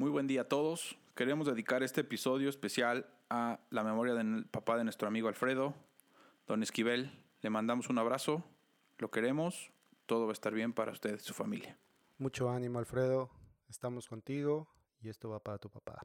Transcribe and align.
Muy 0.00 0.08
buen 0.08 0.26
día 0.26 0.40
a 0.40 0.48
todos. 0.48 0.96
Queremos 1.14 1.46
dedicar 1.46 1.82
este 1.82 2.00
episodio 2.00 2.48
especial 2.48 3.06
a 3.28 3.60
la 3.68 3.84
memoria 3.84 4.14
del 4.14 4.46
papá 4.46 4.78
de 4.78 4.84
nuestro 4.84 5.06
amigo 5.06 5.28
Alfredo, 5.28 5.74
don 6.46 6.62
Esquivel. 6.62 7.12
Le 7.42 7.50
mandamos 7.50 7.90
un 7.90 7.98
abrazo, 7.98 8.42
lo 8.96 9.10
queremos, 9.10 9.70
todo 10.06 10.24
va 10.24 10.30
a 10.30 10.32
estar 10.32 10.54
bien 10.54 10.72
para 10.72 10.92
usted 10.92 11.16
y 11.16 11.22
su 11.22 11.34
familia. 11.34 11.76
Mucho 12.16 12.48
ánimo, 12.48 12.78
Alfredo. 12.78 13.28
Estamos 13.68 14.08
contigo 14.08 14.68
y 15.02 15.10
esto 15.10 15.28
va 15.28 15.38
para 15.38 15.58
tu 15.58 15.68
papá. 15.68 16.00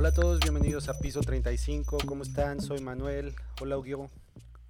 Hola 0.00 0.08
a 0.08 0.14
todos, 0.14 0.40
bienvenidos 0.40 0.88
a 0.88 0.98
Piso 0.98 1.20
35. 1.20 1.98
¿Cómo 2.06 2.22
están? 2.22 2.62
Soy 2.62 2.80
Manuel. 2.80 3.34
Hola, 3.60 3.76
Hugo. 3.76 4.08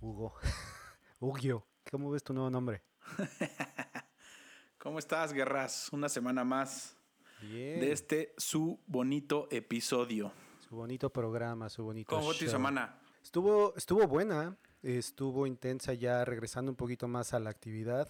Hugo. 0.00 0.34
Hugo. 1.20 1.64
¿Cómo 1.88 2.10
ves 2.10 2.24
tu 2.24 2.32
nuevo 2.34 2.50
nombre? 2.50 2.82
¿Cómo 4.78 4.98
estás, 4.98 5.32
Guerras? 5.32 5.88
Una 5.92 6.08
semana 6.08 6.42
más 6.42 6.96
Bien. 7.42 7.78
de 7.78 7.92
este 7.92 8.34
su 8.38 8.80
bonito 8.88 9.46
episodio. 9.52 10.32
Su 10.68 10.74
bonito 10.74 11.10
programa, 11.10 11.68
su 11.68 11.84
bonito 11.84 12.16
¿Cómo 12.16 12.32
fue 12.32 12.46
tu 12.46 12.50
semana? 12.50 12.98
Estuvo, 13.22 13.72
estuvo 13.76 14.08
buena, 14.08 14.56
estuvo 14.82 15.46
intensa 15.46 15.94
ya 15.94 16.24
regresando 16.24 16.72
un 16.72 16.76
poquito 16.76 17.06
más 17.06 17.34
a 17.34 17.38
la 17.38 17.50
actividad. 17.50 18.08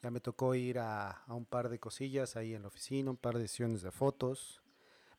Ya 0.00 0.10
me 0.10 0.20
tocó 0.20 0.54
ir 0.54 0.78
a, 0.78 1.10
a 1.10 1.34
un 1.34 1.44
par 1.44 1.68
de 1.68 1.78
cosillas 1.78 2.34
ahí 2.36 2.54
en 2.54 2.62
la 2.62 2.68
oficina, 2.68 3.10
un 3.10 3.18
par 3.18 3.36
de 3.36 3.46
sesiones 3.46 3.82
de 3.82 3.90
fotos. 3.90 4.61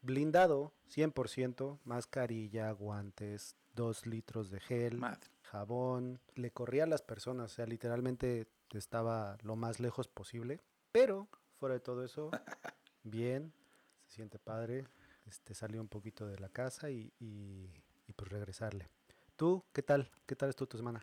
Blindado, 0.03 0.73
100%, 0.89 1.79
mascarilla, 1.85 2.71
guantes, 2.71 3.55
dos 3.73 4.05
litros 4.05 4.51
de 4.51 4.59
gel, 4.59 4.97
Madre. 4.97 5.29
jabón. 5.43 6.19
Le 6.35 6.51
corría 6.51 6.83
a 6.83 6.87
las 6.87 7.01
personas, 7.01 7.51
o 7.51 7.55
sea, 7.55 7.65
literalmente 7.65 8.47
estaba 8.71 9.37
lo 9.43 9.55
más 9.55 9.79
lejos 9.79 10.07
posible. 10.07 10.59
Pero, 10.91 11.27
fuera 11.57 11.73
de 11.75 11.79
todo 11.79 12.03
eso, 12.03 12.29
bien, 13.03 13.53
se 14.07 14.15
siente 14.15 14.39
padre. 14.39 14.85
Este, 15.25 15.53
salió 15.53 15.79
un 15.79 15.87
poquito 15.87 16.27
de 16.27 16.37
la 16.37 16.49
casa 16.49 16.91
y, 16.91 17.13
y, 17.19 17.69
y 18.07 18.13
pues 18.13 18.29
regresarle. 18.29 18.89
¿Tú 19.37 19.63
qué 19.71 19.81
tal? 19.81 20.11
¿Qué 20.25 20.35
tal 20.35 20.49
estuvo 20.49 20.67
tu 20.67 20.77
semana? 20.77 21.01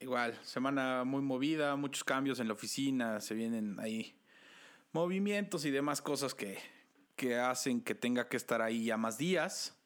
Igual, 0.00 0.36
semana 0.42 1.04
muy 1.04 1.20
movida, 1.22 1.76
muchos 1.76 2.02
cambios 2.02 2.40
en 2.40 2.48
la 2.48 2.54
oficina, 2.54 3.20
se 3.20 3.34
vienen 3.34 3.78
ahí 3.78 4.16
movimientos 4.92 5.64
y 5.64 5.70
demás 5.70 6.02
cosas 6.02 6.34
que, 6.34 6.58
que 7.16 7.36
hacen 7.36 7.80
que 7.80 7.94
tenga 7.94 8.28
que 8.28 8.36
estar 8.36 8.62
ahí 8.62 8.86
ya 8.86 8.96
más 8.96 9.18
días. 9.18 9.76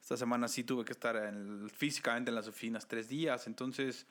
Esta 0.00 0.16
semana 0.16 0.48
sí 0.48 0.64
tuve 0.64 0.84
que 0.84 0.92
estar 0.92 1.16
en- 1.16 1.70
físicamente 1.70 2.30
en 2.30 2.34
las 2.34 2.46
oficinas 2.48 2.86
tres 2.86 3.08
días, 3.08 3.46
entonces, 3.46 4.06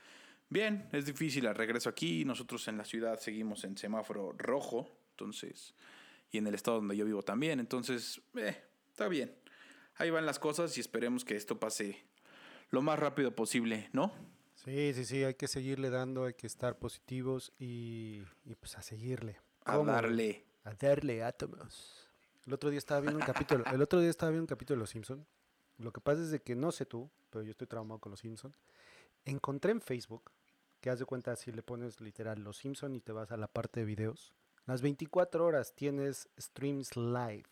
bien, 0.50 0.90
es 0.92 1.06
difícil 1.06 1.46
el 1.46 1.54
regreso 1.56 1.90
aquí. 1.90 2.26
Nosotros 2.26 2.68
en 2.68 2.78
la 2.78 2.86
ciudad 2.86 3.20
seguimos 3.20 3.64
en 3.64 3.78
semáforo 3.78 4.34
rojo, 4.38 4.90
entonces, 5.12 5.76
y 6.32 6.40
en 6.40 6.48
el 6.48 6.56
estado 6.56 6.78
donde 6.78 6.98
yo 6.98 7.06
vivo 7.06 7.22
también, 7.22 7.60
entonces, 7.60 8.22
eh, 8.36 8.58
está 8.90 9.08
bien. 9.08 9.36
Ahí 9.98 10.10
van 10.10 10.26
las 10.26 10.40
cosas 10.40 10.76
y 10.78 10.82
esperemos 10.82 11.24
que 11.24 11.36
esto 11.36 11.60
pase 11.60 12.04
lo 12.72 12.82
más 12.82 12.98
rápido 12.98 13.36
posible, 13.36 13.90
¿no? 13.94 14.12
Sí, 14.56 14.94
sí, 14.96 15.06
sí, 15.06 15.24
hay 15.24 15.36
que 15.36 15.48
seguirle 15.48 15.92
dando, 15.92 16.26
hay 16.26 16.34
que 16.34 16.48
estar 16.48 16.80
positivos 16.80 17.52
y, 17.60 18.24
y 18.46 18.56
pues 18.56 18.76
a 18.78 18.82
seguirle. 18.82 19.40
A 19.66 19.74
¿Cómo? 19.78 19.92
darle. 19.92 20.46
A 20.64 20.74
darle 20.74 21.22
átomos. 21.24 22.03
El 22.46 22.54
otro 22.54 22.70
día 22.70 22.78
estaba 22.78 23.00
viendo 23.02 23.20
un 23.20 23.26
capítulo, 23.26 23.64
el 23.72 23.82
otro 23.82 24.00
día 24.00 24.10
estaba 24.10 24.30
viendo 24.32 24.44
un 24.44 24.48
capítulo 24.48 24.78
de 24.78 24.80
Los 24.82 24.90
Simpson. 24.90 25.26
Lo 25.78 25.92
que 25.92 26.02
pasa 26.02 26.22
es 26.22 26.32
de 26.32 26.42
que 26.42 26.56
no 26.56 26.72
sé 26.72 26.86
tú, 26.86 27.10
pero 27.30 27.44
yo 27.44 27.52
estoy 27.52 27.68
traumado 27.68 28.00
con 28.00 28.12
Los 28.12 28.20
Simpson. 28.20 28.54
Encontré 29.26 29.72
en 29.72 29.82
Facebook 29.82 30.32
que 30.82 30.90
haz 30.90 31.00
de 31.00 31.06
cuenta 31.06 31.36
si 31.36 31.52
le 31.52 31.64
pones 31.64 32.02
literal 32.02 32.42
Los 32.44 32.58
Simpson 32.58 32.96
y 32.96 33.00
te 33.00 33.14
vas 33.14 33.32
a 33.32 33.38
la 33.38 33.48
parte 33.48 33.80
de 33.80 33.86
videos. 33.86 34.34
Las 34.66 34.82
24 34.82 35.46
horas 35.46 35.74
tienes 35.74 36.30
streams 36.40 36.96
live 36.96 37.46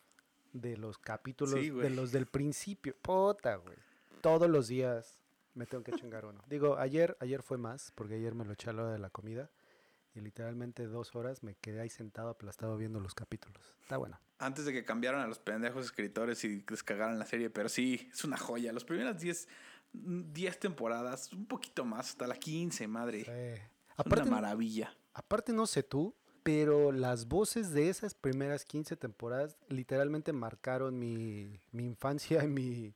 de 0.53 0.77
los 0.77 0.97
capítulos 0.97 1.59
Sí, 1.59 1.69
de 1.69 1.89
los 1.89 2.11
del 2.11 2.25
principio. 2.25 2.95
Puta, 3.01 3.55
güey. 3.55 3.77
Todos 4.21 4.49
los 4.49 4.67
días 4.67 5.17
me 5.53 5.65
tengo 5.65 5.83
que 5.83 5.93
chingar 5.93 6.25
uno. 6.25 6.41
Digo, 6.47 6.77
ayer, 6.77 7.17
ayer 7.19 7.41
fue 7.41 7.57
más, 7.57 7.91
porque 7.95 8.15
ayer 8.15 8.35
me 8.35 8.45
lo 8.45 8.53
eché 8.53 8.69
a 8.69 8.73
la 8.73 8.83
hora 8.83 8.91
de 8.91 8.99
la 8.99 9.09
comida. 9.09 9.49
Y 10.13 10.19
literalmente 10.21 10.87
dos 10.87 11.15
horas 11.15 11.41
me 11.43 11.55
quedé 11.55 11.79
ahí 11.81 11.89
sentado 11.89 12.29
aplastado 12.29 12.75
viendo 12.77 12.99
los 12.99 13.15
capítulos. 13.15 13.73
Está 13.81 13.97
bueno. 13.97 14.19
Antes 14.39 14.65
de 14.65 14.73
que 14.73 14.83
cambiaran 14.83 15.21
a 15.21 15.27
los 15.27 15.39
pendejos 15.39 15.85
escritores 15.85 16.43
y 16.43 16.61
descagaran 16.63 17.17
la 17.17 17.25
serie, 17.25 17.49
pero 17.49 17.69
sí, 17.69 18.09
es 18.11 18.23
una 18.23 18.37
joya. 18.37 18.73
Las 18.73 18.83
primeras 18.83 19.19
10 19.21 19.47
10 19.93 20.59
temporadas, 20.59 21.31
un 21.33 21.45
poquito 21.45 21.83
más, 21.85 22.09
hasta 22.11 22.25
la 22.27 22.35
15, 22.35 22.87
madre. 22.87 23.21
Es 23.21 23.61
aparte, 23.97 24.21
una 24.23 24.31
maravilla. 24.31 24.95
aparte 25.13 25.51
no 25.53 25.67
sé 25.67 25.83
tú, 25.83 26.15
pero 26.43 26.91
las 26.91 27.27
voces 27.27 27.71
de 27.71 27.89
esas 27.89 28.13
primeras 28.13 28.63
15 28.65 28.95
temporadas 28.97 29.57
literalmente 29.67 30.31
marcaron 30.33 30.97
mi, 30.97 31.59
mi 31.71 31.85
infancia 31.85 32.43
y 32.43 32.47
mi, 32.47 32.93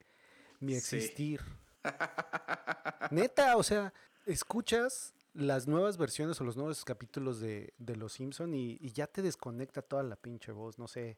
mi 0.59 0.79
Sí. 0.79 0.97
existir. 0.97 1.41
Neta, 3.11 3.57
o 3.57 3.63
sea, 3.63 3.93
escuchas 4.25 5.13
las 5.35 5.67
nuevas 5.67 5.97
versiones 5.97 6.39
o 6.39 6.43
los 6.43 6.55
nuevos 6.55 6.83
capítulos 6.85 7.39
de, 7.39 7.73
de 7.77 7.95
Los 7.95 8.13
Simpson 8.13 8.53
y, 8.53 8.77
y 8.79 8.91
ya 8.93 9.07
te 9.07 9.21
desconecta 9.21 9.81
toda 9.81 10.01
la 10.03 10.15
pinche 10.15 10.51
voz, 10.51 10.79
no 10.79 10.87
sé. 10.87 11.17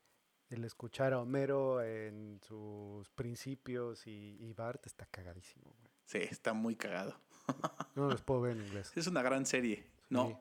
El 0.49 0.63
escuchar 0.63 1.13
a 1.13 1.19
Homero 1.19 1.83
en 1.83 2.39
sus 2.41 3.09
principios 3.11 4.07
y, 4.07 4.37
y 4.39 4.53
Bart 4.53 4.85
está 4.85 5.05
cagadísimo, 5.05 5.75
güey. 5.79 5.91
Sí, 6.05 6.19
está 6.19 6.53
muy 6.53 6.75
cagado. 6.75 7.15
No 7.95 8.09
los 8.09 8.21
puedo 8.21 8.41
ver 8.41 8.57
en 8.57 8.63
inglés. 8.63 8.91
Es 8.95 9.07
una 9.07 9.23
gran 9.23 9.45
serie. 9.45 9.87
No, 10.09 10.39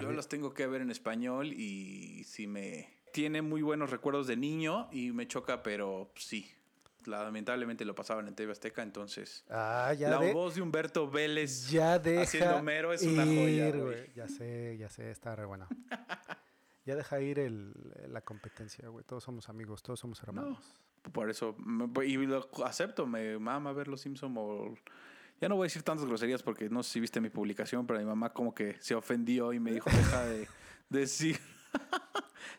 yo 0.00 0.12
los 0.12 0.28
tengo 0.28 0.54
que 0.54 0.66
ver 0.66 0.80
en 0.80 0.90
español 0.90 1.52
y 1.52 2.24
sí 2.24 2.46
me... 2.46 2.88
Tiene 3.12 3.42
muy 3.42 3.60
buenos 3.60 3.90
recuerdos 3.90 4.26
de 4.26 4.36
niño 4.36 4.88
y 4.90 5.12
me 5.12 5.28
choca, 5.28 5.62
pero 5.62 6.10
sí. 6.16 6.50
Lamentablemente 7.06 7.84
lo 7.84 7.94
pasaban 7.94 8.28
en 8.28 8.34
TV 8.34 8.52
Azteca, 8.52 8.82
entonces... 8.82 9.44
Ah, 9.50 9.92
ya 9.98 10.10
la 10.10 10.18
de- 10.18 10.32
voz 10.32 10.54
de 10.54 10.62
Humberto 10.62 11.10
Vélez 11.10 11.68
Ya 11.70 11.98
deja 11.98 12.22
haciendo 12.22 12.56
Homero 12.56 12.92
es 12.92 13.02
una 13.02 13.24
joya, 13.24 13.68
ir. 13.68 14.12
Ya 14.14 14.28
sé, 14.28 14.76
ya 14.78 14.88
sé, 14.88 15.10
está 15.10 15.34
re 15.36 15.44
buena. 15.44 15.68
ya 16.86 16.96
deja 16.96 17.20
ir 17.20 17.38
el, 17.38 17.72
la 18.08 18.20
competencia, 18.20 18.88
güey. 18.88 19.04
Todos 19.04 19.24
somos 19.24 19.48
amigos, 19.48 19.82
todos 19.82 20.00
somos 20.00 20.22
hermanos. 20.22 20.58
Por 21.12 21.28
eso, 21.30 21.56
y 22.04 22.16
lo 22.26 22.48
acepto, 22.64 23.06
me 23.06 23.38
mama 23.38 23.72
ver 23.72 23.88
los 23.88 24.00
Simpsons. 24.00 24.34
o- 24.38 24.74
Ya 25.40 25.48
no 25.48 25.56
voy 25.56 25.64
a 25.64 25.66
decir 25.66 25.82
tantas 25.82 26.06
groserías 26.06 26.42
porque 26.42 26.70
no 26.70 26.82
sé 26.82 26.92
si 26.92 27.00
viste 27.00 27.20
mi 27.20 27.28
publicación, 27.30 27.86
pero 27.86 27.98
mi 27.98 28.06
mamá 28.06 28.32
como 28.32 28.54
que 28.54 28.76
se 28.80 28.94
ofendió 28.94 29.52
y 29.52 29.60
me 29.60 29.72
dijo, 29.72 29.90
deja 29.90 30.24
de 30.26 30.48
decir. 30.88 31.38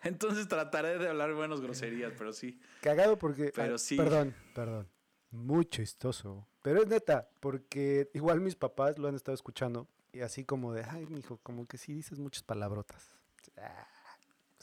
Entonces 0.04 0.48
trataré 0.48 0.98
de 0.98 1.10
hablar 1.10 1.34
buenas 1.34 1.62
groserías, 1.62 2.14
pero 2.18 2.34
sí. 2.34 2.60
Cagado 2.82 3.18
porque... 3.18 3.52
Pero 3.56 3.76
ah, 3.76 3.80
sí. 3.80 3.96
Perdón, 3.98 4.36
perdón. 4.54 4.88
Muy 5.32 5.66
chistoso. 5.66 6.48
Pero 6.62 6.82
es 6.82 6.88
neta, 6.88 7.30
porque 7.40 8.10
igual 8.14 8.40
mis 8.42 8.56
papás 8.56 8.98
lo 8.98 9.08
han 9.08 9.16
estado 9.16 9.36
escuchando 9.36 9.88
y 10.14 10.22
así 10.22 10.46
como 10.46 10.74
de, 10.74 10.84
ay, 10.84 11.06
mijo, 11.08 11.38
como 11.44 11.66
que 11.68 11.78
sí 11.78 11.94
dices 11.94 12.20
muchas 12.20 12.44
palabrotas. 12.44 13.12
Ah, 13.58 13.88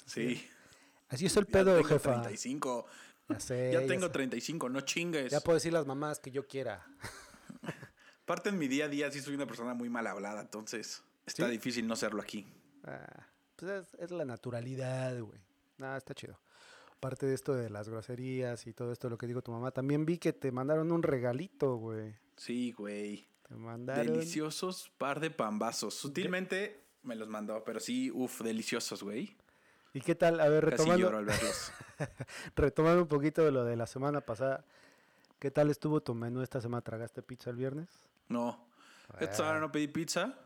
Sí. 0.06 0.48
Así 1.08 1.26
es 1.26 1.36
el 1.36 1.46
Ya 1.46 1.52
pedo, 1.52 1.76
tengo 1.76 1.88
jefa. 1.88 2.12
35. 2.22 2.86
Ya 3.28 3.40
sé. 3.40 3.70
Ya 3.72 3.80
ya 3.82 3.86
tengo 3.86 4.06
sé. 4.06 4.12
35, 4.12 4.68
no 4.68 4.80
chingues. 4.80 5.30
Ya 5.30 5.40
puedo 5.40 5.54
decir 5.54 5.72
las 5.72 5.86
mamás 5.86 6.18
que 6.18 6.30
yo 6.30 6.46
quiera. 6.46 6.86
Aparte 8.24 8.48
en 8.48 8.58
mi 8.58 8.68
día 8.68 8.86
a 8.86 8.88
día 8.88 9.10
sí 9.10 9.20
soy 9.20 9.34
una 9.34 9.46
persona 9.46 9.74
muy 9.74 9.88
mal 9.90 10.06
hablada, 10.06 10.40
entonces 10.40 11.02
está 11.26 11.46
¿Sí? 11.46 11.52
difícil 11.52 11.86
no 11.86 11.96
serlo 11.96 12.22
aquí. 12.22 12.46
Ah, 12.84 13.26
pues 13.62 13.94
es, 13.94 14.00
es 14.00 14.10
la 14.10 14.24
naturalidad, 14.24 15.20
güey. 15.20 15.40
Nada, 15.78 15.96
está 15.96 16.14
chido. 16.14 16.36
Aparte 16.96 17.26
de 17.26 17.34
esto 17.34 17.54
de 17.54 17.70
las 17.70 17.88
groserías 17.88 18.66
y 18.66 18.72
todo 18.72 18.90
esto, 18.90 19.08
lo 19.08 19.16
que 19.16 19.28
digo 19.28 19.40
tu 19.40 19.52
mamá, 19.52 19.70
también 19.70 20.04
vi 20.04 20.18
que 20.18 20.32
te 20.32 20.50
mandaron 20.50 20.90
un 20.90 21.02
regalito, 21.02 21.76
güey. 21.76 22.12
Sí, 22.36 22.72
güey. 22.72 23.28
Te 23.48 23.54
mandaron. 23.54 24.14
Deliciosos 24.14 24.90
par 24.98 25.20
de 25.20 25.30
pambazos. 25.30 25.94
Sutilmente 25.94 26.82
me 27.04 27.14
los 27.14 27.28
mandó, 27.28 27.62
pero 27.62 27.78
sí, 27.78 28.10
uff, 28.10 28.40
deliciosos, 28.40 29.04
güey. 29.04 29.36
¿Y 29.94 30.00
qué 30.00 30.16
tal? 30.16 30.40
A 30.40 30.48
ver, 30.48 30.64
Casi 30.64 30.76
retomando, 30.78 31.06
lloro 31.06 31.18
al 31.18 31.24
verlos. 31.26 31.72
retomando 32.56 33.02
un 33.02 33.08
poquito 33.08 33.44
de 33.44 33.52
lo 33.52 33.64
de 33.64 33.76
la 33.76 33.86
semana 33.86 34.22
pasada. 34.22 34.64
¿Qué 35.38 35.52
tal 35.52 35.70
estuvo 35.70 36.00
tu 36.02 36.14
menú 36.14 36.42
esta 36.42 36.60
semana? 36.60 36.82
¿Tragaste 36.82 37.22
pizza 37.22 37.50
el 37.50 37.56
viernes? 37.56 37.88
No. 38.28 38.66
Ah. 39.08 39.18
Esta 39.20 39.36
semana 39.36 39.60
no 39.60 39.70
pedí 39.70 39.86
pizza. 39.86 40.36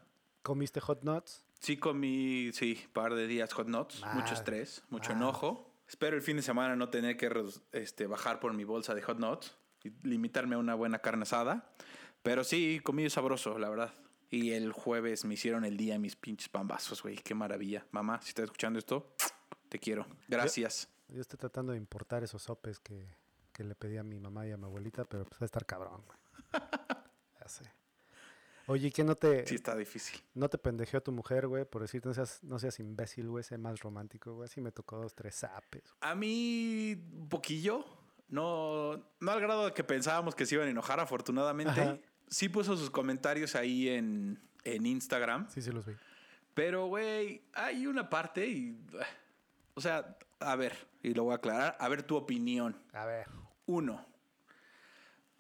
¿Comiste 0.43 0.81
hot 0.81 1.03
nuts? 1.03 1.46
Sí 1.67 1.79
comí, 1.79 2.53
sí, 2.53 2.79
par 2.93 3.17
de 3.17 3.27
días 3.27 3.53
hot 3.53 3.67
nuts. 3.67 4.01
Ah. 4.05 4.15
Mucho 4.15 4.35
estrés, 4.35 4.85
mucho 4.89 5.11
Ah. 5.11 5.17
enojo. 5.17 5.75
Espero 5.89 6.15
el 6.15 6.23
fin 6.23 6.37
de 6.37 6.43
semana 6.45 6.77
no 6.77 6.91
tener 6.91 7.17
que 7.17 7.29
este, 7.73 8.07
bajar 8.07 8.39
por 8.39 8.53
mi 8.55 8.63
bolsa 8.63 8.95
de 8.95 9.03
hot 9.03 9.19
nuts 9.19 9.53
y 9.83 9.91
limitarme 10.07 10.55
a 10.55 10.59
una 10.59 10.77
buena 10.77 11.01
carne 11.01 11.25
asada. 11.25 11.75
Pero 12.23 12.45
sí, 12.45 12.79
comí 12.85 13.11
sabroso, 13.11 13.59
la 13.59 13.69
verdad. 13.69 13.93
Y 14.31 14.53
el 14.53 14.71
jueves 14.71 15.25
me 15.25 15.35
hicieron 15.35 15.65
el 15.65 15.77
día 15.77 15.99
mis 15.99 16.15
pinches 16.15 16.49
pambazos, 16.49 17.03
güey. 17.03 17.17
Qué 17.17 17.35
maravilla. 17.35 17.85
Mamá, 17.91 18.21
si 18.23 18.29
estás 18.29 18.45
escuchando 18.45 18.79
esto, 18.79 19.17
te 19.69 19.81
quiero. 19.81 20.07
Gracias. 20.29 20.89
Yo 21.09 21.21
estoy 21.21 21.37
tratando 21.37 21.73
de 21.73 21.79
importar 21.79 22.23
esos 22.23 22.45
sopes 22.45 22.79
que, 22.79 23.09
que 23.53 23.65
le 23.65 23.75
pedí 23.75 23.97
a 23.97 24.05
mi 24.05 24.21
mamá 24.21 24.47
y 24.47 24.53
a 24.53 24.57
mi 24.57 24.67
abuelita, 24.67 25.05
pero 25.05 25.25
pues 25.25 25.41
va 25.41 25.45
a 25.47 25.47
estar 25.47 25.67
cabrón, 25.67 26.05
güey. 26.07 26.19
Ya 27.41 27.49
sé. 27.49 27.65
Oye, 28.69 28.91
¿qué 28.91 29.05
no 29.05 29.15
te, 29.15 29.47
Sí, 29.47 29.55
está 29.55 29.77
difícil. 29.77 30.21
no 30.35 30.49
te 30.49 30.59
pendejeó 30.59 31.01
tu 31.01 31.13
mujer, 31.13 31.47
güey? 31.47 31.65
Por 31.65 31.83
decirte, 31.83 32.09
no 32.09 32.15
seas, 32.15 32.43
no 32.43 32.59
seas 32.59 32.79
imbécil, 32.81 33.29
güey, 33.29 33.45
sé 33.45 33.59
más 33.59 33.81
romántico, 33.81 34.35
güey. 34.35 34.47
Así 34.47 34.61
me 34.61 34.73
tocó 34.73 34.99
dos, 34.99 35.15
tres 35.15 35.37
zapes. 35.37 35.95
A 36.01 36.15
mí, 36.15 36.93
un 37.13 37.29
poquillo. 37.29 37.85
No, 38.29 38.97
no 39.21 39.31
al 39.31 39.41
grado 39.41 39.67
de 39.67 39.73
que 39.73 39.85
pensábamos 39.85 40.35
que 40.35 40.47
se 40.47 40.57
iban 40.57 40.67
a 40.67 40.71
enojar, 40.71 40.99
afortunadamente. 40.99 41.81
Ajá. 41.81 41.99
Sí 42.29 42.49
puso 42.49 42.77
sus 42.77 42.91
comentarios 42.91 43.55
ahí 43.55 43.89
en, 43.89 44.41
en 44.65 44.85
Instagram. 44.85 45.49
Sí, 45.49 45.63
sí 45.63 45.71
los 45.71 45.87
vi. 45.87 45.93
Pero, 46.55 46.87
güey, 46.87 47.43
hay 47.53 47.87
una 47.87 48.11
parte 48.11 48.47
y... 48.49 48.77
O 49.75 49.81
sea, 49.81 50.17
a 50.41 50.57
ver, 50.57 50.75
y 51.03 51.15
lo 51.15 51.25
voy 51.25 51.35
a 51.35 51.37
aclarar. 51.37 51.77
A 51.79 51.89
ver 51.89 52.03
tu 52.03 52.17
opinión. 52.17 52.77
A 52.93 53.05
ver. 53.05 53.27
Uno. 53.67 54.05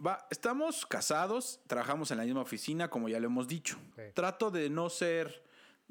Va, 0.04 0.26
estamos 0.30 0.84
casados, 0.84 1.60
trabajamos 1.66 2.10
en 2.10 2.18
la 2.18 2.24
misma 2.24 2.42
oficina, 2.42 2.88
como 2.88 3.08
ya 3.08 3.18
lo 3.18 3.26
hemos 3.26 3.48
dicho. 3.48 3.78
Sí. 3.94 4.02
Trato 4.14 4.50
de 4.50 4.68
no 4.68 4.90
ser 4.90 5.42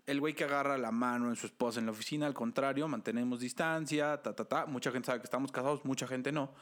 el 0.05 0.19
güey 0.19 0.33
que 0.33 0.43
agarra 0.43 0.77
la 0.77 0.91
mano 0.91 1.29
en 1.29 1.35
su 1.35 1.47
esposa 1.47 1.79
en 1.79 1.87
la 1.87 1.91
oficina, 1.91 2.27
al 2.27 2.33
contrario, 2.33 2.87
mantenemos 2.87 3.39
distancia, 3.39 4.21
ta, 4.21 4.35
ta, 4.35 4.45
ta. 4.45 4.65
Mucha 4.67 4.91
gente 4.91 5.07
sabe 5.07 5.19
que 5.19 5.25
estamos 5.25 5.51
casados, 5.51 5.83
mucha 5.85 6.07
gente 6.07 6.31
no. 6.31 6.53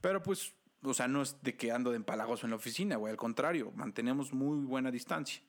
Pero 0.00 0.22
pues, 0.22 0.54
o 0.82 0.94
sea, 0.94 1.08
no 1.08 1.22
es 1.22 1.36
de 1.42 1.56
que 1.56 1.72
ando 1.72 1.90
de 1.90 1.96
empalagoso 1.96 2.46
en 2.46 2.50
la 2.50 2.56
oficina, 2.56 2.96
güey, 2.96 3.10
al 3.10 3.16
contrario, 3.16 3.72
mantenemos 3.74 4.32
muy 4.32 4.64
buena 4.64 4.90
distancia. 4.90 5.42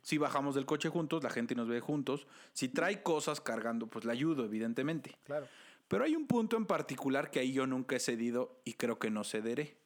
Si 0.00 0.16
bajamos 0.16 0.54
del 0.54 0.64
coche 0.64 0.88
juntos, 0.88 1.22
la 1.22 1.28
gente 1.28 1.54
nos 1.54 1.68
ve 1.68 1.80
juntos. 1.80 2.26
Si 2.54 2.68
trae 2.68 3.02
cosas 3.02 3.42
cargando, 3.42 3.86
pues 3.86 4.06
la 4.06 4.12
ayudo, 4.12 4.46
evidentemente. 4.46 5.14
Claro. 5.24 5.46
Pero 5.88 6.04
hay 6.04 6.16
un 6.16 6.26
punto 6.26 6.56
en 6.56 6.64
particular 6.64 7.30
que 7.30 7.40
ahí 7.40 7.52
yo 7.52 7.66
nunca 7.66 7.96
he 7.96 8.00
cedido 8.00 8.60
y 8.64 8.74
creo 8.74 8.98
que 8.98 9.10
no 9.10 9.24
cederé. 9.24 9.76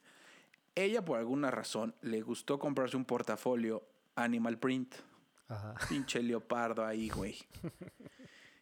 Ella, 0.75 1.05
por 1.05 1.19
alguna 1.19 1.51
razón, 1.51 1.95
le 2.01 2.23
gustó 2.23 2.59
comprarse 2.59 2.97
un 2.97 3.05
portafolio 3.05 3.87
Animal 4.15 4.59
Print. 4.59 4.95
Ajá. 5.49 5.75
Pinche 5.89 6.23
leopardo 6.23 6.85
ahí, 6.85 7.11
güey. 7.11 7.37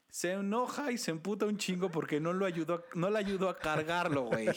Se 0.08 0.32
enoja 0.32 0.90
y 0.90 0.98
se 0.98 1.12
emputa 1.12 1.46
un 1.46 1.56
chingo 1.56 1.88
porque 1.88 2.18
no 2.18 2.32
lo 2.32 2.44
ayudó, 2.44 2.84
no 2.94 3.10
le 3.10 3.18
ayudó 3.18 3.48
a 3.48 3.58
cargarlo, 3.58 4.24
güey. 4.24 4.48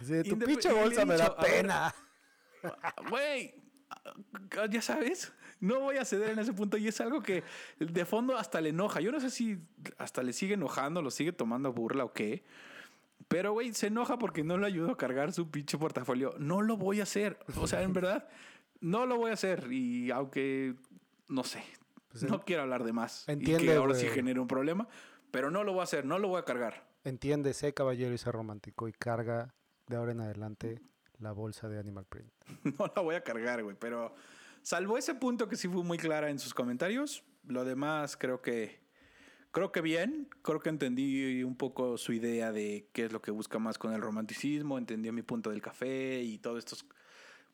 De, 0.00 0.22
tu 0.22 0.38
pinche 0.38 0.72
bolsa 0.72 1.04
me 1.04 1.16
da 1.16 1.24
dicho, 1.24 1.36
pena. 1.36 1.94
Güey, 3.08 3.54
ya 4.70 4.80
sabes, 4.80 5.32
no 5.60 5.80
voy 5.80 5.96
a 5.96 6.04
ceder 6.04 6.30
en 6.30 6.38
ese 6.38 6.52
punto 6.52 6.76
y 6.76 6.88
es 6.88 7.00
algo 7.00 7.22
que 7.22 7.42
de 7.78 8.04
fondo 8.04 8.36
hasta 8.36 8.60
le 8.60 8.70
enoja. 8.70 9.00
Yo 9.00 9.12
no 9.12 9.20
sé 9.20 9.30
si 9.30 9.58
hasta 9.98 10.22
le 10.22 10.32
sigue 10.32 10.54
enojando, 10.54 11.02
lo 11.02 11.10
sigue 11.10 11.32
tomando 11.32 11.72
burla 11.72 12.04
o 12.04 12.12
qué. 12.12 12.44
Pero, 13.28 13.52
güey, 13.52 13.72
se 13.74 13.86
enoja 13.88 14.18
porque 14.18 14.42
no 14.42 14.58
le 14.58 14.66
ayudo 14.66 14.90
a 14.92 14.96
cargar 14.96 15.32
su 15.32 15.50
pinche 15.50 15.78
portafolio. 15.78 16.34
No 16.38 16.62
lo 16.62 16.76
voy 16.76 17.00
a 17.00 17.04
hacer. 17.04 17.38
O 17.56 17.66
sea, 17.66 17.82
en 17.82 17.92
verdad, 17.92 18.28
no 18.80 19.06
lo 19.06 19.16
voy 19.16 19.30
a 19.30 19.34
hacer. 19.34 19.70
Y 19.72 20.10
aunque, 20.10 20.74
no 21.28 21.44
sé, 21.44 21.62
Pues 22.10 22.24
no 22.24 22.36
en- 22.36 22.40
quiero 22.42 22.62
hablar 22.62 22.82
de 22.84 22.92
más. 22.92 23.24
y 23.28 23.32
entiende, 23.32 23.64
que 23.66 23.74
ahora 23.74 23.94
sí 23.94 24.04
güey. 24.04 24.14
genere 24.16 24.40
un 24.40 24.48
problema. 24.48 24.88
Pero 25.30 25.50
no 25.50 25.62
lo 25.62 25.72
voy 25.72 25.80
a 25.82 25.84
hacer, 25.84 26.04
no 26.04 26.18
lo 26.18 26.26
voy 26.28 26.40
a 26.40 26.44
cargar. 26.44 26.88
Entiende, 27.04 27.54
sé 27.54 27.72
caballero 27.72 28.12
y 28.12 28.18
sé 28.18 28.32
romántico 28.32 28.88
y 28.88 28.92
carga 28.92 29.54
de 29.86 29.96
ahora 29.96 30.12
en 30.12 30.20
adelante 30.20 30.80
la 31.18 31.32
bolsa 31.32 31.68
de 31.68 31.78
Animal 31.78 32.04
Print. 32.06 32.30
No 32.78 32.92
la 32.94 33.00
voy 33.02 33.14
a 33.14 33.22
cargar, 33.22 33.62
güey. 33.62 33.76
Pero 33.78 34.14
salvo 34.62 34.98
ese 34.98 35.14
punto 35.14 35.48
que 35.48 35.54
sí 35.56 35.68
fue 35.68 35.84
muy 35.84 35.98
clara 35.98 36.30
en 36.30 36.38
sus 36.40 36.52
comentarios, 36.52 37.22
lo 37.46 37.64
demás 37.64 38.16
creo 38.16 38.42
que 38.42 38.80
creo 39.50 39.72
que 39.72 39.80
bien. 39.80 40.28
Creo 40.42 40.60
que 40.60 40.68
entendí 40.68 41.42
un 41.42 41.56
poco 41.56 41.98
su 41.98 42.12
idea 42.12 42.52
de 42.52 42.88
qué 42.92 43.06
es 43.06 43.12
lo 43.12 43.22
que 43.22 43.30
busca 43.30 43.58
más 43.58 43.78
con 43.78 43.92
el 43.92 44.00
romanticismo. 44.00 44.78
Entendí 44.78 45.10
mi 45.12 45.22
punto 45.22 45.50
del 45.50 45.62
café 45.62 46.22
y 46.22 46.38
todos 46.38 46.58
estos 46.58 46.86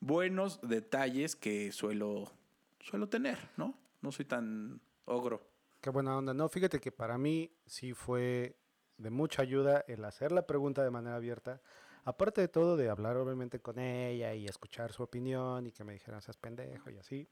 buenos 0.00 0.60
detalles 0.62 1.36
que 1.36 1.72
suelo 1.72 2.32
suelo 2.80 3.08
tener, 3.08 3.38
¿no? 3.56 3.74
No 4.00 4.12
soy 4.12 4.24
tan 4.24 4.80
ogro. 5.06 5.42
Qué 5.80 5.90
buena 5.90 6.16
onda. 6.16 6.32
No, 6.34 6.48
fíjate 6.48 6.80
que 6.80 6.92
para 6.92 7.18
mí 7.18 7.50
sí 7.66 7.92
fue 7.92 8.56
de 8.98 9.10
mucha 9.10 9.42
ayuda 9.42 9.84
el 9.88 10.04
hacer 10.04 10.32
la 10.32 10.46
pregunta 10.46 10.82
de 10.82 10.90
manera 10.90 11.16
abierta. 11.16 11.60
Aparte 12.04 12.40
de 12.40 12.48
todo, 12.48 12.76
de 12.76 12.88
hablar 12.88 13.16
obviamente 13.16 13.60
con 13.60 13.78
ella 13.80 14.32
y 14.34 14.46
escuchar 14.46 14.92
su 14.92 15.02
opinión 15.02 15.66
y 15.66 15.72
que 15.72 15.82
me 15.82 15.92
dijeran, 15.92 16.22
seas 16.22 16.36
pendejo 16.36 16.90
y 16.90 16.98
así. 16.98 17.28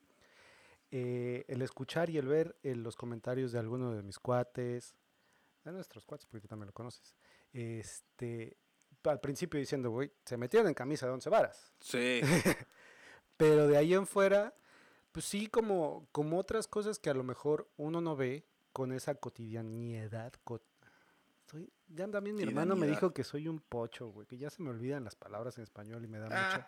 Eh, 0.96 1.44
el 1.48 1.60
escuchar 1.62 2.08
y 2.08 2.18
el 2.18 2.28
ver 2.28 2.56
eh, 2.62 2.76
los 2.76 2.94
comentarios 2.94 3.50
de 3.50 3.58
algunos 3.58 3.96
de 3.96 4.02
mis 4.04 4.20
cuates, 4.20 4.94
de 5.64 5.72
nuestros 5.72 6.04
cuates, 6.06 6.24
porque 6.26 6.42
tú 6.42 6.46
también 6.46 6.68
lo 6.68 6.72
conoces, 6.72 7.16
este, 7.52 8.56
al 9.02 9.18
principio 9.20 9.58
diciendo, 9.58 9.90
güey, 9.90 10.12
se 10.24 10.36
metieron 10.36 10.68
en 10.68 10.74
camisa 10.74 11.06
de 11.06 11.12
once 11.12 11.28
varas. 11.28 11.72
Sí. 11.80 12.20
Pero 13.36 13.66
de 13.66 13.76
ahí 13.76 13.92
en 13.94 14.06
fuera, 14.06 14.54
pues 15.10 15.24
sí, 15.24 15.48
como, 15.48 16.06
como 16.12 16.38
otras 16.38 16.68
cosas 16.68 17.00
que 17.00 17.10
a 17.10 17.14
lo 17.14 17.24
mejor 17.24 17.68
uno 17.76 18.00
no 18.00 18.14
ve 18.14 18.46
con 18.72 18.92
esa 18.92 19.16
cotidianidad. 19.16 20.32
co- 20.44 20.62
soy, 21.50 21.72
ya 21.88 22.08
también 22.08 22.36
mi 22.36 22.42
hermano 22.44 22.76
me 22.76 22.86
dijo 22.86 23.12
que 23.12 23.24
soy 23.24 23.48
un 23.48 23.58
pocho, 23.58 24.08
güey, 24.08 24.26
que 24.28 24.38
ya 24.38 24.48
se 24.50 24.62
me 24.62 24.70
olvidan 24.70 25.02
las 25.04 25.16
palabras 25.16 25.58
en 25.58 25.64
español 25.64 26.04
y 26.04 26.08
me 26.08 26.18
da 26.18 26.26
mucha, 26.26 26.66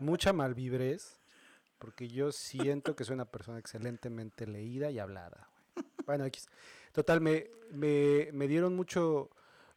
mucha 0.00 0.32
malvibrez, 0.32 1.20
porque 1.78 2.08
yo 2.08 2.32
siento 2.32 2.94
que 2.96 3.04
soy 3.04 3.14
una 3.14 3.30
persona 3.30 3.58
excelentemente 3.58 4.46
leída 4.46 4.90
y 4.90 4.98
hablada. 4.98 5.48
Bueno, 6.06 6.24
X. 6.26 6.48
Total, 6.92 7.20
me, 7.20 7.48
me, 7.70 8.30
me 8.32 8.48
dieron 8.48 8.74
mucho, 8.74 9.30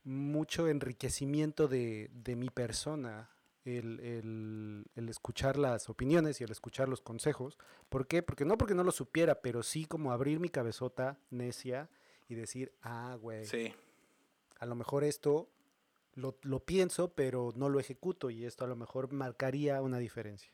mucho 0.03 0.67
enriquecimiento 0.67 1.67
de, 1.67 2.09
de 2.13 2.35
mi 2.35 2.49
persona 2.49 3.29
el, 3.65 3.99
el- 3.99 4.85
el 4.95 5.09
escuchar 5.09 5.57
las 5.57 5.89
opiniones 5.89 6.41
y 6.41 6.43
el 6.43 6.51
escuchar 6.51 6.89
los 6.89 7.01
consejos. 7.01 7.57
¿Por 7.89 8.07
qué? 8.07 8.23
Porque 8.23 8.45
no 8.45 8.57
porque 8.57 8.73
no 8.73 8.83
lo 8.83 8.91
supiera, 8.91 9.41
pero 9.41 9.61
sí 9.61 9.85
como 9.85 10.11
abrir 10.11 10.39
mi 10.39 10.49
cabezota 10.49 11.19
necia 11.29 11.89
y 12.27 12.35
decir, 12.35 12.71
ah, 12.81 13.17
güey, 13.21 13.45
Sí. 13.45 13.73
a 14.59 14.65
lo 14.65 14.73
mejor 14.75 15.03
esto 15.03 15.47
lo, 16.15 16.37
lo 16.41 16.59
pienso, 16.61 17.09
pero 17.13 17.53
no 17.55 17.69
lo 17.69 17.79
ejecuto 17.79 18.29
y 18.31 18.45
esto 18.45 18.63
a 18.65 18.67
lo 18.67 18.75
mejor 18.75 19.11
marcaría 19.13 19.81
una 19.81 19.99
diferencia. 19.99 20.51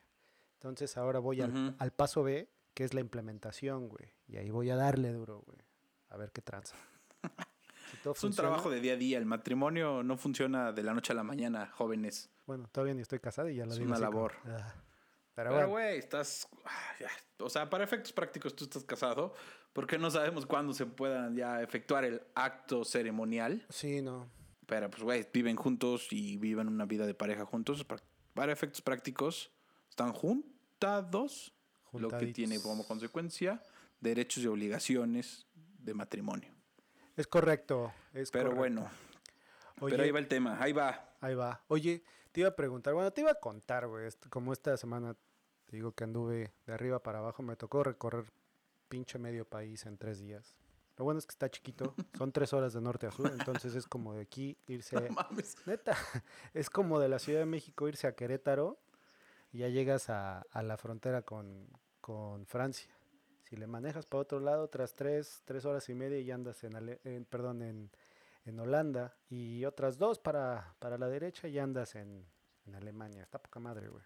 Entonces 0.58 0.98
ahora 0.98 1.20
voy 1.20 1.42
al, 1.42 1.94
paso 1.96 2.24
B, 2.24 2.50
que 2.74 2.84
es 2.84 2.94
la 2.94 3.02
implementación, 3.02 3.88
güey. 3.90 4.14
Y 4.28 4.38
ahí 4.38 4.50
voy 4.50 4.70
a 4.70 4.76
darle 4.76 5.12
duro, 5.12 5.44
güey. 5.46 5.60
A 6.10 6.18
ver 6.18 6.32
qué 6.32 6.42
tranza. 6.42 6.76
Si 8.04 8.10
Es 8.10 8.24
un 8.26 8.34
trabajo 8.34 8.70
de 8.70 8.82
día 8.82 8.94
a 8.94 8.96
día. 8.98 9.18
El 9.18 9.26
matrimonio 9.26 10.04
no 10.04 10.18
funciona 10.18 10.74
de 10.74 10.84
la 10.84 10.94
noche 10.94 11.14
a 11.14 11.16
la 11.16 11.24
mañana, 11.24 11.68
jóvenes. 11.68 12.30
Bueno, 12.46 12.68
todavía 12.70 12.94
ni 12.94 13.02
estoy 13.02 13.20
casado 13.20 13.48
y 13.48 13.56
ya 13.56 13.66
lo 13.66 13.72
Es 13.72 13.78
digo 13.78 13.88
una 13.88 13.96
así 13.96 14.06
como, 14.06 14.18
labor. 14.18 14.34
ah. 14.46 14.76
Pero, 15.36 15.52
bueno, 15.52 15.70
güey, 15.70 16.00
estás. 16.00 16.50
ah, 16.66 16.92
ya. 17.00 17.10
O 17.40 17.50
sea, 17.50 17.70
para 17.70 17.84
efectos 17.84 18.12
prácticos 18.12 18.56
tú 18.56 18.66
estás 18.66 18.84
casado, 18.84 19.34
porque 19.72 19.98
no 19.98 20.10
sabemos 20.12 20.46
cuándo 20.46 20.74
se 20.74 20.86
puedan 20.86 21.36
ya 21.36 21.62
efectuar 21.62 22.04
el 22.04 22.24
acto 22.36 22.84
ceremonial. 22.84 23.66
sí, 23.70 24.02
no. 24.02 24.28
Pero, 24.66 24.90
pues, 24.90 25.02
güey, 25.04 25.26
viven 25.32 25.56
juntos 25.56 26.08
y 26.12 26.38
viven 26.38 26.68
una 26.68 26.86
vida 26.86 27.06
de 27.06 27.14
pareja 27.14 27.46
juntos. 27.46 27.86
Para, 28.34 28.52
efectos 28.52 28.82
prácticos, 28.82 29.52
están 29.90 30.12
juntados, 30.78 31.54
lo 31.94 32.10
que 32.10 32.28
tiene 32.28 32.62
como 32.62 32.86
consecuencia 32.86 33.62
derechos 34.00 34.44
y 34.44 34.48
obligaciones 34.48 35.48
de 35.80 35.94
matrimonio. 35.94 36.52
Es 37.16 37.26
correcto. 37.26 37.92
Es 38.14 38.30
Pero 38.30 38.50
correcto. 38.52 38.58
bueno, 38.60 38.92
Oye, 39.80 39.92
pero 39.92 40.04
ahí 40.04 40.12
va 40.12 40.20
el 40.20 40.28
tema, 40.28 40.62
ahí 40.62 40.72
va. 40.72 41.16
Ahí 41.20 41.34
va. 41.34 41.64
Oye, 41.68 42.04
te 42.32 42.42
iba 42.42 42.50
a 42.50 42.56
preguntar, 42.56 42.94
bueno, 42.94 43.12
te 43.12 43.22
iba 43.22 43.32
a 43.32 43.36
contar, 43.40 43.88
güey, 43.88 44.08
como 44.30 44.54
esta 44.54 44.78
semana 44.78 45.16
te 45.66 45.76
digo 45.76 45.94
que 45.94 46.04
anduve 46.04 46.54
de 46.66 46.74
arriba 46.74 47.02
para 47.02 47.20
abajo, 47.20 47.42
me 47.42 47.56
tocó 47.56 47.84
recorrer 47.84 48.26
pinche 48.88 49.18
medio 49.18 49.46
país 49.46 49.86
en 49.86 49.98
tres 49.98 50.20
días. 50.20 50.56
Lo 50.98 51.06
bueno 51.06 51.20
es 51.20 51.26
que 51.26 51.32
está 51.32 51.50
chiquito, 51.50 51.96
son 52.18 52.32
tres 52.32 52.54
horas 52.54 52.74
de 52.74 52.82
norte 52.82 53.08
a 53.08 53.12
sur, 53.12 53.32
entonces 53.32 53.74
es 53.76 53.88
como 53.88 54.14
de 54.14 54.22
aquí 54.22 54.58
irse, 54.68 54.96
Mames. 55.10 55.56
neta, 55.66 55.98
es 56.54 56.70
como 56.70 57.00
de 57.00 57.10
la 57.10 57.18
Ciudad 57.20 57.40
de 57.40 57.46
México 57.48 57.88
irse 57.88 58.06
a 58.08 58.16
Querétaro 58.16 58.80
y 59.52 59.60
ya 59.60 59.70
llegas 59.70 60.10
a, 60.10 60.42
a 60.42 60.64
la 60.64 60.78
frontera 60.78 61.22
con, 61.22 61.68
con 62.02 62.46
Francia. 62.46 62.94
Si 63.44 63.56
le 63.56 63.66
manejas 63.68 64.06
para 64.06 64.22
otro 64.22 64.40
lado, 64.40 64.64
otras 64.64 64.94
tres, 64.94 65.42
tres 65.46 65.64
horas 65.66 65.88
y 65.90 65.94
media 65.94 66.18
y 66.20 66.26
ya 66.26 66.36
andas 66.36 66.64
en, 66.64 66.76
Ale- 66.76 67.00
en- 67.06 67.26
perdón, 67.26 67.62
en, 67.62 67.90
en 68.46 68.60
Holanda 68.60 69.16
y 69.30 69.64
otras 69.66 69.98
dos 69.98 70.20
para, 70.20 70.76
para 70.80 70.98
la 70.98 71.08
derecha 71.08 71.48
y 71.48 71.58
andas 71.58 71.96
en, 71.96 72.26
en 72.66 72.76
Alemania. 72.76 73.24
Está 73.24 73.40
poca 73.42 73.60
madre, 73.60 73.88
güey. 73.88 74.04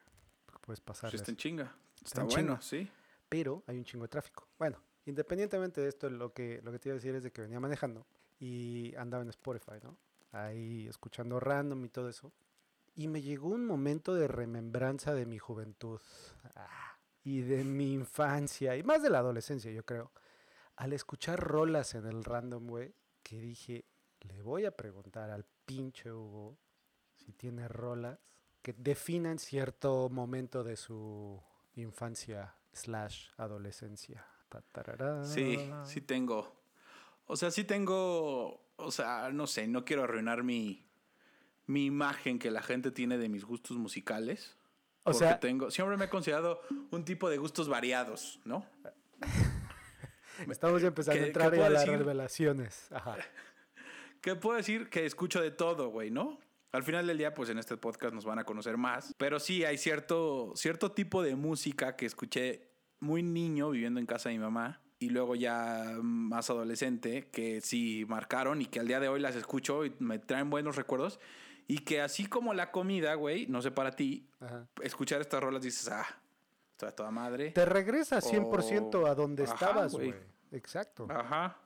Puedes 0.62 0.80
pasar. 0.80 1.10
Pues 1.10 1.22
está 1.22 1.32
en 1.32 1.38
chinga. 1.38 1.76
Está 2.06 2.22
en 2.22 2.28
bueno, 2.28 2.54
chinga. 2.54 2.62
sí. 2.62 2.90
Pero 3.28 3.64
hay 3.66 3.78
un 3.78 3.84
chingo 3.84 4.04
de 4.06 4.10
tráfico. 4.10 4.48
Bueno, 4.60 4.78
independientemente 5.06 5.82
de 5.82 5.88
esto, 5.90 6.08
lo 6.10 6.32
que, 6.34 6.62
lo 6.62 6.72
que 6.72 6.78
te 6.80 6.90
iba 6.90 6.94
a 6.94 6.98
decir 7.00 7.16
es 7.16 7.24
de 7.24 7.32
que 7.32 7.42
venía 7.42 7.60
manejando 7.60 8.06
y 8.40 8.94
andaba 8.96 9.24
en 9.24 9.30
Spotify, 9.30 9.80
¿no? 9.82 9.98
Ahí 10.34 10.88
escuchando 10.88 11.40
random 11.40 11.84
y 11.86 11.90
todo 11.90 12.10
eso. 12.10 12.32
Y 12.94 13.08
me 13.08 13.22
llegó 13.22 13.50
un 13.50 13.66
momento 13.66 14.14
de 14.14 14.28
remembranza 14.28 15.14
de 15.14 15.26
mi 15.26 15.38
juventud. 15.38 16.00
Ah, 16.56 16.98
y 17.24 17.42
de 17.42 17.64
mi 17.64 17.94
infancia. 17.94 18.76
Y 18.76 18.84
más 18.84 19.02
de 19.02 19.10
la 19.10 19.20
adolescencia, 19.20 19.72
yo 19.72 19.86
creo. 19.86 20.12
Al 20.76 20.94
escuchar 20.94 21.40
rolas 21.40 21.96
en 21.96 22.06
el 22.06 22.24
random, 22.24 22.68
güey, 22.68 22.94
que 23.24 23.40
dije, 23.40 23.86
le 24.22 24.42
voy 24.42 24.66
a 24.66 24.76
preguntar 24.76 25.30
al 25.30 25.46
pinche 25.66 26.12
Hugo 26.12 26.58
si 27.18 27.34
tiene 27.34 27.68
rolas 27.68 28.20
que 28.62 28.74
definan 28.74 29.40
cierto 29.40 30.10
momento 30.10 30.64
de 30.64 30.76
su 30.76 31.42
infancia 31.76 32.56
slash 32.74 33.30
adolescencia. 33.38 34.26
Sí, 35.24 35.72
sí 35.84 36.02
tengo. 36.02 36.62
O 37.26 37.36
sea, 37.38 37.52
sí 37.52 37.64
tengo, 37.64 38.74
o 38.76 38.92
sea, 38.92 39.30
no 39.32 39.48
sé, 39.48 39.68
no 39.68 39.86
quiero 39.86 40.04
arruinar 40.04 40.44
mi, 40.44 40.91
mi 41.68 41.86
imagen 41.86 42.40
que 42.40 42.52
la 42.52 42.62
gente 42.62 42.92
tiene 42.92 43.18
de 43.18 43.30
mis 43.30 43.46
gustos 43.46 43.78
musicales. 43.78 44.58
O 45.04 45.14
sea, 45.14 45.40
tengo, 45.40 45.72
siempre 45.72 45.98
me 45.98 46.06
he 46.06 46.10
considerado 46.10 46.62
un 46.92 47.04
tipo 47.06 47.30
de 47.30 47.38
gustos 47.38 47.68
variados, 47.68 48.40
¿no? 48.46 48.66
Estamos 50.50 50.82
ya 50.82 50.90
empezando 50.90 51.24
a 51.24 51.28
entrar 51.28 51.54
a 51.54 51.70
las 51.70 51.88
revelaciones. 51.88 52.92
Ajá. 52.92 53.18
¿Qué 54.22 54.36
puedo 54.36 54.58
decir? 54.58 54.90
Que 54.90 55.06
escucho 55.06 55.42
de 55.42 55.52
todo, 55.52 55.90
güey, 55.90 56.12
¿no? 56.12 56.40
Al 56.72 56.84
final 56.84 57.08
del 57.08 57.18
día, 57.18 57.34
pues 57.34 57.50
en 57.50 57.58
este 57.58 57.76
podcast 57.78 58.14
nos 58.14 58.26
van 58.26 58.40
a 58.40 58.46
conocer 58.46 58.78
más. 58.78 59.14
Pero 59.18 59.40
sí, 59.40 59.66
hay 59.66 59.78
cierto, 59.78 60.54
cierto 60.56 60.92
tipo 60.92 61.22
de 61.24 61.36
música 61.36 61.96
que 61.96 62.06
escuché 62.06 62.70
muy 63.00 63.24
niño 63.24 63.72
viviendo 63.72 64.00
en 64.00 64.06
casa 64.06 64.30
de 64.30 64.36
mi 64.36 64.42
mamá 64.42 64.82
y 65.00 65.10
luego 65.10 65.36
ya 65.36 65.98
más 66.02 66.50
adolescente 66.52 67.28
que 67.32 67.60
sí 67.60 68.06
marcaron 68.08 68.62
y 68.62 68.68
que 68.68 68.80
al 68.80 68.88
día 68.88 69.00
de 69.00 69.08
hoy 69.08 69.20
las 69.20 69.36
escucho 69.36 69.84
y 69.84 69.94
me 70.00 70.20
traen 70.20 70.50
buenos 70.52 70.76
recuerdos. 70.76 71.20
Y 71.72 71.80
que 71.80 72.02
así 72.02 72.26
como 72.26 72.54
la 72.54 72.72
comida, 72.72 73.14
güey, 73.16 73.48
no 73.48 73.62
sé 73.62 73.72
para 73.72 73.92
ti, 73.92 74.28
escuchar 74.82 75.22
estas 75.22 75.42
rolas 75.42 75.62
dices, 75.62 75.88
ah, 75.90 76.06
toda, 76.76 76.92
toda 76.92 77.12
madre. 77.12 77.52
Te 77.52 77.66
regresa 77.66 78.20
100% 78.20 79.08
a 79.08 79.16
donde 79.16 79.44
estabas, 79.44 79.94
güey. 79.94 80.14
Exacto. 80.52 81.08
Ajá. 81.10 81.58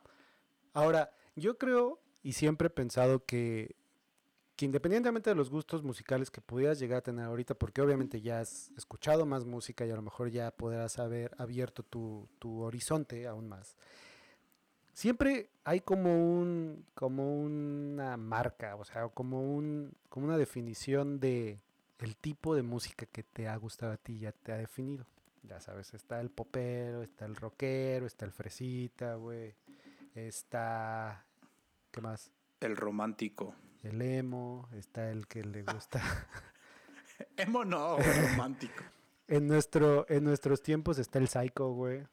Ahora, 0.74 1.10
yo 1.36 1.58
creo 1.58 2.00
y 2.22 2.34
siempre 2.34 2.68
he 2.68 2.70
pensado 2.70 3.26
que 3.26 3.76
que 4.56 4.66
independientemente 4.66 5.30
de 5.30 5.36
los 5.36 5.50
gustos 5.50 5.84
musicales 5.84 6.32
que 6.32 6.42
pudieras 6.42 6.80
llegar 6.80 7.00
a 7.00 7.02
tener 7.02 7.26
ahorita, 7.26 7.56
porque 7.56 7.82
obviamente 7.82 8.22
ya 8.22 8.40
has 8.40 8.72
escuchado 8.78 9.26
más 9.26 9.46
música 9.46 9.86
y 9.86 9.92
a 9.92 9.96
lo 9.96 10.02
mejor 10.02 10.30
ya 10.30 10.52
podrás 10.52 10.98
haber 10.98 11.36
abierto 11.38 11.84
tu, 11.84 12.30
horizonte 12.62 13.28
aún 13.28 13.50
más, 13.50 13.76
siempre 14.96 15.52
hay 15.64 15.82
como 15.82 16.18
un 16.18 16.88
como 16.96 17.40
una 17.40 18.18
marca, 18.18 18.76
o 18.76 18.84
sea, 18.84 19.08
como 19.10 19.56
un 19.56 19.96
como 20.10 20.26
una 20.26 20.38
definición 20.40 21.20
de 21.20 21.62
el 22.00 22.18
tipo 22.18 22.56
de 22.56 22.64
música 22.64 23.06
que 23.06 23.22
te 23.22 23.48
ha 23.48 23.56
gustado 23.58 23.92
a 23.92 23.98
ti 23.98 24.18
ya 24.18 24.32
te 24.32 24.52
ha 24.52 24.58
definido. 24.58 25.06
Ya 25.44 25.60
sabes, 25.60 25.94
está 25.94 26.20
el 26.20 26.32
popero, 26.32 27.04
está 27.04 27.26
el 27.26 27.36
rockero, 27.36 28.08
está 28.08 28.26
el 28.26 28.32
fresita, 28.32 29.14
güey. 29.14 29.54
Está 30.16 31.24
¿qué 31.92 32.02
más? 32.02 32.32
El 32.62 32.76
romántico 32.76 33.54
el 33.86 34.02
emo, 34.02 34.68
está 34.74 35.12
el 35.12 35.28
que 35.28 35.44
le 35.44 35.64
gusta. 35.64 36.02
emo 37.38 37.64
no, 37.64 37.98
romántico. 37.98 38.84
en, 39.28 39.48
nuestro, 39.48 40.06
en 40.10 40.24
nuestros 40.24 40.62
tiempos 40.62 40.98
está 40.98 41.20
el 41.20 41.28
psycho, 41.28 41.70
güey. 41.70 42.04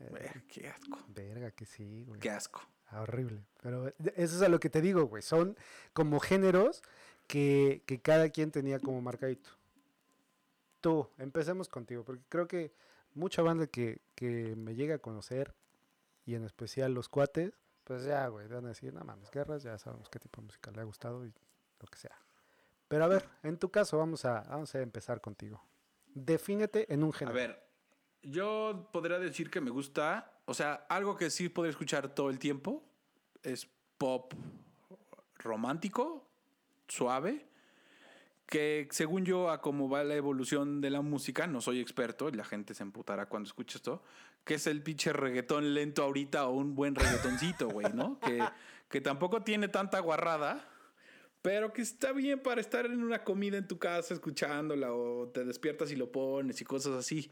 Eh, 0.00 0.42
qué 0.48 0.68
asco. 0.68 0.98
Verga, 1.08 1.50
que 1.50 1.66
sí, 1.66 2.04
güey. 2.06 2.20
Qué 2.20 2.30
asco. 2.30 2.62
Ah, 2.88 3.02
horrible. 3.02 3.44
Pero 3.62 3.88
eso 3.88 4.36
es 4.36 4.42
a 4.42 4.48
lo 4.48 4.58
que 4.58 4.70
te 4.70 4.80
digo, 4.80 5.04
güey. 5.04 5.22
Son 5.22 5.56
como 5.92 6.18
géneros 6.20 6.82
que, 7.26 7.82
que 7.86 8.00
cada 8.00 8.30
quien 8.30 8.50
tenía 8.50 8.80
como 8.80 9.00
marcadito. 9.00 9.50
Tú, 10.80 11.08
empecemos 11.18 11.68
contigo, 11.68 12.04
porque 12.04 12.24
creo 12.28 12.48
que 12.48 12.72
mucha 13.14 13.42
banda 13.42 13.66
que, 13.66 14.00
que 14.14 14.56
me 14.56 14.74
llega 14.74 14.96
a 14.96 14.98
conocer, 14.98 15.54
y 16.30 16.34
en 16.34 16.44
especial 16.44 16.94
los 16.94 17.08
cuates, 17.08 17.52
pues 17.84 18.04
ya, 18.04 18.28
güey, 18.28 18.46
van 18.46 18.64
a 18.66 18.68
decir, 18.68 18.94
no 18.94 19.02
mames, 19.04 19.30
guerras, 19.30 19.62
ya 19.62 19.76
sabemos 19.78 20.08
qué 20.08 20.20
tipo 20.20 20.40
de 20.40 20.46
música 20.46 20.70
le 20.70 20.80
ha 20.80 20.84
gustado 20.84 21.26
y 21.26 21.32
lo 21.80 21.88
que 21.88 21.98
sea. 21.98 22.16
Pero 22.86 23.04
a 23.04 23.08
ver, 23.08 23.28
en 23.42 23.58
tu 23.58 23.70
caso, 23.70 23.98
vamos 23.98 24.24
a, 24.24 24.42
vamos 24.42 24.74
a 24.74 24.80
empezar 24.80 25.20
contigo. 25.20 25.60
Defínete 26.14 26.92
en 26.92 27.02
un 27.02 27.12
género. 27.12 27.36
A 27.36 27.40
ver, 27.40 27.69
yo 28.22 28.88
podría 28.92 29.18
decir 29.18 29.50
que 29.50 29.60
me 29.60 29.70
gusta, 29.70 30.32
o 30.44 30.54
sea, 30.54 30.86
algo 30.88 31.16
que 31.16 31.30
sí 31.30 31.48
podría 31.48 31.70
escuchar 31.70 32.14
todo 32.14 32.30
el 32.30 32.38
tiempo 32.38 32.84
es 33.42 33.68
pop 33.98 34.34
romántico, 35.36 36.26
suave, 36.88 37.46
que 38.46 38.88
según 38.90 39.24
yo, 39.24 39.50
a 39.50 39.60
cómo 39.60 39.88
va 39.88 40.02
la 40.02 40.16
evolución 40.16 40.80
de 40.80 40.90
la 40.90 41.02
música, 41.02 41.46
no 41.46 41.60
soy 41.60 41.80
experto, 41.80 42.28
y 42.28 42.32
la 42.32 42.44
gente 42.44 42.74
se 42.74 42.82
emputará 42.82 43.26
cuando 43.26 43.46
escuche 43.46 43.78
esto, 43.78 44.02
que 44.44 44.54
es 44.54 44.66
el 44.66 44.82
pinche 44.82 45.12
reggaetón 45.12 45.72
lento 45.72 46.02
ahorita 46.02 46.46
o 46.48 46.52
un 46.52 46.74
buen 46.74 46.94
reggaetoncito, 46.94 47.68
güey, 47.68 47.92
¿no? 47.94 48.18
Que, 48.20 48.42
que 48.88 49.00
tampoco 49.00 49.42
tiene 49.42 49.68
tanta 49.68 50.00
guarrada, 50.00 50.68
pero 51.42 51.72
que 51.72 51.82
está 51.82 52.12
bien 52.12 52.40
para 52.40 52.60
estar 52.60 52.86
en 52.86 53.02
una 53.02 53.22
comida 53.22 53.56
en 53.56 53.68
tu 53.68 53.78
casa 53.78 54.12
escuchándola 54.12 54.92
o 54.92 55.28
te 55.28 55.44
despiertas 55.44 55.92
y 55.92 55.96
lo 55.96 56.10
pones 56.10 56.60
y 56.60 56.64
cosas 56.64 56.94
así. 56.94 57.30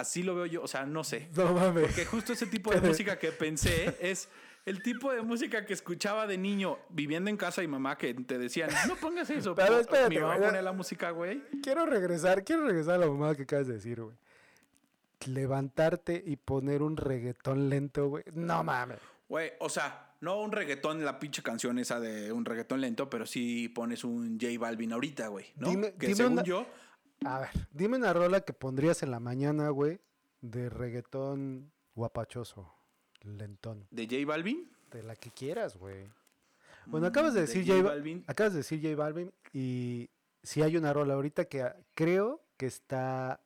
Así 0.00 0.22
lo 0.22 0.34
veo 0.34 0.46
yo, 0.46 0.62
o 0.62 0.68
sea, 0.68 0.84
no 0.84 1.04
sé. 1.04 1.28
No 1.34 1.52
mames. 1.52 1.84
Porque 1.84 2.04
justo 2.04 2.32
ese 2.32 2.46
tipo 2.46 2.70
de 2.70 2.80
música 2.80 3.18
que 3.18 3.32
pensé 3.32 3.96
es 4.00 4.28
el 4.64 4.82
tipo 4.82 5.12
de 5.12 5.22
música 5.22 5.64
que 5.64 5.72
escuchaba 5.72 6.26
de 6.26 6.36
niño 6.36 6.78
viviendo 6.90 7.30
en 7.30 7.36
casa 7.36 7.62
y 7.62 7.68
mamá 7.68 7.96
que 7.96 8.12
te 8.12 8.38
decían, 8.38 8.70
no 8.88 8.96
pongas 8.96 9.30
eso. 9.30 9.54
Pero 9.54 9.78
espérate, 9.78 10.10
mi 10.10 10.20
mamá 10.20 10.38
pone 10.38 10.60
la 10.60 10.72
música, 10.72 11.10
güey. 11.10 11.42
Quiero 11.62 11.86
regresar, 11.86 12.44
quiero 12.44 12.66
regresar 12.66 12.94
a 12.94 12.98
la 12.98 13.06
mamá 13.06 13.34
que 13.34 13.42
acabas 13.42 13.68
de 13.68 13.74
decir, 13.74 14.00
güey 14.00 14.16
levantarte 15.26 16.22
y 16.24 16.36
poner 16.36 16.82
un 16.82 16.96
reggaetón 16.96 17.68
lento, 17.68 18.08
güey. 18.08 18.24
No 18.34 18.62
mames. 18.62 18.98
Güey, 19.28 19.52
o 19.58 19.68
sea, 19.68 20.14
no 20.20 20.40
un 20.40 20.52
reggaetón, 20.52 21.04
la 21.04 21.18
pinche 21.18 21.42
canción 21.42 21.78
esa 21.78 22.00
de 22.00 22.32
un 22.32 22.44
reggaetón 22.44 22.80
lento, 22.80 23.10
pero 23.10 23.26
sí 23.26 23.68
pones 23.68 24.04
un 24.04 24.38
J 24.40 24.58
Balvin 24.58 24.92
ahorita, 24.92 25.28
güey, 25.28 25.46
¿no? 25.56 25.68
Dime, 25.68 25.94
que 25.94 26.14
según 26.14 26.42
yo. 26.44 26.66
A 27.24 27.40
ver, 27.40 27.68
dime 27.72 27.96
una 27.96 28.12
rola 28.12 28.40
que 28.42 28.52
pondrías 28.52 29.02
en 29.02 29.10
la 29.10 29.20
mañana, 29.20 29.70
güey, 29.70 30.00
de 30.40 30.68
reggaetón 30.68 31.72
guapachoso, 31.94 32.72
lentón. 33.22 33.86
¿De 33.90 34.04
J 34.04 34.26
Balvin? 34.26 34.70
De 34.90 35.02
la 35.02 35.16
que 35.16 35.30
quieras, 35.30 35.76
güey. 35.76 36.08
Bueno, 36.86 37.06
acabas 37.08 37.34
de 37.34 37.40
decir 37.40 37.66
J, 37.66 37.82
Balvin. 37.82 38.24
Acabas 38.28 38.52
de 38.52 38.58
decir 38.58 38.80
J 38.80 38.94
Balvin 38.94 39.32
y 39.52 40.08
si 40.42 40.62
hay 40.62 40.76
una 40.76 40.92
rola 40.92 41.14
ahorita 41.14 41.46
que 41.46 41.68
creo 41.94 42.44
que 42.56 42.66
está 42.66 43.40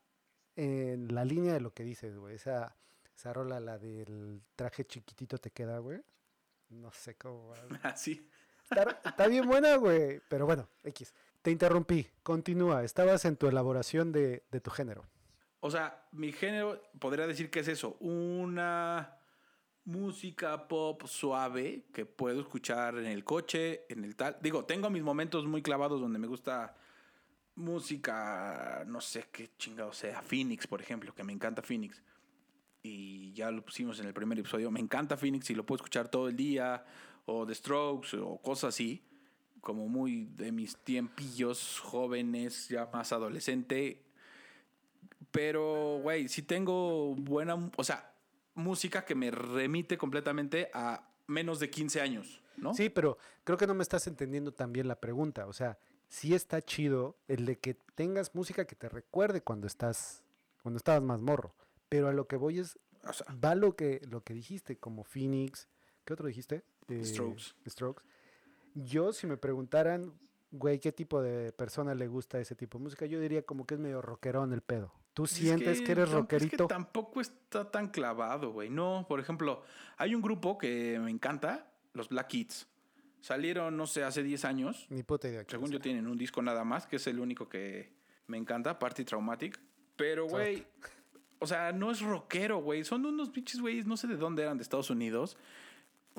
en 0.57 1.15
la 1.15 1.25
línea 1.25 1.55
de 1.55 1.61
lo 1.61 1.73
que 1.73 1.85
dices, 1.85 2.17
güey. 2.19 2.37
Esa, 2.37 2.77
esa 3.17 3.33
rola, 3.33 3.61
la 3.61 3.79
del 3.79 4.43
traje 4.57 4.85
chiquitito 4.85 5.39
te 5.39 5.50
queda, 5.50 5.79
güey. 5.79 6.00
No 6.69 6.93
sé 6.93 7.17
cómo. 7.17 7.55
Así. 7.83 8.29
Ah, 8.73 8.97
está, 9.05 9.27
bien 9.27 9.49
buena, 9.49 9.75
güey. 9.75 10.21
Pero 10.29 10.47
bueno, 10.47 10.69
X. 10.85 11.12
Te 11.42 11.50
interrumpí. 11.50 12.06
Continúa. 12.23 12.85
Estabas 12.85 13.25
en 13.25 13.37
tu 13.37 13.47
elaboración 13.47 14.12
de, 14.12 14.44
de 14.50 14.61
tu 14.61 14.70
género. 14.70 15.04
O 15.61 15.70
sea, 15.70 16.06
mi 16.12 16.32
género 16.32 16.82
podría 16.99 17.26
decir 17.26 17.50
que 17.50 17.61
es 17.61 17.68
eso. 17.68 17.97
Una 18.00 19.18
música 19.85 20.68
pop 20.68 21.06
suave 21.06 21.87
que 21.92 22.06
puedo 22.06 22.40
escuchar 22.40 22.97
en 22.99 23.06
el 23.06 23.25
coche, 23.25 23.87
en 23.88 24.04
el 24.04 24.16
tal. 24.16 24.37
Digo, 24.40 24.64
tengo 24.64 24.90
mis 24.90 25.02
momentos 25.02 25.47
muy 25.47 25.62
clavados 25.62 26.00
donde 26.00 26.18
me 26.18 26.26
gusta 26.26 26.75
música, 27.56 28.85
no 28.87 29.00
sé 29.00 29.26
qué 29.32 29.50
chingado 29.59 29.92
sea, 29.92 30.23
Phoenix, 30.23 30.66
por 30.66 30.80
ejemplo, 30.80 31.14
que 31.14 31.25
me 31.25 31.32
encanta 31.32 31.62
Phoenix. 31.62 32.02
Y 32.82 33.32
ya 33.35 33.50
lo 33.50 33.62
pusimos 33.62 34.00
en 34.00 34.06
el 34.06 34.14
primer 34.14 34.38
episodio. 34.38 34.70
Me 34.70 34.80
encanta 34.80 35.16
Phoenix 35.16 35.50
y 35.50 35.54
lo 35.54 35.66
puedo 35.66 35.76
escuchar 35.76 36.09
todo 36.09 36.28
el 36.28 36.37
día. 36.37 36.85
O 37.26 37.47
The 37.47 37.54
Strokes 37.54 38.16
o 38.16 38.38
cosas 38.38 38.75
así. 38.75 39.04
Como 39.61 39.88
muy 39.88 40.26
de 40.37 40.52
mis 40.52 40.76
tiempillos 40.76 41.79
jóvenes, 41.81 42.69
ya 42.69 42.88
más 42.93 43.12
adolescente. 43.12 44.02
Pero, 45.31 46.00
güey, 46.02 46.29
si 46.29 46.43
tengo 46.43 47.14
buena, 47.14 47.71
o 47.76 47.85
sea, 47.85 48.12
música 48.55 49.05
que 49.05 49.14
me 49.14 49.31
remite 49.31 49.99
completamente 49.99 50.71
a 50.75 51.09
menos 51.26 51.61
de 51.61 51.71
15 51.71 52.00
años, 52.00 52.43
¿no? 52.57 52.75
Sí, 52.75 52.88
pero 52.88 53.19
creo 53.45 53.57
que 53.59 53.67
no 53.67 53.75
me 53.75 53.83
estás 53.83 54.07
entendiendo 54.07 54.52
también 54.52 54.88
la 54.88 55.00
pregunta. 55.00 55.47
O 55.47 55.52
sea, 55.52 55.79
sí 56.09 56.35
está 56.35 56.61
chido 56.61 57.17
el 57.29 57.47
de 57.47 57.59
que 57.59 57.75
tengas 57.95 58.35
música 58.35 58.67
que 58.67 58.75
te 58.75 58.88
recuerde 58.88 59.40
cuando 59.43 59.67
estás, 59.67 60.25
cuando 60.62 60.79
estabas 60.79 61.02
más 61.02 61.21
morro. 61.21 61.55
Pero 61.88 62.09
a 62.09 62.12
lo 62.12 62.26
que 62.26 62.37
voy 62.37 62.59
es, 62.59 62.79
va 63.43 63.55
lo 63.55 63.76
que, 63.76 64.00
lo 64.09 64.23
que 64.23 64.35
dijiste, 64.35 64.76
como 64.76 65.05
Phoenix, 65.05 65.69
¿qué 66.05 66.12
otro 66.12 66.26
dijiste? 66.26 66.64
Eh, 66.88 67.05
Strokes. 67.05 67.55
Strokes. 67.67 68.02
Yo, 68.75 69.12
si 69.12 69.27
me 69.27 69.37
preguntaran, 69.37 70.12
güey, 70.50 70.79
¿qué 70.79 70.93
tipo 70.93 71.23
de 71.23 71.53
persona 71.53 71.95
le 71.95 72.09
gusta 72.09 72.41
ese 72.41 72.55
tipo 72.55 72.79
de 72.79 72.85
música? 72.85 73.07
Yo 73.07 73.21
diría 73.21 73.43
como 73.43 73.67
que 73.67 73.75
es 73.75 73.81
medio 73.81 74.03
rockerón 74.03 74.53
el 74.53 74.62
pedo. 74.62 74.93
¿Tú 75.15 75.27
sientes 75.27 75.83
que, 75.83 75.93
eres 75.93 76.11
rockerito? 76.11 76.47
Es 76.47 76.61
que 76.62 76.67
tampoco 76.67 77.21
está 77.21 77.71
tan 77.71 77.89
clavado, 77.89 78.53
güey. 78.53 78.71
No, 78.71 79.07
por 79.09 79.21
ejemplo, 79.21 79.62
hay 79.97 80.15
un 80.15 80.23
grupo 80.23 80.57
que 80.57 80.99
me 81.03 81.11
encanta, 81.11 81.67
los 81.95 82.09
Black 82.09 82.29
Kids. 82.29 82.69
Salieron, 83.21 83.77
no 83.77 83.87
sé, 83.87 84.03
hace 84.03 84.23
10 84.23 84.45
años. 84.45 84.87
Ni 84.89 85.03
puta 85.03 85.29
idea. 85.29 85.45
Según 85.47 85.71
yo 85.71 85.81
tienen 85.81 86.07
un 86.07 86.17
disco 86.17 86.41
nada 86.41 86.65
más, 86.65 86.87
que 86.87 86.97
es 86.97 87.07
el 87.07 87.19
único 87.19 87.49
que 87.49 87.93
me 88.29 88.39
encanta, 88.39 88.79
Party 88.79 89.05
Traumatic. 89.05 89.61
Pero, 89.97 90.27
güey, 90.27 90.67
o 91.41 91.47
sea, 91.47 91.73
no 91.73 91.91
es 91.91 92.00
rockero, 92.00 92.62
güey. 92.62 92.85
Son 92.85 93.05
unos 93.05 93.31
pinches 93.31 93.61
güeyes, 93.61 93.87
no 93.87 93.97
sé 93.97 94.07
de 94.07 94.17
dónde 94.17 94.43
eran, 94.43 94.57
de 94.57 94.62
Estados 94.62 94.89
Unidos. 94.89 95.37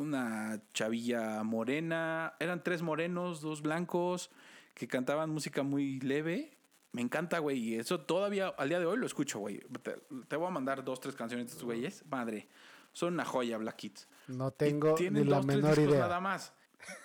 Una 0.01 0.62
chavilla 0.74 1.43
morena. 1.43 2.34
Eran 2.39 2.63
tres 2.63 2.81
morenos, 2.81 3.41
dos 3.41 3.62
blancos, 3.62 4.29
que 4.74 4.88
cantaban 4.88 5.29
música 5.29 5.63
muy 5.63 6.00
leve. 6.00 6.58
Me 6.91 7.01
encanta, 7.01 7.39
güey. 7.39 7.58
Y 7.60 7.75
eso 7.75 8.01
todavía 8.01 8.48
al 8.50 8.67
día 8.70 8.79
de 8.79 8.86
hoy 8.86 8.98
lo 8.98 9.05
escucho, 9.05 9.39
güey. 9.39 9.60
Te, 9.81 9.96
te 10.27 10.36
voy 10.36 10.48
a 10.48 10.51
mandar 10.51 10.84
dos, 10.84 11.00
tres 11.00 11.15
canciones 11.15 11.46
de 11.48 11.51
estos 11.51 11.63
güeyes. 11.63 12.03
Madre, 12.10 12.50
son 12.91 13.13
una 13.13 13.24
joya, 13.25 13.58
Black 13.58 13.75
Kids. 13.77 14.08
No 14.27 14.50
Y 14.50 14.51
tengo 14.58 14.89
ni 14.89 14.96
tienen 14.96 15.29
la 15.29 15.38
dos, 15.38 15.46
menor 15.46 15.79
idea. 15.79 16.00
nada 16.00 16.20
más. 16.20 16.53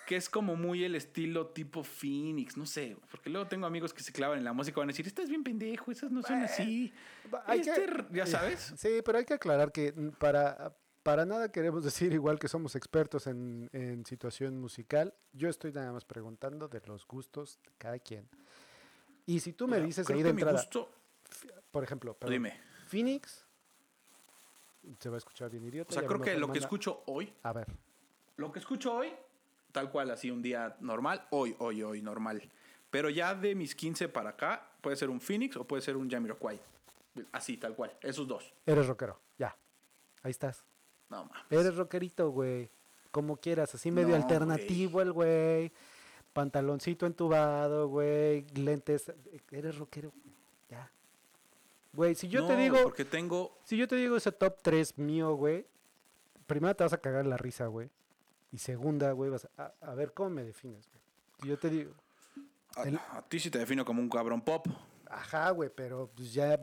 Que 0.07 0.15
es 0.15 0.27
como 0.27 0.55
muy 0.55 0.83
el 0.83 0.95
estilo 0.95 1.49
tipo 1.49 1.83
Phoenix, 1.83 2.57
no 2.57 2.65
sé. 2.65 2.97
Porque 3.11 3.29
luego 3.29 3.47
tengo 3.47 3.67
amigos 3.67 3.93
que 3.93 4.01
se 4.01 4.11
clavan 4.11 4.39
en 4.39 4.43
la 4.43 4.51
música 4.51 4.77
y 4.77 4.81
van 4.81 4.89
a 4.89 4.91
decir, 4.91 5.05
estás 5.05 5.29
bien 5.29 5.43
pendejo, 5.43 5.91
esas 5.91 6.11
no 6.11 6.23
son 6.23 6.41
así. 6.41 6.91
Hay 7.45 7.59
Este, 7.59 7.85
que- 7.85 8.05
ya 8.11 8.25
sabes. 8.25 8.73
Sí, 8.77 9.01
pero 9.05 9.19
hay 9.19 9.25
que 9.25 9.35
aclarar 9.35 9.71
que 9.71 9.93
para, 10.17 10.75
para 11.07 11.25
nada 11.25 11.49
queremos 11.49 11.83
decir 11.89 12.11
igual 12.11 12.37
que 12.37 12.49
somos 12.49 12.75
expertos 12.75 13.27
en, 13.27 13.69
en 13.71 14.05
situación 14.05 14.59
musical. 14.59 15.13
Yo 15.31 15.47
estoy 15.47 15.71
nada 15.71 15.93
más 15.93 16.03
preguntando 16.03 16.67
de 16.67 16.81
los 16.85 17.07
gustos 17.07 17.59
de 17.63 17.71
cada 17.77 17.97
quien. 17.97 18.27
Y 19.25 19.39
si 19.39 19.53
tú 19.53 19.69
me 19.69 19.79
dices 19.79 20.05
creo 20.05 20.17
ahí 20.17 20.23
de 20.23 20.29
que 20.31 20.33
mi 20.33 20.41
entrada, 20.41 20.61
gusto- 20.61 20.89
por 21.71 21.85
ejemplo, 21.85 22.13
perdón, 22.13 22.33
Dime. 22.33 22.59
Phoenix, 22.89 23.45
se 24.99 25.07
va 25.09 25.15
a 25.15 25.17
escuchar 25.19 25.49
bien 25.49 25.63
idiota. 25.63 25.91
O 25.91 25.93
sea, 25.93 26.05
creo 26.05 26.19
que 26.19 26.35
lo 26.37 26.51
que 26.51 26.59
escucho 26.59 27.03
hoy, 27.05 27.33
A 27.43 27.53
ver, 27.53 27.67
lo 28.35 28.51
que 28.51 28.59
escucho 28.59 28.93
hoy, 28.93 29.13
tal 29.71 29.89
cual, 29.89 30.11
así 30.11 30.29
un 30.29 30.41
día 30.41 30.75
normal, 30.81 31.25
hoy, 31.29 31.55
hoy, 31.59 31.83
hoy, 31.83 32.01
normal. 32.01 32.41
Pero 32.89 33.09
ya 33.09 33.33
de 33.33 33.55
mis 33.55 33.75
15 33.75 34.09
para 34.09 34.31
acá, 34.31 34.71
puede 34.81 34.97
ser 34.97 35.09
un 35.09 35.21
Phoenix 35.21 35.55
o 35.55 35.63
puede 35.65 35.81
ser 35.81 35.95
un 35.95 36.09
Jamiroquai. 36.09 36.59
Así, 37.31 37.55
tal 37.55 37.75
cual. 37.75 37.97
Esos 38.01 38.27
dos. 38.27 38.53
eres 38.65 38.87
rockero, 38.87 39.17
ya. 39.37 39.55
Ahí 40.23 40.31
estás. 40.31 40.65
No 41.09 41.25
mames. 41.25 41.43
Eres 41.51 41.75
rockerito, 41.75 42.29
güey. 42.31 42.69
Como 43.11 43.37
quieras, 43.37 43.73
así 43.73 43.89
medio 43.91 44.09
No, 44.09 44.15
alternativo 44.15 45.01
el 45.01 45.11
güey. 45.13 45.71
Pantaloncito 46.33 47.05
entubado, 47.05 47.87
güey. 47.87 48.45
Lentes. 48.53 49.11
Eres 49.51 49.77
rockero, 49.77 50.11
güey. 50.11 50.35
Ya. 50.69 50.91
Güey, 51.93 52.15
si 52.15 52.27
yo 52.27 52.45
te 52.45 52.55
digo. 52.55 52.77
Porque 52.83 53.05
tengo. 53.05 53.57
Si 53.63 53.77
yo 53.77 53.87
te 53.87 53.95
digo 53.95 54.17
ese 54.17 54.31
top 54.31 54.57
3 54.61 54.97
mío, 54.97 55.33
güey. 55.35 55.65
Primera 56.45 56.73
te 56.73 56.83
vas 56.83 56.93
a 56.93 56.97
cagar 56.99 57.25
la 57.25 57.37
risa, 57.37 57.67
güey. 57.67 57.89
Y 58.51 58.59
segunda, 58.59 59.11
güey, 59.11 59.29
vas 59.29 59.47
a, 59.57 59.73
a 59.81 59.93
ver 59.95 60.13
cómo 60.13 60.29
me 60.29 60.43
defines, 60.43 60.87
güey. 60.89 61.01
Si 61.41 61.47
yo 61.49 61.57
te 61.59 61.69
digo, 61.69 61.91
A, 62.75 62.83
El- 62.83 62.97
a 62.97 63.21
ti 63.27 63.39
sí 63.39 63.49
te 63.49 63.59
defino 63.59 63.83
como 63.83 64.01
un 64.01 64.09
cabrón 64.09 64.41
pop. 64.41 64.67
ajá, 65.09 65.49
güey, 65.51 65.69
pero 65.73 66.09
pues 66.15 66.33
ya 66.33 66.57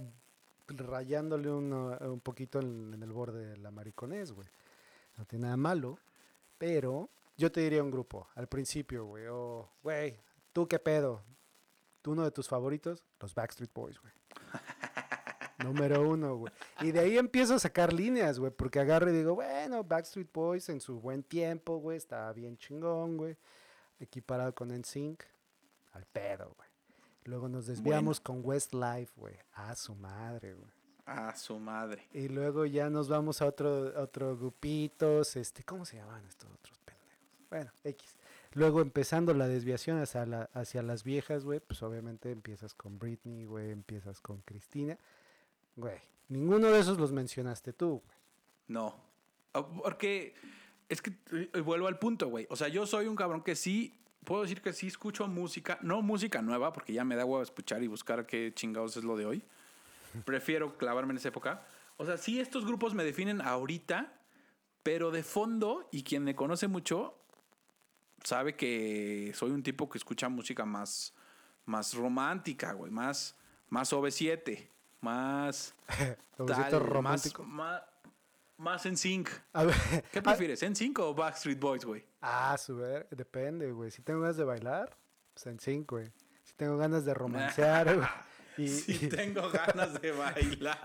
rayándole 0.69 1.51
uno- 1.51 1.97
un 2.01 2.21
poquito 2.21 2.61
en, 2.61 2.95
en 2.95 3.03
el 3.03 3.13
borde 3.13 3.47
de 3.47 3.57
la 3.59 3.71
mariconés, 3.71 4.33
güey. 4.33 4.49
No 5.17 5.25
tiene 5.25 5.45
nada 5.45 5.57
malo, 5.57 5.99
pero 6.59 7.09
yo 7.37 7.51
te 7.53 7.61
diría 7.61 7.83
un 7.83 7.91
grupo 7.91 8.29
al 8.35 8.49
principio, 8.49 9.05
güey. 9.07 9.27
O, 9.31 9.69
güey, 9.83 10.19
¿tú 10.53 10.67
qué 10.67 10.79
pedo? 10.79 11.23
¿Tú 12.03 12.13
uno 12.13 12.25
de 12.25 12.31
tus 12.31 12.49
favoritos? 12.49 13.05
Los 13.21 13.35
Backstreet 13.35 13.73
Boys, 13.73 13.99
güey. 14.01 14.13
Número 15.59 16.07
uno, 16.09 16.37
güey. 16.37 16.53
Y 16.81 16.93
de 16.93 17.01
ahí 17.01 17.17
empiezo 17.17 17.55
a 17.55 17.59
sacar 17.59 17.93
líneas, 17.93 18.39
güey, 18.39 18.51
porque 18.53 18.81
agarro 18.81 19.11
y 19.11 19.15
digo, 19.17 19.35
bueno, 19.37 19.85
Backstreet 19.85 20.31
Boys 20.33 20.69
en 20.69 20.81
su 20.81 21.01
buen 21.01 21.23
tiempo, 21.23 21.79
güey, 21.79 21.97
estaba 21.97 22.33
bien 22.33 22.59
chingón, 22.59 23.17
güey. 23.17 23.37
Equiparado 24.01 24.55
con 24.55 24.69
NSYNC, 24.77 25.23
al 25.93 26.05
pedo, 26.07 26.53
güey. 26.57 26.69
Luego 27.25 27.49
nos 27.49 27.67
desviamos 27.67 28.21
con 28.21 28.41
Westlife, 28.45 29.13
güey. 29.17 29.35
A 29.55 29.75
su 29.75 29.95
madre, 29.95 30.55
güey. 30.55 30.71
A 31.07 31.35
su 31.37 31.59
madre. 31.59 32.07
Y 32.13 32.29
luego 32.29 32.67
ya 32.67 32.89
nos 32.91 33.09
vamos 33.09 33.43
a 33.43 33.47
otro, 33.47 33.93
otro 34.01 34.37
grupitos, 34.37 35.37
este, 35.37 35.65
¿cómo 35.65 35.85
se 35.85 35.97
llaman 35.97 36.25
estos 36.27 36.51
otros 36.51 36.79
pendejos? 36.79 37.19
Bueno, 37.51 37.71
X. 37.85 38.17
Luego 38.53 38.81
empezando 38.81 39.35
la 39.35 39.49
desviación 39.49 40.01
hacia, 40.01 40.27
la, 40.27 40.49
hacia 40.55 40.83
las 40.83 41.03
viejas, 41.03 41.45
güey, 41.45 41.61
pues 41.61 41.83
obviamente 41.83 42.31
empiezas 42.31 42.73
con 42.73 42.99
Britney, 42.99 43.45
güey, 43.45 43.71
empiezas 43.71 44.21
con 44.21 44.41
Cristina. 44.43 44.99
Güey, 45.77 45.99
ninguno 46.29 46.69
de 46.71 46.79
esos 46.79 46.99
los 46.99 47.11
mencionaste 47.11 47.73
tú, 47.73 48.03
güey. 48.05 48.17
No. 48.69 48.95
Ah, 49.53 49.67
Porque 49.67 50.35
es 50.89 51.03
que 51.03 51.17
eh, 51.33 51.61
vuelvo 51.61 51.87
al 51.87 51.99
punto, 51.99 52.29
güey. 52.29 52.47
O 52.51 52.57
sea, 52.57 52.69
yo 52.69 52.87
soy 52.87 53.07
un 53.07 53.17
cabrón 53.17 53.43
que 53.43 53.57
sí, 53.57 53.99
puedo 54.25 54.43
decir 54.43 54.61
que 54.61 54.73
sí 54.73 54.87
escucho 54.87 55.27
música, 55.29 55.79
no 55.83 56.03
música 56.03 56.43
nueva, 56.43 56.73
porque 56.73 56.93
ya 56.93 57.05
me 57.05 57.17
da 57.17 57.25
huevo 57.25 57.43
escuchar 57.43 57.83
y 57.83 57.87
buscar 57.87 58.27
qué 58.27 58.53
chingados 58.55 58.97
es 58.97 59.05
lo 59.05 59.17
de 59.17 59.27
hoy. 59.27 59.45
Prefiero 60.25 60.77
clavarme 60.77 61.13
en 61.13 61.19
esa 61.19 61.29
época. 61.29 61.67
O 61.97 62.05
sea, 62.05 62.17
sí, 62.17 62.41
estos 62.41 62.65
grupos 62.65 62.95
me 62.95 63.05
definen 63.05 63.41
ahorita, 63.41 64.13
pero 64.83 65.11
de 65.11 65.23
fondo, 65.23 65.89
y 65.93 66.03
quien 66.03 66.25
me 66.25 66.35
conoce 66.35 66.69
mucho, 66.69 67.17
sabe 68.23 68.57
que 68.57 69.33
soy 69.35 69.51
un 69.51 69.63
tipo 69.63 69.89
que 69.89 69.99
escucha 69.99 70.29
música 70.29 70.65
más, 70.65 71.15
más 71.67 71.95
romántica, 71.95 72.73
güey, 72.73 72.91
más, 72.91 73.37
más 73.69 73.93
OV7, 73.93 74.69
más... 75.01 75.75
Tal, 76.37 76.81
romántico. 76.81 77.45
Más, 77.45 77.81
más, 77.81 77.83
más 78.57 78.87
en 78.87 78.97
sync. 78.97 79.29
¿Qué 80.13 80.23
prefieres, 80.23 80.63
en 80.63 80.75
sync 80.75 80.99
o 80.99 81.15
Backstreet 81.15 81.61
Boys, 81.61 81.85
güey? 81.85 82.05
Ah, 82.27 82.57
su 82.59 82.77
ver, 82.77 83.07
depende, 83.11 83.71
güey. 83.73 83.91
Si 83.91 84.03
tengo 84.03 84.21
ganas 84.21 84.37
de 84.37 84.45
bailar, 84.45 84.97
pues 85.33 85.47
en 85.47 85.61
sync, 85.61 85.91
güey. 85.91 86.13
Si 86.43 86.55
tengo 86.55 86.77
ganas 86.77 87.05
de 87.05 87.15
romancear, 87.15 87.95
güey. 87.97 88.09
Y, 88.57 88.69
Si 88.69 89.09
tengo 89.09 89.51
ganas 89.51 90.01
de 90.01 90.13
bailar. 90.13 90.79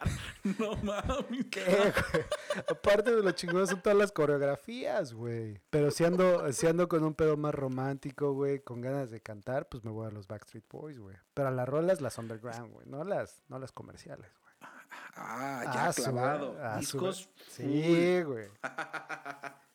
No 0.57 0.75
mames. 0.77 1.45
¿Qué, 1.51 1.63
güey? 1.63 2.25
Aparte 2.67 3.15
de 3.15 3.21
lo 3.21 3.29
chingón 3.33 3.67
son 3.67 3.79
todas 3.83 3.95
las 3.95 4.11
coreografías, 4.11 5.13
güey. 5.13 5.61
Pero 5.69 5.91
si 5.91 6.03
ando, 6.03 6.51
si 6.51 6.65
ando 6.65 6.87
con 6.87 7.03
un 7.03 7.13
pedo 7.13 7.37
más 7.37 7.53
romántico, 7.53 8.33
güey, 8.33 8.59
con 8.63 8.81
ganas 8.81 9.11
de 9.11 9.21
cantar, 9.21 9.69
pues 9.69 9.83
me 9.85 9.91
voy 9.91 10.07
a 10.07 10.09
los 10.09 10.27
Backstreet 10.27 10.65
Boys, 10.67 10.97
güey. 10.97 11.15
Pero 11.35 11.49
a 11.49 11.51
las 11.51 11.69
rolas 11.69 12.01
las 12.01 12.17
underground, 12.17 12.73
güey, 12.73 12.87
no 12.87 13.03
las, 13.03 13.43
no 13.49 13.59
las 13.59 13.71
comerciales, 13.71 14.31
güey. 14.41 14.71
Ah, 15.13 15.61
ya 15.71 15.85
Ah, 15.89 15.93
su- 15.93 16.01
clavado. 16.01 16.57
ah, 16.63 16.73
su- 16.77 16.79
Discos. 16.79 17.29
Sí, 17.51 18.23
güey. 18.23 18.47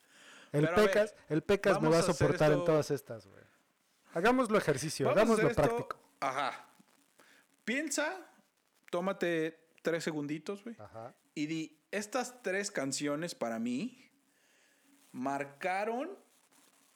El 0.55 0.61
Pero 0.65 0.73
a 0.73 0.79
ver, 0.81 0.87
Pecas, 0.91 1.15
el 1.29 1.41
Pecas 1.43 1.81
me 1.81 1.89
va 1.89 1.99
a 1.99 2.01
soportar 2.03 2.51
en 2.51 2.63
todas 2.63 2.91
estas, 2.91 3.27
güey. 3.27 3.43
Hagámoslo 4.13 4.57
ejercicio, 4.57 5.05
Vamos 5.07 5.17
hagámoslo 5.17 5.49
esto- 5.49 5.61
práctico. 5.61 5.99
Ajá. 6.21 6.69
Piensa, 7.65 8.15
tómate 8.89 9.59
tres 9.81 10.03
segunditos, 10.03 10.63
güey. 10.63 10.75
Ajá. 10.79 11.13
Y 11.33 11.47
di, 11.47 11.79
estas 11.91 12.41
tres 12.41 12.71
canciones 12.71 13.35
para 13.35 13.59
mí 13.59 14.09
marcaron 15.11 16.17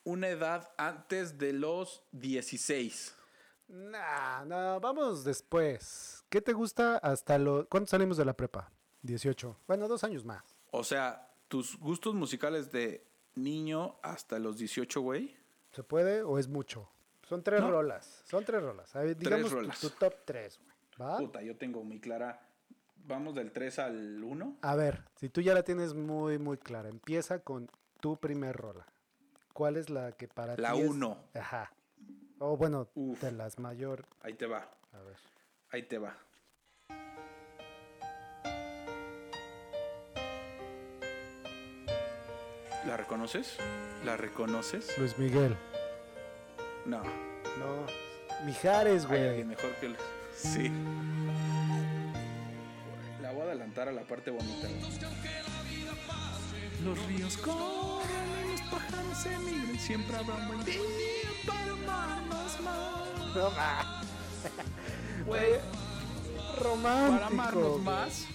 una 0.04 0.28
edad 0.30 0.72
antes 0.78 1.38
de 1.38 1.54
los 1.54 2.04
16. 2.12 3.15
Nah, 3.67 4.45
no, 4.45 4.80
vamos 4.80 5.24
después. 5.24 6.24
¿Qué 6.30 6.41
te 6.41 6.54
gusta 6.54 6.98
hasta 6.98 7.38
lo... 7.38 7.67
¿Cuánto 7.69 7.89
salimos 7.91 8.17
de 8.17 8.26
la 8.26 8.34
prepa? 8.36 8.72
18. 9.04 9.60
Bueno, 9.67 9.88
dos 9.88 10.04
años 10.04 10.26
más. 10.26 10.43
O 10.72 10.84
sea, 10.84 11.32
tus 11.48 11.78
gustos 11.78 12.15
musicales 12.15 12.72
de 12.72 13.06
niño 13.43 13.97
hasta 14.02 14.39
los 14.39 14.58
18, 14.58 15.02
güey. 15.02 15.36
¿Se 15.71 15.84
puede 15.84 16.21
o 16.23 16.38
es 16.39 16.47
mucho? 16.47 16.89
Son 17.28 17.43
tres 17.43 17.62
No. 17.62 17.69
rolas. 17.71 18.23
Son 18.25 18.43
tres 18.43 18.62
rolas. 18.62 18.95
A 18.95 19.02
ver, 19.02 19.15
digamos 19.17 19.49
tu- 19.49 19.56
rolas. 19.56 19.80
Tu, 19.80 19.89
top 19.91 20.13
tres, 20.25 20.60
güey. 20.60 20.69
¿Va? 21.10 21.17
Puta, 21.17 21.41
yo 21.41 21.56
tengo 21.58 21.84
muy 21.84 21.99
clara. 21.99 22.45
Vamos 23.06 23.34
del 23.34 23.52
3 23.52 23.80
al 23.80 24.23
1. 24.23 24.58
A 24.62 24.75
ver, 24.75 25.06
si 25.15 25.30
tú 25.30 25.41
ya 25.41 25.54
la 25.54 25.63
tienes 25.63 25.93
muy, 25.93 26.38
muy 26.38 26.58
clara, 26.58 26.89
empieza 26.89 27.39
con 27.39 27.69
tu 28.02 28.17
primer 28.17 28.56
rola. 28.56 28.86
¿Cuál 29.54 29.78
es 29.78 29.89
la 29.89 30.12
que 30.12 30.28
para 30.28 30.56
La 30.58 30.73
ti 30.73 30.82
es- 30.82 30.89
uno. 30.89 31.17
Ajá. 31.34 31.71
O 32.39 32.56
bueno, 32.58 32.88
Uf. 32.95 33.21
de 33.21 33.32
las 33.32 33.58
mayor... 33.58 34.06
Ahí 34.21 34.34
te 34.34 34.45
va. 34.45 34.69
A 34.93 34.99
ver. 35.02 35.17
Ahí 35.71 35.84
te 35.84 35.97
va. 35.97 36.15
¿La 42.86 42.98
reconoces? 42.98 43.58
¿La 44.06 44.18
reconoces? 44.18 44.98
Luis 44.98 45.18
Miguel. 45.18 45.56
No. 46.86 47.04
No. 47.04 47.86
Mijares, 48.46 49.04
Hay 49.04 49.08
güey. 49.10 49.28
alguien 49.30 49.48
mejor 49.50 49.72
que 49.76 49.86
él. 49.88 49.98
Sí. 50.36 50.72
La 53.22 53.32
voy 53.32 53.42
a 53.42 53.46
adelantar 53.46 53.89
a 53.89 53.92
la 53.92 54.02
parte 54.04 54.32
bonita. 54.32 54.68
Los 56.84 57.06
ríos 57.08 57.38
corren 57.38 58.46
y 58.48 58.52
los 58.52 58.62
pájaros 58.62 59.26
emigran. 59.26 59.80
Siempre 59.80 60.15
habrá 60.15 60.36
un 60.36 60.48
buen 60.48 60.65
día 60.65 60.80
para 61.46 61.72
amarnos 61.74 62.62
más. 62.62 63.36
No, 63.36 63.52
ma. 63.52 64.02
Güey, 65.26 65.54
Romántico. 66.62 67.12
para 67.18 67.28
amarnos 67.28 67.82
más. 67.82 68.26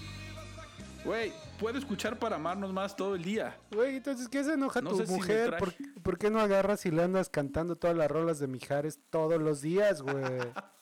Güey, 1.04 1.32
puedo 1.58 1.78
escuchar 1.78 2.18
para 2.18 2.36
amarnos 2.36 2.72
más 2.72 2.96
todo 2.96 3.14
el 3.14 3.22
día. 3.22 3.58
Güey, 3.72 3.96
entonces, 3.96 4.28
¿qué 4.28 4.44
se 4.44 4.54
enoja 4.54 4.80
No 4.80 4.90
tu 4.90 5.06
si 5.06 5.12
mujer? 5.12 5.56
¿Por, 5.58 5.74
por 6.02 6.18
qué 6.18 6.30
no 6.30 6.40
agarras 6.40 6.84
y 6.86 6.90
le 6.90 7.02
andas 7.02 7.28
cantando 7.28 7.76
todas 7.76 7.96
las 7.96 8.10
rolas 8.10 8.38
de 8.38 8.46
Mijares 8.46 9.00
todos 9.10 9.40
los 9.40 9.60
días, 9.60 10.02
güey? 10.02 10.14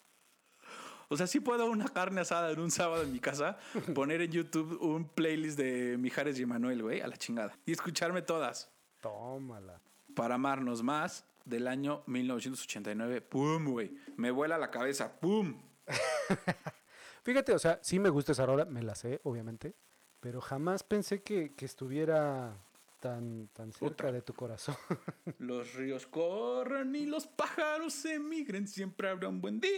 O 1.08 1.16
sea, 1.18 1.26
sí 1.26 1.40
puedo 1.40 1.66
una 1.70 1.88
carne 1.88 2.22
asada 2.22 2.50
en 2.52 2.58
un 2.58 2.70
sábado 2.70 3.02
en 3.02 3.12
mi 3.12 3.20
casa, 3.20 3.58
poner 3.94 4.22
en 4.22 4.32
YouTube 4.32 4.78
un 4.80 5.06
playlist 5.06 5.58
de 5.58 5.98
Mijares 5.98 6.38
y 6.38 6.44
Emanuel, 6.44 6.82
güey, 6.82 7.02
a 7.02 7.06
la 7.06 7.18
chingada. 7.18 7.54
Y 7.66 7.72
escucharme 7.72 8.22
todas. 8.22 8.72
Tómala. 9.02 9.82
Para 10.14 10.36
amarnos 10.36 10.82
más 10.82 11.26
del 11.44 11.68
año 11.68 12.02
1989. 12.06 13.20
¡Pum, 13.20 13.72
güey! 13.72 13.94
Me 14.16 14.30
vuela 14.30 14.56
la 14.56 14.70
cabeza. 14.70 15.20
¡Pum! 15.20 15.60
Fíjate, 17.22 17.52
o 17.52 17.58
sea, 17.58 17.78
sí 17.82 17.98
me 17.98 18.08
gusta 18.08 18.32
esa 18.32 18.46
rola, 18.46 18.64
me 18.64 18.82
la 18.82 18.94
sé, 18.94 19.20
obviamente, 19.24 19.76
pero 20.22 20.40
jamás 20.40 20.84
pensé 20.84 21.20
que, 21.20 21.52
que 21.54 21.64
estuviera 21.64 22.56
tan, 23.00 23.48
tan 23.48 23.72
cerca 23.72 23.86
Otra. 23.86 24.12
de 24.12 24.22
tu 24.22 24.32
corazón. 24.32 24.76
Los 25.40 25.74
ríos 25.74 26.06
corren 26.06 26.94
y 26.94 27.06
los 27.06 27.26
pájaros 27.26 28.04
emigren. 28.04 28.68
Siempre 28.68 29.08
habrá 29.08 29.28
un 29.28 29.40
buen 29.40 29.60
día 29.60 29.72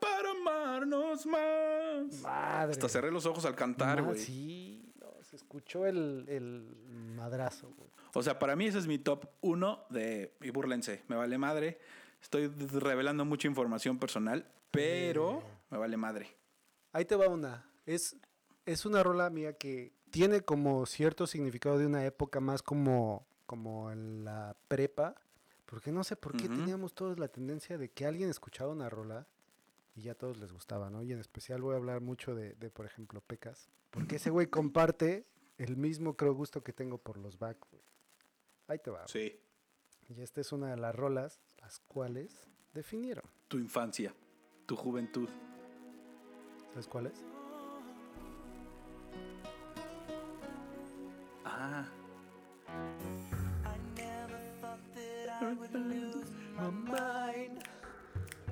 para 0.00 0.30
amarnos 0.30 1.26
más. 1.26 2.22
Madre. 2.22 2.70
Hasta 2.70 2.88
cerré 2.88 3.10
los 3.10 3.26
ojos 3.26 3.44
al 3.44 3.56
cantar, 3.56 4.02
güey. 4.02 4.20
Sí, 4.20 4.94
no, 5.00 5.08
se 5.22 5.34
escuchó 5.34 5.84
el, 5.84 6.26
el 6.28 6.76
madrazo, 7.16 7.74
güey. 7.76 7.90
O 8.14 8.22
sea, 8.22 8.38
para 8.38 8.54
mí 8.54 8.66
ese 8.66 8.78
es 8.78 8.86
mi 8.86 8.98
top 9.00 9.26
uno 9.40 9.84
de... 9.90 10.32
Y 10.40 10.50
búrlense, 10.50 11.02
me 11.08 11.16
vale 11.16 11.38
madre. 11.38 11.80
Estoy 12.22 12.46
revelando 12.46 13.24
mucha 13.24 13.48
información 13.48 13.98
personal, 13.98 14.46
pero 14.70 15.42
me 15.70 15.78
vale 15.78 15.96
madre. 15.96 16.36
Ahí 16.92 17.04
te 17.04 17.16
va 17.16 17.26
una. 17.26 17.66
Es, 17.84 18.16
es 18.66 18.86
una 18.86 19.02
rola 19.02 19.30
mía 19.30 19.54
que 19.54 19.92
tiene 20.10 20.42
como 20.42 20.86
cierto 20.86 21.26
significado 21.26 21.78
de 21.78 21.86
una 21.86 22.04
época 22.04 22.40
más 22.40 22.62
como, 22.62 23.26
como 23.46 23.90
en 23.90 24.24
la 24.24 24.56
prepa. 24.68 25.16
Porque 25.66 25.90
no 25.90 26.04
sé 26.04 26.16
por 26.16 26.36
qué 26.36 26.48
teníamos 26.48 26.94
todos 26.94 27.18
la 27.18 27.28
tendencia 27.28 27.78
de 27.78 27.90
que 27.90 28.04
alguien 28.04 28.28
escuchaba 28.28 28.70
una 28.72 28.90
rola 28.90 29.26
y 29.94 30.02
ya 30.02 30.12
a 30.12 30.14
todos 30.14 30.36
les 30.36 30.52
gustaba, 30.52 30.90
¿no? 30.90 31.02
Y 31.02 31.12
en 31.12 31.18
especial 31.18 31.62
voy 31.62 31.72
a 31.72 31.78
hablar 31.78 32.02
mucho 32.02 32.34
de, 32.34 32.54
de, 32.54 32.70
por 32.70 32.84
ejemplo, 32.84 33.22
Pecas. 33.22 33.70
Porque 33.90 34.16
ese 34.16 34.28
güey 34.28 34.48
comparte 34.48 35.26
el 35.56 35.78
mismo, 35.78 36.14
creo, 36.14 36.34
gusto 36.34 36.62
que 36.62 36.74
tengo 36.74 36.98
por 36.98 37.16
los 37.16 37.38
back, 37.38 37.56
güey. 37.70 37.82
Ahí 38.68 38.78
te 38.78 38.90
va. 38.90 38.98
güey. 38.98 39.08
Sí. 39.08 39.40
Y 40.08 40.20
esta 40.20 40.42
es 40.42 40.52
una 40.52 40.70
de 40.70 40.76
las 40.76 40.94
rolas 40.94 41.40
las 41.62 41.80
cuales 41.80 42.48
definieron. 42.74 43.24
Tu 43.48 43.58
infancia, 43.58 44.14
tu 44.66 44.76
juventud. 44.76 45.28
¿Sabes 46.70 46.86
cuáles? 46.86 47.24
Ah. 51.44 51.84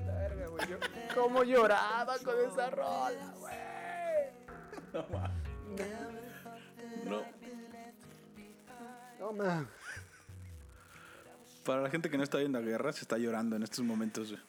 Verga, 0.05 0.45
¿Cómo 1.15 1.43
lloraba 1.43 2.17
con 2.19 2.35
esa 2.49 2.69
rola, 2.69 3.33
güey? 3.39 3.55
No. 4.93 5.05
No. 9.19 9.31
No. 9.33 9.67
Para 11.65 11.81
la 11.81 11.89
gente 11.89 12.09
que 12.09 12.17
no 12.17 12.23
está 12.23 12.37
viendo 12.39 12.59
la 12.59 12.65
guerra, 12.65 12.91
se 12.91 13.01
está 13.01 13.17
llorando 13.17 13.55
en 13.55 13.63
estos 13.63 13.85
momentos. 13.85 14.31
güey. 14.31 14.41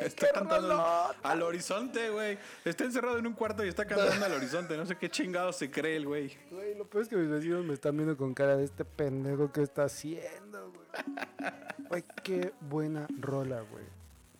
Está 0.00 0.32
cantando 0.32 0.68
rolota. 0.68 1.16
al 1.22 1.42
horizonte, 1.42 2.10
güey. 2.10 2.38
Está 2.64 2.84
encerrado 2.84 3.18
en 3.18 3.26
un 3.26 3.32
cuarto 3.32 3.64
y 3.64 3.68
está 3.68 3.84
cantando 3.86 4.24
al 4.24 4.32
horizonte. 4.32 4.76
No 4.76 4.86
sé 4.86 4.96
qué 4.96 5.10
chingado 5.10 5.52
se 5.52 5.70
cree 5.70 5.96
el 5.96 6.06
güey. 6.06 6.36
Güey, 6.50 6.74
lo 6.76 6.86
peor 6.86 7.02
es 7.02 7.08
que 7.08 7.16
mis 7.16 7.30
vecinos 7.30 7.64
me 7.64 7.74
están 7.74 7.96
viendo 7.96 8.16
con 8.16 8.34
cara 8.34 8.56
de 8.56 8.64
este 8.64 8.84
pendejo 8.84 9.52
que 9.52 9.62
está 9.62 9.84
haciendo, 9.84 10.72
güey. 10.72 11.52
Güey, 11.88 12.04
qué 12.22 12.52
buena 12.60 13.06
rola, 13.20 13.60
güey. 13.60 13.84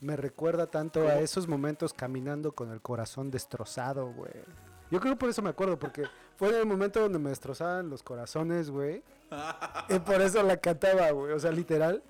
Me 0.00 0.16
recuerda 0.16 0.66
tanto 0.66 1.08
a 1.08 1.18
esos 1.20 1.48
momentos 1.48 1.92
caminando 1.92 2.52
con 2.52 2.70
el 2.70 2.80
corazón 2.80 3.30
destrozado, 3.30 4.12
güey. 4.12 4.32
Yo 4.90 5.00
creo 5.00 5.14
que 5.14 5.18
por 5.18 5.28
eso 5.30 5.42
me 5.42 5.50
acuerdo, 5.50 5.78
porque 5.78 6.04
fue 6.36 6.50
en 6.50 6.56
el 6.56 6.66
momento 6.66 7.00
donde 7.00 7.18
me 7.18 7.30
destrozaban 7.30 7.90
los 7.90 8.02
corazones, 8.02 8.70
güey. 8.70 9.02
Y 9.88 9.98
por 9.98 10.20
eso 10.20 10.42
la 10.42 10.56
cantaba, 10.58 11.10
güey. 11.10 11.32
O 11.32 11.40
sea, 11.40 11.50
literal, 11.50 12.02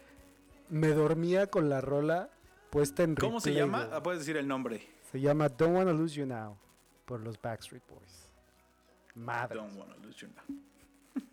me 0.69 0.89
dormía 0.89 1.47
con 1.47 1.69
la 1.69 1.81
rola 1.81 2.29
puesta 2.77 3.03
en 3.05 3.15
¿Cómo 3.15 3.41
se 3.41 3.49
replay, 3.51 3.65
llama? 3.67 3.85
güey. 3.87 3.97
Ah, 3.97 4.03
puedes 4.03 4.21
decir 4.21 4.37
el 4.37 4.47
nombre. 4.47 4.87
Se 5.11 5.19
llama 5.21 5.49
Don't 5.49 5.75
Wanna 5.77 5.93
Lose 5.93 6.15
You 6.17 6.27
Now 6.27 6.57
por 7.07 7.21
los 7.21 7.41
Backstreet 7.41 7.83
Boys. 7.89 8.29
Madre. 9.15 9.57
Don't 9.59 9.79
wanna 9.79 9.97
lose 9.97 10.19
you 10.21 10.29
now. 10.29 10.57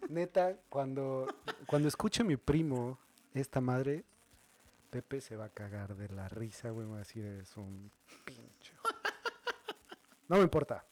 Neta, 0.10 0.56
cuando, 0.70 1.28
cuando 1.68 1.88
escuche 1.90 2.24
mi 2.24 2.38
primo 2.38 2.98
esta 3.34 3.60
madre, 3.60 4.06
Pepe 4.90 5.20
se 5.20 5.36
va 5.36 5.46
a 5.46 5.50
cagar 5.50 5.96
de 5.98 6.08
la 6.10 6.30
risa, 6.30 6.70
güey. 6.70 6.88
va 6.88 6.96
a 6.96 7.00
decir, 7.00 7.26
es 7.26 7.58
un 7.58 7.92
pinche. 8.24 8.74
No 10.30 10.38
me 10.38 10.44
importa. 10.44 10.86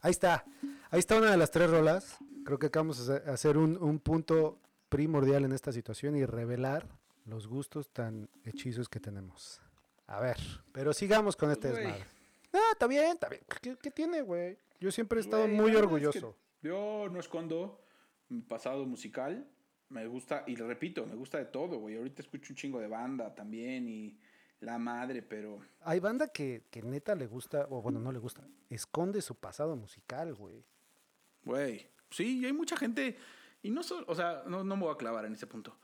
Ahí 0.00 0.10
está. 0.10 0.44
Ahí 0.90 0.98
está 0.98 1.16
una 1.16 1.30
de 1.30 1.36
las 1.36 1.50
tres 1.52 1.70
rolas. 1.70 2.18
Creo 2.44 2.58
que 2.58 2.66
acabamos 2.66 3.06
de 3.06 3.14
hacer- 3.18 3.30
hacer 3.30 3.56
un, 3.58 3.76
un 3.80 4.00
punto 4.00 4.58
primordial 4.88 5.44
en 5.44 5.52
esta 5.52 5.70
situación 5.72 6.16
y 6.16 6.24
revelar 6.26 6.86
los 7.24 7.46
gustos 7.46 7.88
tan 7.90 8.28
hechizos 8.44 8.88
que 8.88 8.98
tenemos. 9.00 9.60
A 10.08 10.20
ver, 10.20 10.36
pero 10.72 10.92
sigamos 10.92 11.36
con 11.36 11.50
este 11.50 11.70
Güey. 11.70 11.84
desmadre. 11.84 12.04
Ah, 12.52 12.70
está 12.72 12.86
bien, 12.86 13.12
está 13.12 13.28
bien. 13.28 13.42
¿Qué, 13.62 13.76
qué 13.80 13.90
tiene, 13.90 14.22
güey? 14.22 14.58
Yo 14.80 14.90
siempre 14.90 15.18
he 15.18 15.22
estado 15.22 15.44
Güey, 15.44 15.54
muy 15.56 15.70
es 15.72 15.76
orgulloso. 15.76 16.36
que 16.60 16.68
yo 16.68 17.08
no 17.10 17.20
escondo 17.20 17.80
mi 18.28 18.40
pasado 18.42 18.84
musical. 18.86 19.46
Me 19.90 20.06
gusta, 20.06 20.44
y 20.46 20.54
repito, 20.56 21.06
me 21.06 21.14
gusta 21.14 21.38
de 21.38 21.46
todo, 21.46 21.78
güey. 21.78 21.96
Ahorita 21.96 22.20
escucho 22.22 22.52
un 22.52 22.56
chingo 22.56 22.78
de 22.80 22.88
banda 22.88 23.34
también 23.34 23.88
y 23.88 24.18
la 24.60 24.76
madre, 24.78 25.22
pero 25.22 25.60
Hay 25.80 26.00
banda 26.00 26.28
que, 26.28 26.64
que 26.70 26.82
neta 26.82 27.14
le 27.14 27.26
gusta, 27.26 27.66
o 27.70 27.80
bueno, 27.80 27.98
no 28.00 28.10
le 28.12 28.18
gusta, 28.18 28.42
esconde 28.68 29.22
su 29.22 29.34
pasado 29.36 29.76
musical, 29.76 30.34
güey. 30.34 30.64
Güey, 31.44 31.88
sí, 32.10 32.40
y 32.40 32.44
hay 32.46 32.52
mucha 32.52 32.76
gente, 32.76 33.16
y 33.62 33.70
no 33.70 33.82
solo, 33.82 34.04
o 34.08 34.14
sea, 34.14 34.42
no, 34.46 34.64
no 34.64 34.76
me 34.76 34.82
voy 34.82 34.92
a 34.92 34.98
clavar 34.98 35.24
en 35.26 35.32
ese 35.34 35.46
punto. 35.46 35.78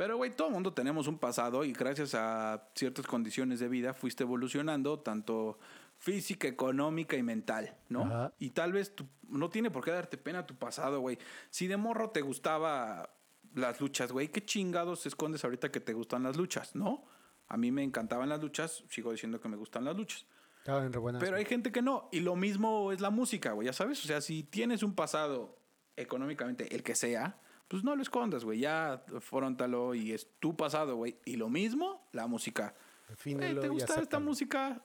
Pero, 0.00 0.16
güey, 0.16 0.30
todo 0.30 0.48
mundo 0.48 0.72
tenemos 0.72 1.08
un 1.08 1.18
pasado 1.18 1.62
y 1.62 1.74
gracias 1.74 2.14
a 2.14 2.70
ciertas 2.74 3.06
condiciones 3.06 3.60
de 3.60 3.68
vida 3.68 3.92
fuiste 3.92 4.22
evolucionando, 4.22 4.98
tanto 5.00 5.58
física, 5.98 6.48
económica 6.48 7.18
y 7.18 7.22
mental, 7.22 7.76
¿no? 7.90 8.04
Ajá. 8.06 8.32
Y 8.38 8.48
tal 8.48 8.72
vez 8.72 8.94
tú- 8.94 9.06
no 9.28 9.50
tiene 9.50 9.70
por 9.70 9.84
qué 9.84 9.90
darte 9.90 10.16
pena 10.16 10.46
tu 10.46 10.54
pasado, 10.56 11.00
güey. 11.00 11.18
Si 11.50 11.66
de 11.66 11.76
morro 11.76 12.08
te 12.08 12.22
gustaba 12.22 13.10
las 13.54 13.78
luchas, 13.78 14.10
güey, 14.10 14.28
¿qué 14.28 14.42
chingados 14.42 15.04
escondes 15.04 15.44
ahorita 15.44 15.70
que 15.70 15.80
te 15.80 15.92
gustan 15.92 16.22
las 16.22 16.38
luchas, 16.38 16.74
no? 16.74 17.04
A 17.48 17.58
mí 17.58 17.70
me 17.70 17.82
encantaban 17.82 18.30
las 18.30 18.40
luchas, 18.40 18.82
sigo 18.88 19.12
diciendo 19.12 19.38
que 19.38 19.50
me 19.50 19.56
gustan 19.58 19.84
las 19.84 19.94
luchas. 19.94 20.24
Re 20.64 20.88
buenas, 20.98 21.20
Pero 21.20 21.36
hay 21.36 21.42
güey. 21.42 21.50
gente 21.50 21.72
que 21.72 21.82
no. 21.82 22.08
Y 22.10 22.20
lo 22.20 22.36
mismo 22.36 22.90
es 22.90 23.02
la 23.02 23.10
música, 23.10 23.52
güey, 23.52 23.66
ya 23.66 23.74
sabes. 23.74 24.02
O 24.02 24.06
sea, 24.06 24.22
si 24.22 24.44
tienes 24.44 24.82
un 24.82 24.94
pasado 24.94 25.58
económicamente, 25.96 26.74
el 26.74 26.82
que 26.82 26.94
sea, 26.94 27.38
pues 27.70 27.84
no 27.84 27.94
lo 27.94 28.02
escondas, 28.02 28.44
güey. 28.44 28.58
Ya 28.58 28.94
afrontalo 29.16 29.94
y 29.94 30.10
es 30.10 30.26
tu 30.40 30.56
pasado, 30.56 30.96
güey. 30.96 31.16
Y 31.24 31.36
lo 31.36 31.48
mismo, 31.48 32.04
la 32.10 32.26
música. 32.26 32.74
¿Te 33.22 33.68
gusta 33.68 34.00
esta 34.00 34.18
música? 34.18 34.82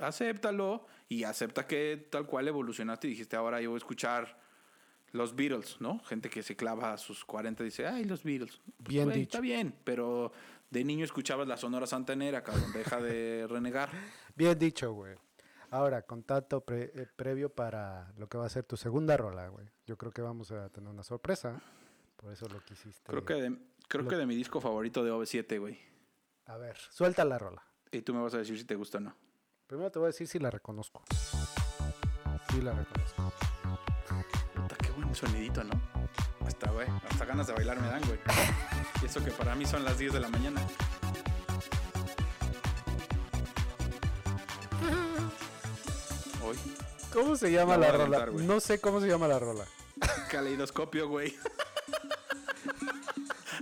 Acéptalo 0.00 0.86
y 1.10 1.24
acepta 1.24 1.66
que 1.66 2.08
tal 2.10 2.24
cual 2.26 2.48
evolucionaste 2.48 3.06
y 3.06 3.10
dijiste, 3.10 3.36
ahora 3.36 3.60
yo 3.60 3.68
voy 3.68 3.76
a 3.76 3.78
escuchar 3.78 4.40
los 5.12 5.36
Beatles, 5.36 5.76
¿no? 5.78 5.98
Gente 6.04 6.30
que 6.30 6.42
se 6.42 6.56
clava 6.56 6.94
a 6.94 6.96
sus 6.96 7.22
40 7.22 7.62
y 7.62 7.66
dice, 7.66 7.86
ay, 7.86 8.04
los 8.04 8.24
Beatles. 8.24 8.62
Pues, 8.78 8.88
Bien 8.88 9.10
dicho. 9.10 9.36
Está 9.36 9.40
bien, 9.40 9.74
pero 9.84 10.32
de 10.70 10.84
niño 10.84 11.04
escuchabas 11.04 11.46
la 11.46 11.58
Sonora 11.58 11.86
Santanera, 11.86 12.42
cabrón. 12.42 12.72
Deja 12.72 12.98
de 12.98 13.46
renegar. 13.46 13.90
Bien 14.34 14.58
dicho, 14.58 14.90
güey. 14.94 15.16
Ahora, 15.74 16.02
contacto 16.02 16.60
pre- 16.64 16.92
eh, 16.94 17.08
previo 17.16 17.48
para 17.52 18.12
lo 18.16 18.28
que 18.28 18.38
va 18.38 18.46
a 18.46 18.48
ser 18.48 18.62
tu 18.62 18.76
segunda 18.76 19.16
rola, 19.16 19.48
güey. 19.48 19.66
Yo 19.86 19.98
creo 19.98 20.12
que 20.12 20.22
vamos 20.22 20.52
a 20.52 20.68
tener 20.68 20.88
una 20.88 21.02
sorpresa. 21.02 21.60
Por 22.16 22.32
eso 22.32 22.46
lo 22.48 22.60
quisiste. 22.64 23.10
Creo 23.10 23.24
que 23.24 23.34
de, 23.34 23.58
creo 23.88 24.04
lo- 24.04 24.08
que 24.10 24.14
de 24.16 24.24
mi 24.24 24.36
disco 24.36 24.60
favorito 24.60 25.02
de 25.02 25.10
OV7, 25.10 25.58
güey. 25.58 25.76
A 26.46 26.56
ver, 26.58 26.76
suelta 26.90 27.24
la 27.24 27.38
rola. 27.38 27.60
Y 27.90 28.02
tú 28.02 28.14
me 28.14 28.22
vas 28.22 28.34
a 28.34 28.38
decir 28.38 28.56
si 28.56 28.64
te 28.64 28.76
gusta 28.76 28.98
o 28.98 29.00
no. 29.00 29.16
Primero 29.66 29.90
te 29.90 29.98
voy 29.98 30.06
a 30.06 30.10
decir 30.10 30.28
si 30.28 30.38
la 30.38 30.48
reconozco. 30.50 31.02
Sí 32.50 32.60
la 32.62 32.72
reconozco. 32.72 33.32
Puta, 34.54 34.76
qué 34.76 34.90
buen 34.92 35.12
sonidito, 35.12 35.64
¿no? 35.64 35.72
Hasta, 36.46 36.70
güey, 36.70 36.86
hasta 37.10 37.24
ganas 37.24 37.48
de 37.48 37.52
bailar 37.54 37.80
me 37.80 37.88
dan, 37.88 38.02
güey. 38.06 38.20
Y 39.02 39.06
eso 39.06 39.22
que 39.24 39.32
para 39.32 39.56
mí 39.56 39.66
son 39.66 39.84
las 39.84 39.98
10 39.98 40.12
de 40.12 40.20
la 40.20 40.28
mañana. 40.28 40.60
Hoy, 46.46 46.56
¿Cómo 47.12 47.36
se 47.36 47.50
llama 47.50 47.76
La 47.78 47.90
rola? 47.92 48.18
aventar, 48.18 48.32
no 48.44 48.60
sé 48.60 48.78
cómo 48.80 49.00
se 49.00 49.06
llama 49.08 49.26
la 49.28 49.38
rola. 49.38 49.64
caleidoscopio, 50.30 51.08
güey. 51.08 51.34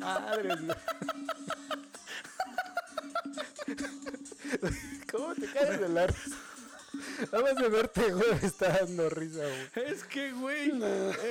¿Cómo 5.12 5.34
te 5.34 5.46
caes 5.52 5.80
de 5.80 5.88
la 5.88 6.06
risa? 6.08 6.36
Nada 7.30 7.44
más 7.44 7.56
de 7.56 7.68
verte, 7.68 8.12
güey, 8.12 8.30
me 8.40 8.46
está 8.46 8.78
dando 8.80 9.08
risa, 9.10 9.40
güey. 9.40 9.86
Es 9.86 10.04
que, 10.04 10.32
güey, 10.32 10.72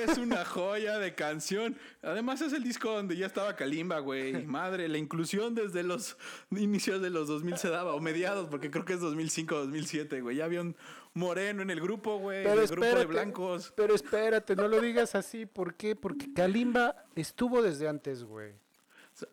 es 0.06 0.18
una 0.18 0.44
joya 0.44 0.98
de 0.98 1.14
canción. 1.14 1.76
Además, 2.02 2.40
es 2.40 2.52
el 2.52 2.62
disco 2.62 2.90
donde 2.90 3.16
ya 3.16 3.26
estaba 3.26 3.56
Kalimba, 3.56 3.98
güey. 4.00 4.44
Madre, 4.46 4.88
la 4.88 4.98
inclusión 4.98 5.54
desde 5.54 5.82
los 5.82 6.16
inicios 6.50 7.00
de 7.02 7.10
los 7.10 7.28
2000 7.28 7.58
se 7.58 7.68
daba, 7.68 7.94
o 7.94 8.00
mediados, 8.00 8.48
porque 8.48 8.70
creo 8.70 8.84
que 8.84 8.94
es 8.94 9.00
2005 9.00 9.54
2007, 9.54 10.20
güey. 10.20 10.36
Ya 10.36 10.44
había 10.44 10.60
un 10.60 10.76
moreno 11.14 11.62
en 11.62 11.70
el 11.70 11.80
grupo, 11.80 12.18
güey. 12.18 12.44
Pero 12.44 12.62
el 12.62 12.68
grupo 12.68 12.86
de 12.86 13.04
blancos. 13.06 13.72
Pero 13.76 13.94
espérate, 13.94 14.56
no 14.56 14.68
lo 14.68 14.80
digas 14.80 15.14
así. 15.14 15.46
¿Por 15.46 15.74
qué? 15.74 15.94
Porque 15.94 16.32
Kalimba 16.32 17.04
estuvo 17.14 17.62
desde 17.62 17.88
antes, 17.88 18.24
güey. 18.24 18.61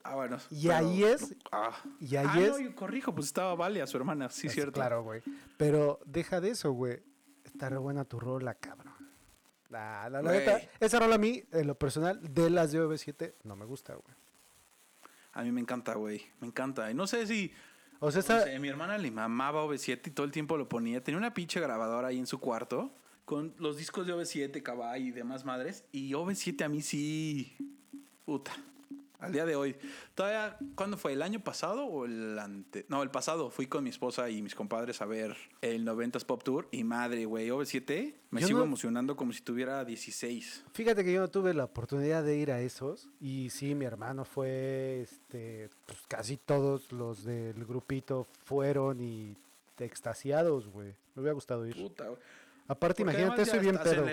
Ah, 0.04 0.15
bueno. 0.15 0.38
Y 0.49 0.67
pero- 0.67 0.78
ahí 0.88 1.04
es- 1.04 1.36
Ah, 1.52 1.75
y 1.99 2.15
ahí 2.15 2.28
Ah, 2.30 2.39
es- 2.41 2.49
no, 2.52 2.60
yo 2.60 2.75
corrijo, 2.75 3.13
pues 3.13 3.28
estaba 3.28 3.56
Vale 3.56 3.82
a 3.82 3.88
su 3.88 3.97
hermana, 3.97 4.30
sí, 4.30 4.47
Es 4.47 4.54
cierto. 4.54 4.73
Claro, 4.73 5.04
güey. 5.04 5.21
Pero 5.58 5.99
deja 6.06 6.39
de 6.41 6.52
eso, 6.52 6.71
güey. 6.71 7.02
Está 7.43 7.69
re 7.69 7.78
buena 7.78 8.06
tu 8.06 8.19
rola, 8.19 8.54
cabrón. 8.56 8.93
La, 9.69 10.10
la 10.10 10.21
neta, 10.23 10.62
esa 10.80 10.99
rola 10.99 11.15
a 11.15 11.17
mí, 11.19 11.43
en 11.52 11.67
lo 11.67 11.75
personal, 11.78 12.19
de 12.34 12.49
las 12.49 12.71
de 12.71 12.80
OV7, 12.82 13.36
no 13.43 13.56
me 13.56 13.65
gusta, 13.65 13.93
güey. 13.93 14.15
A 15.34 15.43
mí 15.43 15.52
me 15.52 15.62
encanta, 15.62 15.93
güey. 15.95 16.25
Me 16.39 16.47
encanta. 16.47 16.89
Y 16.89 16.93
no 16.95 17.06
sé 17.06 17.28
si. 17.28 17.54
O 17.99 18.12
sea, 18.12 18.21
no 18.21 18.39
esa, 18.39 18.43
sé, 18.45 18.60
mi 18.60 18.67
hermana 18.67 18.97
le 18.97 19.12
mamaba 19.12 19.63
OV7 19.65 20.08
y 20.08 20.12
todo 20.12 20.25
el 20.25 20.32
tiempo 20.32 20.58
lo 20.58 20.67
ponía. 20.67 21.04
Tenía 21.04 21.17
una 21.17 21.34
pinche 21.34 21.60
grabadora 21.60 22.08
ahí 22.08 22.17
en 22.17 22.25
su 22.28 22.39
cuarto 22.39 22.91
con 23.25 23.54
los 23.60 23.78
discos 23.78 24.08
de 24.08 24.13
OV7, 24.13 24.63
Cabay 24.63 25.08
y 25.10 25.12
demás 25.12 25.45
madres. 25.45 25.84
Y 25.91 26.13
OV7 26.13 26.63
a 26.63 26.69
mí 26.69 26.82
sí. 26.82 27.56
Puta. 28.25 28.52
Al 29.19 29.34
día 29.34 29.45
de 29.45 29.55
hoy. 29.55 29.75
Todavía, 30.15 30.58
¿cuándo 30.75 30.95
fue? 30.97 31.12
¿El 31.13 31.21
año 31.21 31.41
pasado 31.41 31.84
o 31.86 32.05
el 32.05 32.39
ante? 32.39 32.86
No, 32.88 33.03
el 33.03 33.12
pasado. 33.12 33.49
Fui 33.49 33.67
con 33.67 33.84
mi 33.84 33.89
esposa 33.89 34.29
y 34.29 34.41
mis 34.41 34.55
compadres 34.55 35.01
a 35.01 35.05
ver 35.05 35.36
el 35.62 35.86
90s 35.86 36.23
Pop 36.25 36.41
Tour. 36.41 36.69
Y 36.71 36.86
madre, 36.86 37.25
güey, 37.25 37.49
OV7 37.49 38.13
me 38.32 38.39
Yo 38.41 38.47
sigo 38.47 38.60
no- 38.60 38.65
emocionando 38.65 39.17
como 39.17 39.34
si 39.34 39.41
tuviera 39.41 39.84
16. 39.84 40.63
fíjate 40.73 41.03
que 41.03 41.12
yo 41.12 41.19
no 41.19 41.27
tuve 41.27 41.53
la 41.53 41.65
oportunidad 41.65 42.23
de 42.23 42.38
ir 42.38 42.49
a 42.51 42.62
esos. 42.62 43.10
Y 43.19 43.49
sí, 43.49 43.75
mi 43.75 43.84
hermano 43.86 44.23
fue, 44.23 45.01
este, 45.01 45.69
pues 45.86 45.99
casi 46.08 46.38
todos 46.38 46.91
los 46.93 47.25
del 47.25 47.65
grupito 47.65 48.25
fueron 48.45 49.01
y 49.01 49.36
extasiados, 49.79 50.67
güey. 50.67 50.93
Me 51.15 51.21
hubiera 51.21 51.34
gustado 51.34 51.65
ir. 51.67 51.75
Puta, 51.75 52.05
güey. 52.05 52.19
Aparte, 52.67 53.03
Porque 53.03 53.19
imagínate, 53.19 53.45
soy 53.45 53.60
bien 53.60 53.77
pedo. 53.84 54.05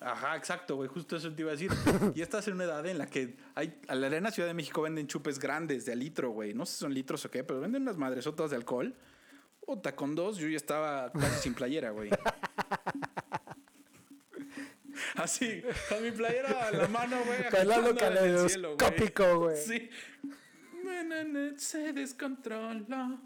Ajá, 0.00 0.34
exacto, 0.36 0.76
güey. 0.76 0.88
Justo 0.88 1.16
eso 1.16 1.30
te 1.32 1.42
iba 1.42 1.50
a 1.50 1.54
decir. 1.54 1.70
y 2.14 2.22
estás 2.22 2.48
en 2.48 2.54
una 2.54 2.64
edad 2.64 2.84
en 2.86 2.96
la 2.98 3.06
que 3.06 3.36
hay. 3.54 3.78
A 3.86 3.94
la 3.94 4.06
Arena 4.06 4.30
Ciudad 4.30 4.48
de 4.48 4.54
México 4.54 4.80
venden 4.82 5.06
chupes 5.06 5.38
grandes 5.38 5.84
de 5.84 5.92
a 5.92 5.94
litro, 5.94 6.30
güey. 6.30 6.54
No 6.54 6.64
sé 6.64 6.72
si 6.72 6.78
son 6.80 6.94
litros 6.94 7.24
o 7.26 7.30
qué, 7.30 7.44
pero 7.44 7.60
venden 7.60 7.82
unas 7.82 7.98
madresotas 7.98 8.50
de 8.50 8.56
alcohol. 8.56 8.94
Puta, 9.64 9.94
con 9.94 10.14
dos 10.14 10.38
yo 10.38 10.48
ya 10.48 10.56
estaba 10.56 11.12
casi 11.12 11.42
sin 11.42 11.54
playera, 11.54 11.90
güey. 11.90 12.10
Así, 15.16 15.62
con 15.88 16.02
mi 16.02 16.10
playera 16.10 16.70
en 16.70 16.78
la 16.78 16.88
mano, 16.88 17.16
güey. 17.24 17.50
Bailando 17.52 17.94
caleidoscópico, 17.94 19.38
güey. 19.40 19.56
Sí. 19.56 19.90
Na, 20.82 21.02
na, 21.02 21.24
na, 21.24 21.58
Se 21.58 21.92
descontrola. 21.92 23.20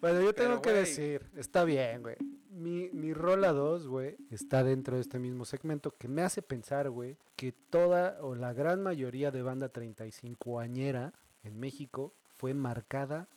Bueno, 0.00 0.20
yo 0.20 0.34
tengo 0.34 0.60
Pero, 0.60 0.62
que 0.62 0.72
decir, 0.72 1.22
está 1.36 1.64
bien, 1.64 2.02
güey. 2.02 2.16
Mi, 2.60 2.90
mi 2.92 3.14
rola 3.14 3.52
2, 3.52 3.88
güey, 3.88 4.16
está 4.30 4.62
dentro 4.62 4.96
de 4.96 5.00
este 5.02 5.18
mismo 5.18 5.44
segmento 5.44 5.96
que 5.96 6.08
me 6.08 6.22
hace 6.22 6.42
pensar, 6.42 6.90
güey, 6.90 7.16
que 7.36 7.52
toda 7.52 8.18
o 8.20 8.34
la 8.34 8.52
gran 8.52 8.82
mayoría 8.82 9.30
de 9.30 9.42
banda 9.42 9.70
35 9.70 10.60
añera 10.60 11.14
en 11.42 11.58
México 11.58 12.12
fue 12.36 12.52
marcada 12.52 13.28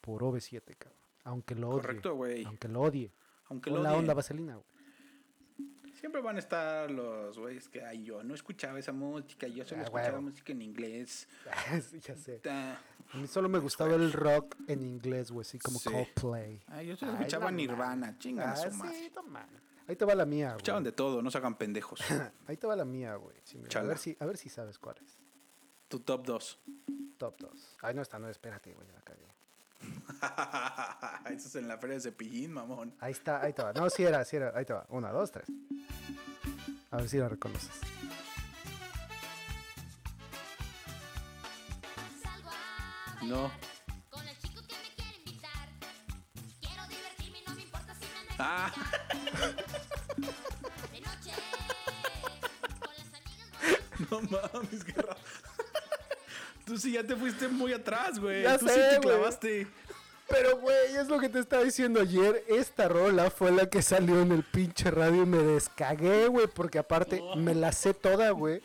por 0.00 0.22
OV7, 0.22 0.62
cabrón. 0.76 0.98
Aunque 1.24 1.54
lo 1.54 1.68
odie. 1.70 1.80
Correcto, 1.82 2.14
güey. 2.16 2.44
Aunque 2.44 2.66
lo 2.68 2.80
odie. 2.80 3.12
Aunque 3.46 3.70
Con 3.70 3.78
lo 3.78 3.84
la 3.84 3.90
odie. 3.90 3.98
onda 4.00 4.14
vaselina, 4.14 4.54
güey. 4.56 4.66
Siempre 6.02 6.20
van 6.20 6.34
a 6.34 6.40
estar 6.40 6.90
los 6.90 7.38
güeyes 7.38 7.68
que 7.68 7.84
ay, 7.84 8.02
yo 8.02 8.24
no 8.24 8.34
escuchaba 8.34 8.76
esa 8.76 8.90
música, 8.90 9.46
yo 9.46 9.64
solo 9.64 9.82
Ah, 9.82 9.84
escuchaba 9.84 10.20
música 10.20 10.50
en 10.50 10.62
inglés. 10.62 11.28
Ya 12.04 12.16
sé. 12.16 12.40
A 12.44 13.16
mí 13.16 13.28
solo 13.28 13.48
me 13.48 13.60
gustaba 13.60 13.94
el 13.94 14.12
rock 14.12 14.56
en 14.66 14.82
inglés, 14.82 15.30
güey, 15.30 15.42
así 15.42 15.60
como 15.60 15.78
Sí. 15.78 15.90
Coldplay. 15.90 16.60
Ay, 16.66 16.88
yo 16.88 16.96
solo 16.96 17.12
Ay, 17.12 17.18
escuchaba 17.18 17.52
Nirvana, 17.52 18.18
chingan 18.18 18.48
Ah, 18.48 18.56
su 18.56 18.70
sí, 18.72 18.76
madre. 18.78 19.10
Ahí 19.86 19.94
te 19.94 20.04
va 20.04 20.16
la 20.16 20.26
mía, 20.26 20.46
güey. 20.48 20.56
Escuchaban 20.56 20.82
de 20.82 20.90
todo, 20.90 21.22
no 21.22 21.30
se 21.30 21.38
hagan 21.38 21.54
pendejos. 21.56 22.00
Ahí 22.48 22.56
te 22.56 22.66
va 22.66 22.74
la 22.74 22.84
mía, 22.84 23.14
güey. 23.14 23.36
Sí, 23.44 23.60
a, 23.76 23.82
ver 23.82 23.98
si, 23.98 24.16
a 24.18 24.26
ver 24.26 24.36
si 24.36 24.48
sabes 24.48 24.80
cuál 24.80 24.96
es. 25.06 25.20
tu 25.86 26.00
top 26.00 26.26
2. 26.26 26.58
Top 27.16 27.36
2. 27.38 27.76
Ay, 27.82 27.94
no, 27.94 28.02
esta 28.02 28.18
no, 28.18 28.28
espérate, 28.28 28.72
güey, 28.74 28.88
la 28.90 29.02
cagué. 29.02 29.28
Eso 31.30 31.48
es 31.48 31.54
en 31.56 31.68
la 31.68 31.78
feria 31.78 31.96
de 31.96 32.00
cepillín, 32.02 32.52
mamón. 32.52 32.94
Ahí 33.00 33.12
está, 33.12 33.40
ahí 33.42 33.52
te 33.52 33.62
va. 33.62 33.72
No, 33.72 33.88
sí 33.90 34.02
era, 34.04 34.24
sí 34.24 34.36
era. 34.36 34.52
Ahí 34.54 34.64
te 34.64 34.72
va. 34.72 34.86
Una, 34.88 35.10
dos, 35.10 35.30
tres. 35.30 35.46
A 36.90 36.96
ver 36.98 37.08
si 37.08 37.18
la 37.18 37.28
reconoces. 37.28 37.70
No. 43.22 43.50
Con 44.10 44.26
el 44.26 44.36
chico 44.38 44.60
que 44.66 44.74
me 44.82 44.94
quiere 44.96 45.16
invitar. 45.18 45.68
Quiero 46.60 46.86
divertirme 46.88 47.38
y 47.38 47.44
no 47.48 47.54
me 47.54 47.62
importa 47.62 47.94
si 47.94 48.06
me 48.06 48.18
andan 48.18 48.36
Ah. 48.40 48.72
criticando. 49.08 49.62
De 50.92 51.00
noche. 51.00 51.32
Con 52.80 52.94
las 52.98 53.14
amigas 53.18 53.48
voy 54.10 54.10
No 54.10 54.20
mames, 54.62 54.84
qué 54.84 54.92
raro. 54.92 55.16
Tú 56.64 56.78
sí 56.78 56.92
ya 56.92 57.04
te 57.04 57.16
fuiste 57.16 57.48
muy 57.48 57.72
atrás, 57.72 58.18
güey. 58.18 58.42
Ya 58.42 58.58
Tú 58.58 58.66
sé, 58.68 58.74
sí 58.74 58.80
te 58.94 59.00
clavaste. 59.00 59.66
Pero, 60.28 60.58
güey, 60.58 60.96
es 60.96 61.08
lo 61.08 61.18
que 61.18 61.28
te 61.28 61.40
estaba 61.40 61.62
diciendo 61.62 62.00
ayer. 62.00 62.44
Esta 62.48 62.88
rola 62.88 63.30
fue 63.30 63.50
la 63.52 63.68
que 63.68 63.82
salió 63.82 64.22
en 64.22 64.32
el 64.32 64.44
pinche 64.44 64.90
radio 64.90 65.24
y 65.24 65.26
me 65.26 65.38
descagué, 65.38 66.28
güey. 66.28 66.46
Porque 66.46 66.78
aparte 66.78 67.22
me 67.36 67.54
la 67.54 67.72
sé 67.72 67.92
toda, 67.92 68.30
güey. 68.30 68.62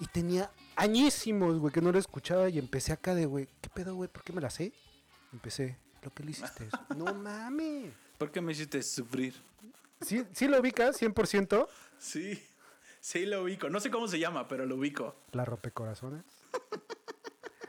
Y 0.00 0.06
tenía 0.06 0.50
añísimos, 0.76 1.58
güey, 1.58 1.72
que 1.72 1.80
no 1.80 1.92
la 1.92 1.98
escuchaba. 1.98 2.48
Y 2.48 2.58
empecé 2.58 2.92
acá 2.92 3.14
de, 3.14 3.26
güey, 3.26 3.48
¿qué 3.60 3.68
pedo, 3.68 3.94
güey? 3.94 4.08
¿Por 4.08 4.24
qué 4.24 4.32
me 4.32 4.40
la 4.40 4.50
sé? 4.50 4.72
Empecé, 5.32 5.76
lo 6.02 6.10
que 6.12 6.24
le 6.24 6.30
hiciste 6.32 6.66
eso. 6.66 6.78
No 6.96 7.12
mames. 7.14 7.92
¿Por 8.16 8.32
qué 8.32 8.40
me 8.40 8.52
hiciste 8.52 8.82
sufrir? 8.82 9.34
¿Sí, 10.00 10.24
sí 10.32 10.48
lo 10.48 10.58
ubicas, 10.60 11.00
100%? 11.00 11.68
Sí, 11.98 12.42
sí 13.00 13.26
lo 13.26 13.42
ubico. 13.42 13.68
No 13.68 13.78
sé 13.78 13.90
cómo 13.90 14.08
se 14.08 14.18
llama, 14.18 14.48
pero 14.48 14.66
lo 14.66 14.76
ubico. 14.76 15.14
La 15.32 15.44
rompecorazones. 15.44 16.24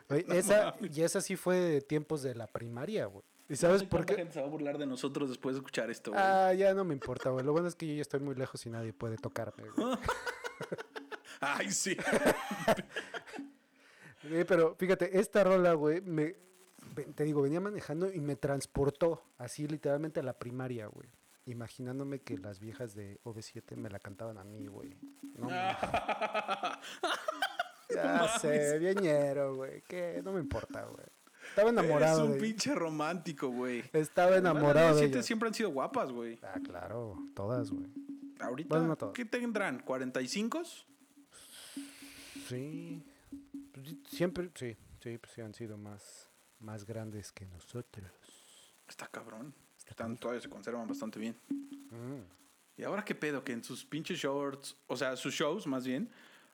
Esa, 0.09 0.75
y 0.81 1.01
esa 1.01 1.21
sí 1.21 1.35
fue 1.35 1.55
de 1.55 1.81
tiempos 1.81 2.23
de 2.23 2.35
la 2.35 2.47
primaria, 2.47 3.05
güey. 3.05 3.23
¿Y 3.47 3.55
sabes 3.55 3.81
por 3.83 4.01
¿Cuánta 4.01 4.13
qué? 4.13 4.19
gente 4.19 4.33
se 4.33 4.41
va 4.41 4.47
a 4.47 4.49
burlar 4.49 4.77
de 4.77 4.85
nosotros 4.85 5.29
después 5.29 5.55
de 5.55 5.59
escuchar 5.59 5.89
esto, 5.89 6.11
güey? 6.11 6.21
Ah, 6.23 6.53
ya 6.53 6.73
no 6.73 6.83
me 6.83 6.93
importa, 6.93 7.31
güey. 7.31 7.43
Lo 7.43 7.51
bueno 7.51 7.67
es 7.67 7.75
que 7.75 7.87
yo 7.87 7.93
ya 7.95 8.01
estoy 8.01 8.19
muy 8.19 8.35
lejos 8.35 8.63
y 8.65 8.69
nadie 8.69 8.93
puede 8.93 9.17
tocarme, 9.17 9.63
güey. 9.75 9.97
Ay, 11.39 11.71
sí. 11.71 11.97
Güey, 14.29 14.43
Pero 14.47 14.75
fíjate, 14.75 15.17
esta 15.19 15.43
rola, 15.43 15.73
güey, 15.73 16.01
me, 16.01 16.35
te 17.15 17.23
digo, 17.23 17.41
venía 17.41 17.59
manejando 17.59 18.11
y 18.11 18.19
me 18.19 18.35
transportó 18.35 19.23
así 19.37 19.67
literalmente 19.67 20.19
a 20.19 20.23
la 20.23 20.33
primaria, 20.33 20.87
güey. 20.87 21.09
Imaginándome 21.45 22.19
que 22.19 22.37
las 22.37 22.59
viejas 22.59 22.93
de 22.93 23.19
OV7 23.23 23.75
me 23.75 23.89
la 23.89 23.99
cantaban 23.99 24.37
a 24.37 24.43
mí, 24.43 24.67
güey. 24.67 24.95
No, 25.37 25.49
ya 27.95 28.39
sé, 28.39 28.79
viñero, 28.79 29.55
güey. 29.55 29.81
Que 29.81 30.21
no 30.23 30.33
me 30.33 30.39
importa, 30.39 30.85
güey. 30.85 31.05
Estaba 31.49 31.69
enamorado 31.69 32.19
Eres 32.19 32.29
un 32.29 32.33
de 32.33 32.39
pinche 32.39 32.75
romántico, 32.75 33.49
güey. 33.49 33.83
Estaba 33.93 34.37
enamorado 34.37 34.95
de 34.95 35.01
Siete 35.01 35.23
siempre 35.23 35.47
han 35.47 35.53
sido 35.53 35.71
guapas, 35.71 36.11
güey. 36.11 36.39
Ah, 36.43 36.59
claro, 36.63 37.17
todas, 37.35 37.71
güey. 37.71 37.87
Ahorita, 38.39 38.69
Bueno, 38.69 38.87
no 38.87 38.95
todas. 38.95 39.15
¿qué 39.15 39.25
tendrán? 39.25 39.83
¿45? 39.83 40.63
Sí. 42.47 43.03
Pues, 43.73 43.87
sí, 43.87 44.01
Siempre, 44.09 44.51
sí, 44.55 44.77
sí, 45.01 45.17
pues 45.17 45.33
sí 45.33 45.41
han 45.41 45.53
sido 45.53 45.77
más, 45.77 46.29
más 46.59 46.85
grandes 46.85 47.31
que 47.31 47.45
nosotros. 47.45 48.11
Está 48.87 49.07
cabrón. 49.07 49.53
Están, 49.85 50.17
todavía 50.17 50.41
se 50.41 50.49
conservan 50.49 50.87
bastante 50.87 51.19
bien. 51.19 51.35
Mm. 51.49 52.21
¿Y 52.77 52.83
ahora 52.83 53.03
qué 53.03 53.15
pedo? 53.15 53.43
Que 53.43 53.51
en 53.53 53.63
sus 53.63 53.83
pinches 53.83 54.19
shorts, 54.19 54.77
o 54.87 54.95
sea, 54.95 55.15
sus 55.17 55.33
shows 55.33 55.67
más 55.67 55.85
bien, 55.85 56.09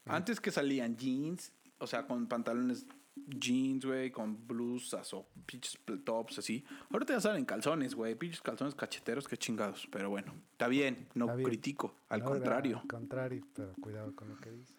antes 0.06 0.40
que 0.40 0.50
salían 0.50 0.96
jeans, 0.96 1.52
o 1.78 1.86
sea, 1.86 2.06
con 2.06 2.26
pantalones 2.26 2.86
jeans, 3.28 3.84
güey, 3.84 4.10
con 4.10 4.46
blusas 4.46 5.12
o 5.14 5.26
pinches 5.46 5.78
tops 6.04 6.38
así. 6.38 6.64
Ahorita 6.90 7.14
ya 7.14 7.20
salen 7.20 7.44
calzones, 7.44 7.94
güey, 7.94 8.14
pinches 8.14 8.40
calzones 8.42 8.74
cacheteros, 8.74 9.26
qué 9.26 9.36
chingados. 9.36 9.88
Pero 9.90 10.10
bueno, 10.10 10.34
está 10.52 10.68
bien, 10.68 11.08
no 11.14 11.24
Está 11.26 11.36
bien. 11.36 11.48
critico, 11.48 11.94
al 12.08 12.20
No, 12.20 12.26
contrario. 12.26 12.78
Al 12.82 12.88
contrario, 12.88 13.46
pero 13.54 13.72
cuidado 13.80 14.14
con 14.14 14.28
lo 14.28 14.36
que 14.36 14.50
dices. 14.50 14.76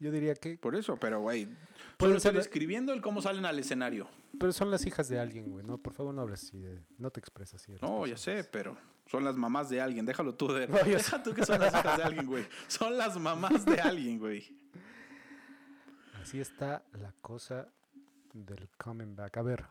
Yo 0.00 0.12
diría 0.12 0.34
que. 0.34 0.56
Por 0.56 0.76
eso, 0.76 0.96
pero 0.96 1.20
güey, 1.20 1.48
Pueden 1.96 2.20
ser- 2.20 2.34
describiendo 2.34 2.92
el 2.92 3.00
cómo 3.00 3.20
salen 3.20 3.44
al 3.44 3.58
escenario. 3.58 4.08
Pero 4.38 4.52
son 4.52 4.70
las 4.70 4.86
hijas 4.86 5.08
de 5.08 5.18
alguien, 5.18 5.50
güey. 5.50 5.64
No, 5.66 5.76
por 5.78 5.92
favor, 5.92 6.14
no 6.14 6.22
hables 6.22 6.44
así. 6.44 6.58
de- 6.58 6.80
no 6.98 7.10
te 7.10 7.18
expresas 7.20 7.60
así. 7.62 7.72
de 7.72 7.78
No, 7.80 8.06
ya 8.06 8.16
sé, 8.16 8.44
pero 8.44 8.76
son 9.10 9.24
las 9.24 9.34
mamás 9.36 9.68
de 9.68 9.80
alguien. 9.80 10.06
Déjalo 10.06 10.34
tú 10.34 10.48
de. 10.52 10.68
No, 10.68 10.78
yo 10.84 10.96
Deja 10.96 11.22
tú 11.22 11.34
que 11.34 11.44
son 11.44 11.58
las 11.60 11.72
hijas 11.74 11.96
de 11.96 12.02
alguien, 12.04 12.26
güey. 12.26 12.46
Son 12.68 12.96
las 12.96 13.18
mamás 13.18 13.64
de 13.64 13.80
alguien, 13.80 14.18
güey. 14.18 14.56
Así 16.22 16.40
está 16.40 16.84
la 16.92 17.12
cosa 17.20 17.68
del 18.32 18.68
coming 18.76 19.14
back. 19.16 19.36
A 19.38 19.42
ver, 19.42 19.64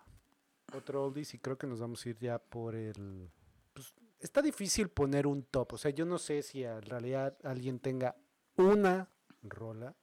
otro 0.73 1.05
oldies 1.05 1.33
y 1.33 1.39
creo 1.39 1.57
que 1.57 1.67
nos 1.67 1.79
vamos 1.79 2.05
a 2.05 2.09
ir 2.09 2.17
ya 2.17 2.39
por 2.39 2.75
el... 2.75 3.29
Pues, 3.73 3.93
está 4.19 4.41
difícil 4.41 4.89
poner 4.89 5.27
un 5.27 5.43
top. 5.43 5.73
O 5.73 5.77
sea, 5.77 5.91
yo 5.91 6.05
no 6.05 6.17
sé 6.17 6.41
si 6.41 6.63
en 6.63 6.81
realidad 6.81 7.37
alguien 7.43 7.79
tenga 7.79 8.15
una 8.55 9.09
rola 9.43 9.95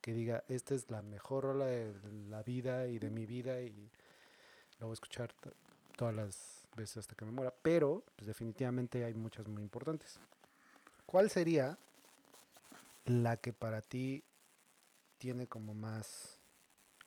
que 0.00 0.12
diga, 0.12 0.42
esta 0.48 0.74
es 0.74 0.90
la 0.90 1.02
mejor 1.02 1.44
rola 1.44 1.66
de 1.66 1.94
la 2.28 2.42
vida 2.42 2.88
y 2.88 2.98
de 2.98 3.10
mi 3.10 3.24
vida 3.26 3.60
y 3.60 3.88
la 4.80 4.86
voy 4.86 4.90
a 4.92 4.94
escuchar 4.94 5.32
to- 5.34 5.54
todas 5.96 6.14
las 6.16 6.61
veces 6.76 6.98
hasta 6.98 7.14
que 7.14 7.24
me 7.24 7.32
muera. 7.32 7.52
Pero, 7.62 8.04
pues 8.16 8.26
definitivamente 8.26 9.04
hay 9.04 9.14
muchas 9.14 9.46
muy 9.48 9.62
importantes. 9.62 10.18
¿Cuál 11.06 11.30
sería 11.30 11.78
la 13.04 13.36
que 13.36 13.52
para 13.52 13.80
ti 13.82 14.22
tiene 15.18 15.46
como 15.46 15.74
más 15.74 16.40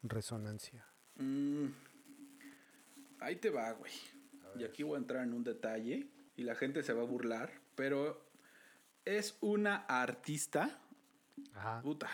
resonancia. 0.04 0.86
Mm, 1.16 1.68
ahí 3.20 3.36
te 3.38 3.50
va, 3.50 3.72
güey. 3.72 3.92
Y 4.58 4.64
aquí 4.64 4.84
voy 4.84 4.96
a 4.96 5.00
entrar 5.00 5.24
en 5.24 5.34
un 5.34 5.44
detalle 5.44 6.08
y 6.36 6.44
la 6.44 6.56
gente 6.56 6.84
se 6.84 6.94
va 6.94 7.02
a 7.02 7.06
burlar, 7.06 7.52
pero 7.76 8.26
es 9.04 9.38
una 9.42 9.86
artista, 9.88 10.80
Ajá. 11.54 11.82
puta. 11.82 12.10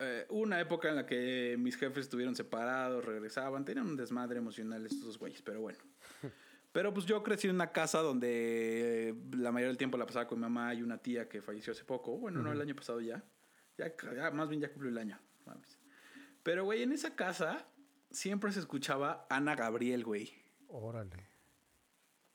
eh, 0.00 0.26
una 0.30 0.60
época 0.60 0.88
en 0.88 0.96
la 0.96 1.06
que 1.06 1.56
mis 1.58 1.76
jefes 1.76 2.04
estuvieron 2.04 2.36
separados, 2.36 3.04
regresaban, 3.04 3.64
tenían 3.64 3.86
un 3.86 3.96
desmadre 3.96 4.38
emocional 4.38 4.84
estos 4.86 5.18
güeyes, 5.18 5.42
pero 5.42 5.60
bueno. 5.60 5.78
Pero 6.78 6.94
pues 6.94 7.06
yo 7.06 7.24
crecí 7.24 7.48
en 7.48 7.56
una 7.56 7.72
casa 7.72 8.02
donde 8.02 9.08
eh, 9.08 9.14
la 9.32 9.50
mayoría 9.50 9.66
del 9.66 9.76
tiempo 9.76 9.98
la 9.98 10.06
pasaba 10.06 10.28
con 10.28 10.38
mi 10.38 10.42
mamá 10.42 10.72
y 10.74 10.82
una 10.84 10.98
tía 10.98 11.28
que 11.28 11.42
falleció 11.42 11.72
hace 11.72 11.82
poco. 11.82 12.16
Bueno, 12.16 12.40
no, 12.40 12.52
el 12.52 12.60
año 12.60 12.76
pasado 12.76 13.00
ya. 13.00 13.20
Ya, 13.76 13.92
ya, 14.14 14.30
más 14.30 14.48
bien 14.48 14.60
ya 14.60 14.68
cumplió 14.68 14.92
el 14.92 14.98
año. 14.98 15.18
mames. 15.44 15.76
Pero, 16.44 16.62
güey, 16.62 16.84
en 16.84 16.92
esa 16.92 17.16
casa 17.16 17.66
siempre 18.12 18.52
se 18.52 18.60
escuchaba 18.60 19.26
Ana 19.28 19.56
Gabriel, 19.56 20.04
güey. 20.04 20.32
Órale. 20.68 21.26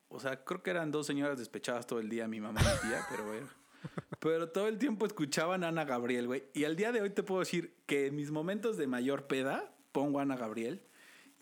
O 0.10 0.20
sea, 0.20 0.44
creo 0.44 0.62
que 0.62 0.72
eran 0.72 0.92
dos 0.92 1.08
señoras 1.08 1.40
despechadas 1.40 1.88
todo 1.88 2.02
el 2.02 2.10
día, 2.10 2.28
mi 2.28 2.42
mamá 2.42 2.60
y 2.60 2.66
mi 2.66 2.90
tía, 2.90 3.00
pero 3.10 3.26
bueno. 3.26 3.48
Pero 4.20 4.50
todo 4.50 4.68
el 4.68 4.78
tiempo 4.78 5.06
escuchaban 5.06 5.64
a 5.64 5.70
Ana 5.70 5.86
Gabriel, 5.86 6.28
güey. 6.28 6.44
Y 6.54 6.66
al 6.66 6.76
día 6.76 6.92
de 6.92 7.00
hoy 7.00 7.12
te 7.12 7.24
puedo 7.24 7.40
decir 7.40 7.78
que 7.86 8.08
en 8.08 8.18
mis 8.18 8.30
momentos 8.30 8.76
de 8.76 8.88
mayor 8.88 9.28
peda 9.28 9.74
pongo 9.94 10.20
a 10.20 10.24
Ana 10.24 10.36
Gabriel. 10.36 10.86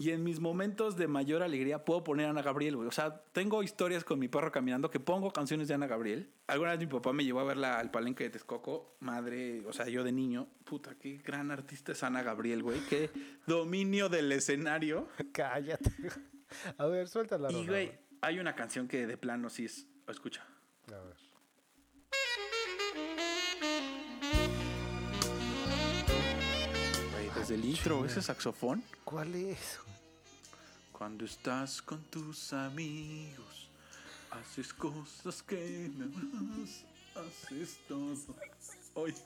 Y 0.01 0.09
en 0.09 0.23
mis 0.23 0.39
momentos 0.39 0.97
de 0.97 1.07
mayor 1.07 1.43
alegría 1.43 1.85
puedo 1.85 2.03
poner 2.03 2.25
a 2.25 2.31
Ana 2.31 2.41
Gabriel, 2.41 2.75
güey. 2.75 2.87
O 2.87 2.91
sea, 2.91 3.21
tengo 3.33 3.61
historias 3.61 4.03
con 4.03 4.17
mi 4.17 4.27
perro 4.27 4.51
caminando 4.51 4.89
que 4.89 4.99
pongo 4.99 5.31
canciones 5.31 5.67
de 5.67 5.75
Ana 5.75 5.85
Gabriel. 5.85 6.33
Alguna 6.47 6.71
vez 6.71 6.79
mi 6.79 6.87
papá 6.87 7.13
me 7.13 7.23
llevó 7.23 7.41
a 7.41 7.43
verla 7.43 7.77
al 7.77 7.91
palenque 7.91 8.23
de 8.23 8.31
Texcoco. 8.31 8.95
Madre, 8.99 9.63
o 9.67 9.73
sea, 9.73 9.87
yo 9.89 10.03
de 10.03 10.11
niño. 10.11 10.47
Puta, 10.63 10.95
qué 10.97 11.17
gran 11.17 11.51
artista 11.51 11.91
es 11.91 12.01
Ana 12.01 12.23
Gabriel, 12.23 12.63
güey. 12.63 12.79
Qué 12.89 13.11
dominio 13.45 14.09
del 14.09 14.31
escenario. 14.31 15.07
Cállate. 15.31 15.91
A 16.79 16.87
ver, 16.87 17.07
suelta 17.07 17.37
la 17.37 17.51
Y, 17.51 17.67
güey, 17.67 17.91
hay 18.21 18.39
una 18.39 18.55
canción 18.55 18.87
que 18.87 19.05
de 19.05 19.17
plano 19.17 19.51
sí 19.51 19.65
es... 19.65 19.85
Escucha. 20.07 20.43
A 20.87 20.99
ver. 20.99 21.20
Desde 27.41 27.55
el 27.55 27.65
intro, 27.65 28.05
ese 28.05 28.21
saxofón. 28.21 28.83
¿Cuál 29.03 29.33
es? 29.33 29.79
Cuando 30.91 31.25
estás 31.25 31.81
con 31.81 31.99
tus 32.03 32.53
amigos, 32.53 33.67
haces 34.29 34.71
cosas 34.71 35.41
que 35.41 35.89
me 35.97 36.05
amas, 36.37 36.85
haces 37.15 37.79
todo. 37.87 38.15
Hoy. 38.93 39.15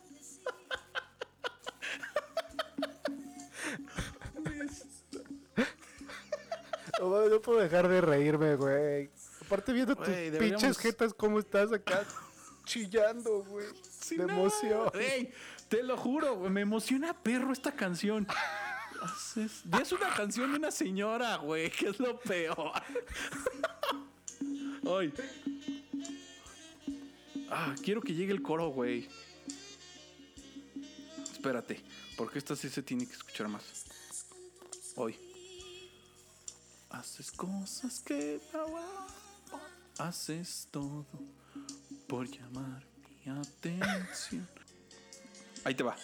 No, 6.99 7.41
puedo 7.41 7.59
dejar 7.59 7.87
de 7.87 8.01
reírme, 8.01 8.55
güey. 8.55 9.09
Aparte 9.45 9.73
viendo 9.73 9.95
tus 9.95 10.07
deberíamos- 10.07 10.61
pinches 10.61 10.77
jetas, 10.77 11.13
cómo 11.13 11.39
estás 11.39 11.71
acá 11.71 12.03
chillando, 12.63 13.43
güey. 13.43 13.67
Sí, 13.99 14.17
de 14.17 14.25
no. 14.25 14.33
emoción. 14.33 14.91
Te 15.69 15.83
lo 15.83 15.97
juro, 15.97 16.37
me 16.49 16.61
emociona 16.61 17.13
perro 17.13 17.51
esta 17.51 17.71
canción. 17.71 18.27
Y 19.35 19.81
es 19.81 19.91
una 19.91 20.09
canción 20.15 20.51
de 20.51 20.57
una 20.57 20.71
señora, 20.71 21.37
güey, 21.37 21.69
que 21.69 21.89
es 21.89 21.99
lo 21.99 22.19
peor. 22.19 22.71
Ay. 24.87 25.13
Ah, 27.49 27.75
quiero 27.83 28.01
que 28.01 28.13
llegue 28.13 28.31
el 28.31 28.41
coro, 28.41 28.69
güey. 28.69 29.07
Espérate, 31.31 31.83
porque 32.17 32.39
esta 32.39 32.55
sí 32.55 32.69
se 32.69 32.81
tiene 32.81 33.05
que 33.05 33.13
escuchar 33.13 33.47
más. 33.47 33.85
Hoy. 34.95 35.17
Haces 36.89 37.31
cosas 37.31 37.99
que. 37.99 38.39
Haces 39.97 40.67
todo 40.71 41.05
por 42.07 42.27
llamar 42.29 42.85
mi 43.07 43.31
atención. 43.31 44.47
Ahí 45.65 45.73
te 45.73 45.81
va. 45.81 45.95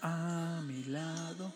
A 0.00 0.62
mi 0.64 0.84
lado, 0.84 1.52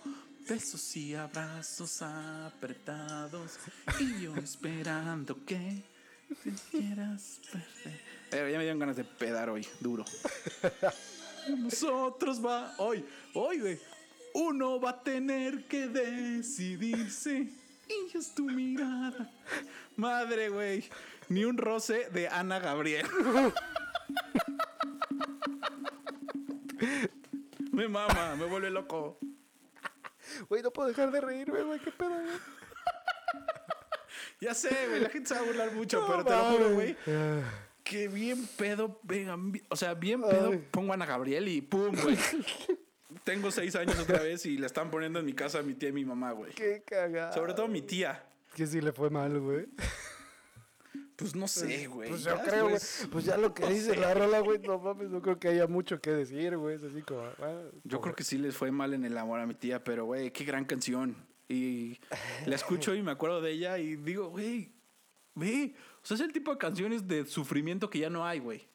besos 0.48 0.96
y 0.96 1.14
abrazos 1.14 2.02
apretados. 2.02 3.56
Y 4.00 4.22
yo 4.22 4.34
esperando 4.34 5.44
que 5.46 5.84
te 6.42 6.50
quieras 6.72 7.38
perder. 7.52 8.00
Eh, 8.32 8.50
ya 8.50 8.58
me 8.58 8.64
dieron 8.64 8.80
ganas 8.80 8.96
de 8.96 9.04
pedar 9.04 9.48
hoy, 9.48 9.64
duro. 9.78 10.04
Nosotros 11.56 12.44
va. 12.44 12.74
Hoy, 12.78 13.04
hoy, 13.34 13.60
güey. 13.60 13.78
Uno 14.34 14.80
va 14.80 14.90
a 14.90 15.02
tener 15.04 15.68
que 15.68 15.86
decidirse. 15.86 17.48
Y 17.88 18.16
es 18.18 18.34
tu 18.34 18.46
mirada. 18.46 19.30
Madre, 19.94 20.48
güey. 20.48 20.82
Ni 21.28 21.44
un 21.44 21.58
roce 21.58 22.10
de 22.10 22.26
Ana 22.26 22.58
Gabriel. 22.58 23.06
me 27.76 27.88
mama, 27.88 28.34
me 28.36 28.46
vuelve 28.46 28.70
loco. 28.70 29.18
Güey, 30.48 30.62
no 30.62 30.72
puedo 30.72 30.88
dejar 30.88 31.10
de 31.10 31.20
reírme, 31.20 31.62
güey. 31.62 31.78
¿Qué 31.78 31.92
pedo, 31.92 32.08
güey? 32.10 32.38
Ya 34.40 34.54
sé, 34.54 34.70
güey. 34.88 35.00
La 35.00 35.10
gente 35.10 35.28
se 35.28 35.34
va 35.34 35.40
a 35.40 35.44
burlar 35.44 35.72
mucho, 35.72 36.00
No 36.00 36.06
pero 36.06 36.24
te 36.24 36.30
lo 36.30 36.44
juro, 36.44 36.74
güey. 36.74 36.96
Que 37.84 38.08
bien 38.08 38.46
pedo, 38.56 38.98
vengan, 39.04 39.52
o 39.68 39.76
sea, 39.76 39.94
bien 39.94 40.22
pedo, 40.22 40.50
Ay. 40.52 40.66
pongo 40.70 40.92
a 40.92 40.94
Ana 40.94 41.06
Gabriel 41.06 41.46
y 41.48 41.60
pum, 41.60 41.94
güey. 42.02 42.18
Tengo 43.24 43.50
seis 43.50 43.76
años 43.76 43.98
otra 43.98 44.20
vez 44.20 44.44
y 44.46 44.56
la 44.58 44.66
están 44.66 44.90
poniendo 44.90 45.20
en 45.20 45.26
mi 45.26 45.34
casa 45.34 45.62
mi 45.62 45.74
tía 45.74 45.90
y 45.90 45.92
mi 45.92 46.04
mamá, 46.04 46.32
güey. 46.32 46.52
Qué 46.54 46.82
cagada. 46.84 47.32
Sobre 47.32 47.54
todo 47.54 47.68
mi 47.68 47.82
tía. 47.82 48.24
Que 48.54 48.66
sí 48.66 48.80
le 48.80 48.92
fue 48.92 49.10
mal, 49.10 49.38
güey. 49.38 49.66
Pues 51.16 51.34
no 51.34 51.48
sé, 51.48 51.86
güey. 51.86 52.10
Pues 52.10 52.24
yo 52.24 52.38
creo, 52.42 52.68
güey. 52.68 52.78
Pues 53.10 53.24
ya 53.24 53.36
lo 53.38 53.54
que 53.54 53.62
no 53.64 53.68
dice 53.70 53.90
sé. 53.94 53.96
la 53.96 54.12
rola, 54.14 54.40
güey, 54.40 54.58
no 54.58 54.78
mames, 54.78 55.08
no 55.10 55.22
creo 55.22 55.38
que 55.38 55.48
haya 55.48 55.66
mucho 55.66 56.00
que 56.00 56.10
decir, 56.10 56.56
güey. 56.58 56.76
Es 56.76 56.84
así 56.84 57.00
como. 57.02 57.22
ah, 57.22 57.62
Yo 57.84 58.00
creo 58.00 58.14
que 58.14 58.22
sí 58.24 58.36
les 58.38 58.54
fue 58.56 58.70
mal 58.70 58.92
en 58.94 59.04
el 59.04 59.16
amor 59.16 59.40
a 59.40 59.46
mi 59.46 59.54
tía, 59.54 59.82
pero 59.82 60.04
güey, 60.04 60.30
qué 60.30 60.44
gran 60.44 60.64
canción. 60.66 61.16
Y 61.48 61.98
la 62.44 62.56
escucho 62.56 62.94
y 62.94 63.02
me 63.02 63.12
acuerdo 63.12 63.40
de 63.40 63.52
ella 63.52 63.78
y 63.78 63.96
digo, 63.96 64.28
güey, 64.28 64.72
ve, 65.34 65.74
o 66.02 66.06
sea, 66.06 66.16
es 66.16 66.20
el 66.20 66.32
tipo 66.32 66.50
de 66.50 66.58
canciones 66.58 67.06
de 67.06 67.24
sufrimiento 67.24 67.88
que 67.88 68.00
ya 68.00 68.10
no 68.10 68.26
hay, 68.26 68.40
güey. 68.40 68.66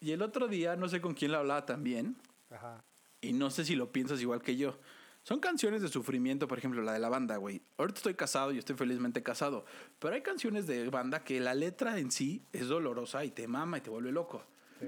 Y 0.00 0.12
el 0.12 0.20
otro 0.22 0.46
día, 0.46 0.76
no 0.76 0.86
sé 0.88 1.00
con 1.00 1.14
quién 1.14 1.32
la 1.32 1.38
hablaba 1.38 1.64
también, 1.64 2.16
Ajá. 2.50 2.84
y 3.22 3.32
no 3.32 3.48
sé 3.50 3.64
si 3.64 3.74
lo 3.74 3.90
piensas 3.90 4.20
igual 4.20 4.42
que 4.42 4.54
yo. 4.56 4.78
Son 5.24 5.40
canciones 5.40 5.80
de 5.80 5.88
sufrimiento, 5.88 6.46
por 6.46 6.58
ejemplo, 6.58 6.82
la 6.82 6.92
de 6.92 6.98
la 6.98 7.08
banda, 7.08 7.38
güey. 7.38 7.62
Ahorita 7.78 7.96
estoy 7.96 8.14
casado 8.14 8.52
y 8.52 8.58
estoy 8.58 8.76
felizmente 8.76 9.22
casado, 9.22 9.64
pero 9.98 10.14
hay 10.14 10.20
canciones 10.20 10.66
de 10.66 10.86
banda 10.90 11.24
que 11.24 11.40
la 11.40 11.54
letra 11.54 11.98
en 11.98 12.10
sí 12.10 12.44
es 12.52 12.68
dolorosa 12.68 13.24
y 13.24 13.30
te 13.30 13.48
mama 13.48 13.78
y 13.78 13.80
te 13.80 13.88
vuelve 13.88 14.12
loco. 14.12 14.44
Sí. 14.80 14.86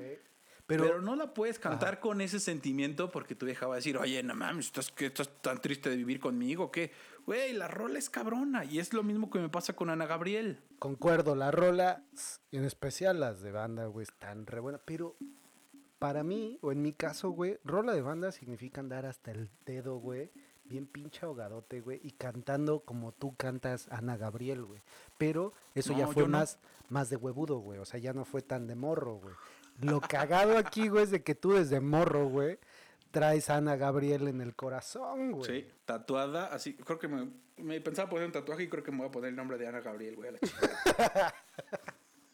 Pero, 0.67 0.83
Pero, 0.83 1.01
no 1.01 1.15
la 1.15 1.33
puedes 1.33 1.59
cantar 1.59 2.01
con 2.01 2.21
ese 2.21 2.41
sentimiento 2.41 3.11
porque 3.11 3.37
tu 3.37 3.47
vieja 3.47 3.67
va 3.67 3.75
a 3.75 3.77
decir, 3.77 3.97
oye, 3.97 4.23
no 4.23 4.35
mames, 4.35 4.67
¿estás, 4.67 4.91
que 4.91 5.07
estás 5.07 5.31
tan 5.41 5.61
triste 5.61 5.89
de 5.89 5.97
vivir 5.97 6.19
conmigo? 6.19 6.73
¿Qué? 6.73 6.91
Güey, 7.25 7.53
la 7.53 7.69
rola 7.69 8.01
es 8.01 8.11
cabrona. 8.11 8.65
Y 8.65 8.81
es 8.81 8.93
lo 8.93 9.05
mismo 9.05 9.31
que 9.31 9.39
me 9.39 9.49
pasa 9.49 9.75
con 9.75 9.91
Ana 9.91 10.07
Gabriel. 10.07 10.59
concuerdo, 10.81 11.37
la 11.37 11.53
rola, 11.53 12.03
en 12.51 12.65
especial 12.65 13.21
las 13.21 13.41
de 13.43 13.53
banda, 13.53 13.87
güey, 13.87 14.03
están 14.03 14.45
re 14.45 14.59
buenas. 14.59 14.81
Pero 14.85 15.17
para 15.99 16.23
mí, 16.23 16.59
o 16.63 16.73
en 16.73 16.83
mi 16.83 16.93
caso, 16.93 17.31
güey, 17.31 17.59
rola 17.65 17.95
de 17.95 18.03
banda 18.03 18.33
significa 18.33 18.81
andar 18.81 19.07
hasta 19.07 19.31
el 19.31 19.51
dedo, 19.65 19.97
güey. 19.99 20.31
Bien 20.65 20.87
pinche 20.87 21.25
ahogadote, 21.25 21.81
güey. 21.81 22.01
Y 22.03 22.13
cantando 22.13 22.81
como 22.81 23.13
tú 23.13 23.37
cantas 23.37 23.89
Ana 23.91 24.17
Gabriel, 24.17 24.65
güey. 24.65 24.83
Pero 25.17 25.53
eso 25.75 25.97
ya 25.97 26.09
fue 26.09 26.25
no. 26.25 26.31
más, 26.31 26.59
más 26.89 27.09
de 27.09 27.17
huevudo, 27.17 27.59
güey. 27.59 27.79
O 27.79 27.85
sea, 27.85 28.01
ya 28.01 28.13
no 28.13 28.25
fue 28.25 28.43
tan 28.43 28.67
de 28.67 28.75
morro, 28.75 29.15
güey. 29.15 29.35
Lo 29.81 30.01
cagado 30.01 30.59
aquí, 30.59 30.89
güey, 30.89 31.05
es 31.05 31.11
de 31.11 31.23
que 31.23 31.35
tú 31.35 31.53
desde 31.53 31.81
morro, 31.81 32.29
güey, 32.29 32.59
traes 33.11 33.49
a 33.49 33.57
Ana 33.57 33.77
Gabriel 33.77 34.27
en 34.27 34.41
el 34.41 34.57
corazón, 34.57 35.33
güey. 35.33 35.45
Sí, 35.45 35.69
tatuada, 35.85 36.47
así. 36.47 36.75
Creo 36.75 36.99
que 36.99 37.09
me, 37.09 37.31
me 37.59 37.81
pensaba 37.81 38.09
poner 38.11 38.27
un 38.27 38.33
tatuaje 38.33 38.65
y 38.65 38.69
creo 38.69 38.83
que 38.83 38.91
me 38.91 38.99
voy 38.99 39.09
a 39.09 39.11
poner 39.11 39.31
el 39.31 39.37
nombre 39.37 39.59
de 39.59 39.69
Ana 39.69 39.81
Gabriel, 39.81 40.17
güey, 40.17 40.31
a 40.31 40.33
la 40.33 40.39
chingada. 40.41 41.35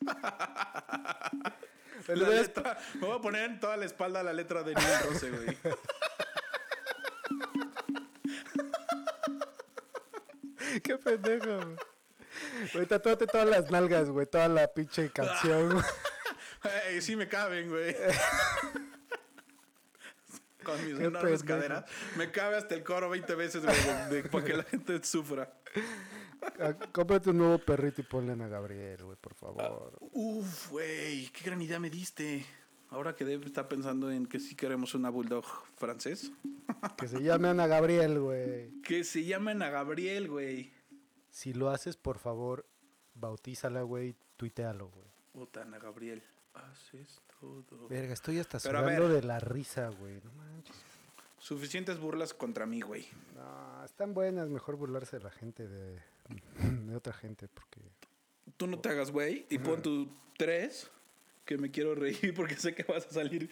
La 2.17 2.29
letra- 2.29 2.79
me 2.95 3.07
voy 3.07 3.19
a 3.19 3.21
poner 3.21 3.51
en 3.51 3.61
toda 3.61 3.77
la 3.77 3.85
espalda 3.85 4.23
la 4.23 4.33
letra 4.33 4.63
de 4.63 4.75
Niño 4.75 4.89
Rose, 5.05 5.31
güey. 5.31 5.57
Qué 10.83 10.97
pendejo, 10.99 11.57
güey. 11.57 11.77
Güey, 12.73 12.87
tatúate 12.87 13.27
todas 13.27 13.47
las 13.49 13.71
nalgas, 13.71 14.09
güey. 14.09 14.27
Toda 14.27 14.49
la 14.49 14.67
pinche 14.73 15.11
canción, 15.11 15.71
güey. 15.73 15.85
Ey, 16.89 17.03
sí 17.03 17.17
me 17.17 17.29
caben, 17.29 17.69
güey. 17.69 17.95
Con 20.65 20.85
mis 20.87 20.99
enormes 21.01 21.43
caderas. 21.43 21.85
Me 22.17 22.31
cabe 22.31 22.57
hasta 22.57 22.75
el 22.77 22.85
coro 22.85 23.11
20 23.11 23.35
veces, 23.35 23.65
güey, 23.65 24.23
para 24.29 24.45
que 24.45 24.57
la 24.57 24.63
gente 24.63 25.03
sufra. 25.05 25.53
Cómprate 26.93 27.31
un 27.31 27.39
nuevo 27.39 27.59
perrito 27.59 28.01
y 28.01 28.05
ponle 28.05 28.31
a 28.31 28.35
Ana 28.35 28.49
Gabriel, 28.49 29.05
güey, 29.05 29.17
por 29.21 29.35
favor. 29.35 29.97
Uf, 30.13 30.71
güey, 30.71 31.29
qué 31.29 31.45
gran 31.45 31.61
idea 31.61 31.79
me 31.79 31.91
diste. 31.91 32.45
Ahora 32.91 33.17
que 33.17 33.25
Deb 33.25 33.45
está 33.47 33.69
pensando 33.69 34.11
en 34.11 34.27
que 34.27 34.39
sí 34.39 34.55
queremos 34.55 34.95
una 34.95 35.09
bulldog 35.09 35.47
francés. 35.77 36.31
Que 36.99 37.09
se 37.09 37.23
llame 37.23 37.49
Ana 37.49 37.67
Gabriel, 37.67 38.21
güey. 38.21 38.83
Que 38.83 39.05
se 39.05 39.25
llaman 39.25 39.63
a 39.63 39.71
Gabriel, 39.71 40.29
güey. 40.29 40.73
Si 41.31 41.55
lo 41.55 41.71
haces, 41.71 41.97
por 41.97 42.19
favor, 42.19 42.67
bautízala, 43.15 43.83
güey. 43.83 44.15
Tuitealo, 44.37 44.89
güey. 44.91 45.07
Puta, 45.33 45.63
Ana 45.63 45.79
Gabriel. 45.79 46.23
Haces 46.53 47.23
todo. 47.41 47.89
Verga, 47.89 48.13
estoy 48.13 48.39
hasta 48.39 48.59
Pero 48.61 48.81
sudando 48.81 49.09
de 49.09 49.23
la 49.23 49.41
risa, 49.41 49.89
güey. 49.89 50.21
No 50.23 50.33
manches. 50.33 50.77
Suficientes 51.39 51.99
burlas 51.99 52.35
contra 52.35 52.67
mí, 52.67 52.83
güey. 52.83 53.09
No, 53.35 53.85
están 53.85 54.13
buenas. 54.13 54.49
Mejor 54.49 54.77
burlarse 54.77 55.17
de 55.17 55.25
la 55.25 55.31
gente, 55.31 55.67
de, 55.67 55.99
de 56.87 56.97
otra 56.97 57.13
gente, 57.13 57.49
porque... 57.49 57.81
Tú 58.57 58.67
no 58.67 58.79
te 58.79 58.89
hagas, 58.89 59.11
güey, 59.11 59.47
y 59.51 59.59
pon 59.59 59.83
tu 59.83 60.09
tres, 60.37 60.91
que 61.45 61.59
me 61.59 61.71
quiero 61.71 61.95
reír 61.95 62.35
porque 62.35 62.57
sé 62.57 62.75
que 62.75 62.85
vas 62.85 63.07
a 63.07 63.11
salir 63.11 63.51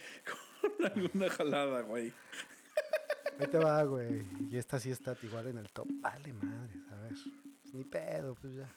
con 0.61 0.87
alguna 0.93 1.31
jalada, 1.31 1.83
güey. 1.83 2.12
Ahí 3.39 3.47
te 3.47 3.59
va, 3.59 3.83
güey. 3.85 4.26
Y 4.51 4.57
esta 4.59 4.78
sí 4.78 4.91
está 4.91 5.16
igual 5.22 5.47
en 5.47 5.59
el 5.59 5.70
top. 5.70 5.89
Vale, 6.01 6.33
madre, 6.33 6.74
a 6.91 6.97
ver. 6.97 7.12
Pues 7.62 7.74
ni 7.74 7.85
pedo, 7.85 8.35
pues 8.35 8.55
ya. 8.55 8.68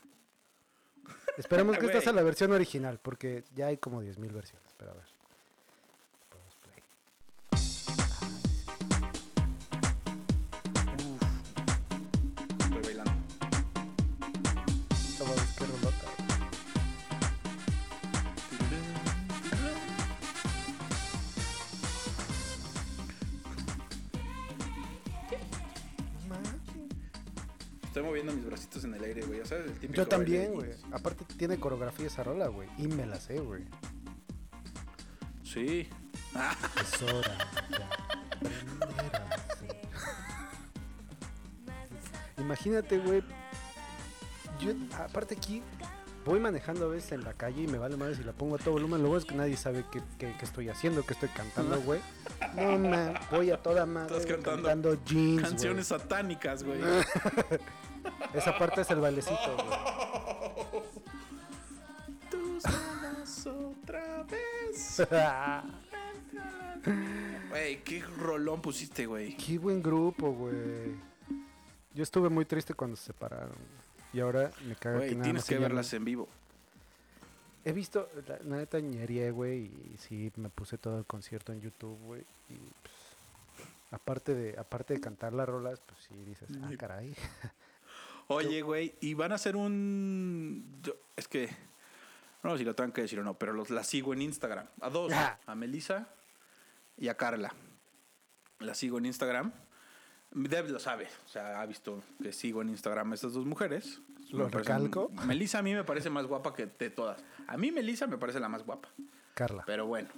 Esperemos 1.37 1.77
que 1.77 1.85
esta 1.87 2.01
sea 2.01 2.13
la 2.13 2.23
versión 2.23 2.51
original, 2.51 2.99
porque 3.01 3.43
ya 3.53 3.67
hay 3.67 3.77
como 3.77 4.01
10.000 4.01 4.31
versiones. 4.31 4.73
Pero 4.77 4.91
a 4.91 4.95
ver. 4.95 5.12
Estoy 27.93 28.05
moviendo 28.05 28.33
mis 28.33 28.43
bracitos 28.43 28.83
en 28.85 28.95
el 28.95 29.03
aire, 29.03 29.21
güey. 29.21 29.37
Ya 29.37 29.45
sabes, 29.45 29.67
el 29.67 29.73
típico 29.73 29.93
Yo 29.93 30.07
también, 30.07 30.51
güey. 30.51 30.71
Aparte 30.91 31.25
tiene 31.37 31.59
coreografía 31.59 32.07
esa 32.07 32.23
rola, 32.23 32.47
güey. 32.47 32.67
Y 32.79 32.87
me 32.87 33.05
la 33.05 33.19
sé, 33.19 33.39
güey. 33.39 33.65
Sí. 35.43 35.87
Es 36.81 37.01
hora. 37.03 37.37
Imagínate, 42.39 42.97
güey. 42.97 43.23
Yo, 44.59 44.71
aparte 44.97 45.35
aquí, 45.35 45.61
voy 46.25 46.39
manejando 46.39 46.85
a 46.85 46.89
veces 46.89 47.11
en 47.11 47.23
la 47.23 47.33
calle 47.33 47.63
y 47.63 47.67
me 47.67 47.77
vale 47.77 47.95
madre 47.97 48.15
si 48.15 48.23
la 48.23 48.33
pongo 48.33 48.55
a 48.55 48.57
todo 48.57 48.71
volumen. 48.73 49.01
Luego 49.01 49.17
es 49.17 49.25
que 49.25 49.35
nadie 49.35 49.55
sabe 49.57 49.85
qué, 49.91 50.01
qué- 50.17 50.33
qué 50.37 50.45
estoy 50.45 50.69
haciendo, 50.69 51.05
qué 51.05 51.13
estoy 51.13 51.29
cantando, 51.29 51.79
güey. 51.81 51.99
No, 52.55 52.77
man, 52.79 53.13
voy 53.31 53.51
a 53.51 53.57
toda 53.61 53.85
madre 53.85 54.17
Estás 54.17 54.39
cantando 54.41 54.97
jeans. 55.05 55.41
Canciones 55.41 55.87
satánicas, 55.87 56.63
güey. 56.63 56.79
Esa 58.33 58.57
parte 58.57 58.81
es 58.81 58.89
el 58.89 58.99
bailecito, 58.99 59.55
güey. 59.55 60.83
Tus 62.29 62.65
alas 62.65 63.47
otra 63.47 64.23
vez. 64.23 65.01
Güey, 67.49 67.81
qué 67.83 68.01
rolón 68.01 68.61
pusiste, 68.61 69.05
güey. 69.05 69.37
Qué 69.37 69.57
buen 69.57 69.81
grupo, 69.81 70.33
güey. 70.33 70.95
Yo 71.93 72.03
estuve 72.03 72.27
muy 72.27 72.45
triste 72.45 72.73
cuando 72.73 72.97
se 72.97 73.05
separaron. 73.05 73.55
Y 74.11 74.19
ahora 74.19 74.51
me 74.67 74.75
caga 74.75 74.99
que 74.99 75.05
Güey, 75.05 75.11
nada 75.15 75.23
tienes 75.23 75.45
que 75.45 75.57
verlas 75.59 75.93
en 75.93 76.03
vivo. 76.03 76.27
He 77.63 77.71
visto, 77.71 78.09
la, 78.27 78.39
la 78.43 78.57
neta 78.57 78.79
ñerié, 78.79 79.31
güey, 79.31 79.65
y 79.65 79.95
sí 79.97 80.31
me 80.35 80.49
puse 80.49 80.77
todo 80.77 80.97
el 80.97 81.05
concierto 81.05 81.53
en 81.53 81.61
YouTube, 81.61 81.97
güey. 81.99 82.21
Y 82.49 82.57
pues, 82.81 82.95
aparte 83.91 84.33
de, 84.33 84.59
aparte 84.59 84.95
de 84.95 84.99
cantar 84.99 85.31
las 85.31 85.47
rolas, 85.47 85.79
pues 85.85 85.99
sí 86.09 86.15
dices, 86.25 86.49
ah, 86.61 86.71
caray. 86.77 87.15
Oye, 88.35 88.61
güey, 88.61 88.95
y 89.01 89.13
van 89.13 89.31
a 89.31 89.35
hacer 89.35 89.55
un. 89.55 90.79
yo- 90.81 90.95
es 91.15 91.27
que. 91.27 91.49
No 92.43 92.51
sé 92.51 92.57
si 92.59 92.63
lo 92.65 92.75
tengo 92.75 92.91
que 92.91 93.01
decir 93.03 93.19
o 93.19 93.23
no, 93.23 93.35
pero 93.35 93.53
los, 93.53 93.69
la 93.69 93.83
sigo 93.83 94.13
en 94.13 94.21
Instagram. 94.21 94.67
A 94.81 94.89
dos. 94.89 95.11
Ah. 95.13 95.39
A 95.45 95.55
Melissa 95.55 96.07
y 96.97 97.07
a 97.07 97.15
Carla. 97.15 97.53
La 98.59 98.73
sigo 98.75 98.97
en 98.97 99.05
Instagram. 99.05 99.51
Deb 100.31 100.69
lo 100.69 100.79
sabe. 100.79 101.07
O 101.25 101.29
sea, 101.29 101.61
ha 101.61 101.65
visto 101.65 102.03
que 102.21 102.33
sigo 102.33 102.61
en 102.61 102.69
Instagram 102.69 103.11
a 103.11 103.15
estas 103.15 103.33
dos 103.33 103.45
mujeres. 103.45 104.01
Lo 104.31 104.45
Me 104.45 104.51
parecen- 104.51 104.57
recalco. 104.57 105.09
Melissa 105.25 105.59
a 105.59 105.61
mí 105.61 105.73
me 105.73 105.83
parece 105.83 106.09
más 106.09 106.25
guapa 106.25 106.53
que 106.53 106.65
de 106.65 106.89
todas. 106.89 107.23
A 107.47 107.55
mí 107.55 107.71
Melissa 107.71 108.07
me 108.07 108.17
parece 108.17 108.39
la 108.39 108.49
más 108.49 108.63
guapa. 108.65 108.89
Carla. 109.35 109.63
Pero 109.65 109.85
bueno. 109.85 110.09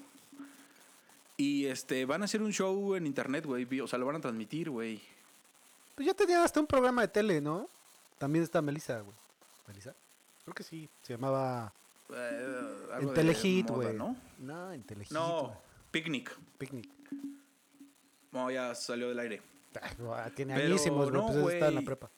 Y 1.37 1.65
este, 1.65 2.05
van 2.05 2.21
a 2.21 2.25
hacer 2.25 2.41
un 2.41 2.53
show 2.53 2.95
en 2.95 3.05
internet, 3.05 3.45
güey. 3.45 3.67
O 3.81 3.87
sea, 3.87 3.99
lo 3.99 4.05
van 4.05 4.15
a 4.15 4.21
transmitir, 4.21 4.69
güey. 4.69 5.01
Pues 5.95 6.05
ya 6.07 6.13
tenía 6.13 6.43
hasta 6.43 6.59
un 6.59 6.67
programa 6.67 7.01
de 7.01 7.07
tele, 7.09 7.41
¿no? 7.41 7.69
También 8.17 8.43
está 8.43 8.61
Melissa, 8.61 8.99
güey. 9.01 9.15
¿Melissa? 9.67 9.93
Creo 10.43 10.53
que 10.55 10.63
sí. 10.63 10.89
Se 11.01 11.13
llamaba 11.13 11.73
Eh, 12.13 12.87
algo 12.93 13.13
güey. 13.87 13.97
¿no? 13.97 14.15
No, 14.39 14.71
en 14.71 14.83
Telehit. 14.83 15.11
No. 15.11 15.57
Picnic. 15.91 16.37
Picnic. 16.57 16.89
No, 18.31 18.51
ya 18.51 18.75
salió 18.75 19.09
del 19.09 19.19
aire. 19.19 19.41
Ah, 20.13 20.29
Tiene 20.35 20.55
Pero 20.55 20.67
añísimos, 20.67 21.09
güey. 21.11 21.21
no, 21.21 21.41
pues 21.41 21.55
está 21.55 21.67
en 21.69 21.75
la 21.75 21.81
prepa. 21.81 22.09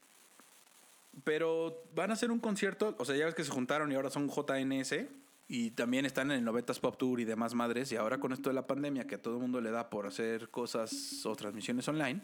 Pero 1.23 1.83
van 1.95 2.11
a 2.11 2.13
hacer 2.13 2.31
un 2.31 2.39
concierto. 2.39 2.95
O 2.99 3.05
sea, 3.05 3.15
ya 3.15 3.25
ves 3.25 3.35
que 3.35 3.43
se 3.43 3.51
juntaron 3.51 3.91
y 3.91 3.95
ahora 3.95 4.09
son 4.09 4.29
JNS. 4.29 5.05
Y 5.49 5.71
también 5.71 6.05
están 6.05 6.31
en 6.31 6.39
el 6.39 6.53
90s 6.53 6.79
Pop 6.79 6.97
Tour 6.97 7.19
y 7.19 7.25
demás 7.25 7.53
madres. 7.53 7.91
Y 7.91 7.95
ahora 7.95 8.19
con 8.19 8.33
esto 8.33 8.49
de 8.49 8.53
la 8.53 8.67
pandemia, 8.67 9.07
que 9.07 9.15
a 9.15 9.21
todo 9.21 9.35
el 9.35 9.41
mundo 9.41 9.61
le 9.61 9.71
da 9.71 9.89
por 9.89 10.05
hacer 10.05 10.49
cosas 10.49 11.25
o 11.25 11.35
transmisiones 11.35 11.87
online, 11.87 12.21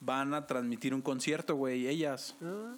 van 0.00 0.34
a 0.34 0.46
transmitir 0.46 0.94
un 0.94 1.02
concierto, 1.02 1.54
güey. 1.54 1.86
Ellas. 1.86 2.36
Ah, 2.42 2.76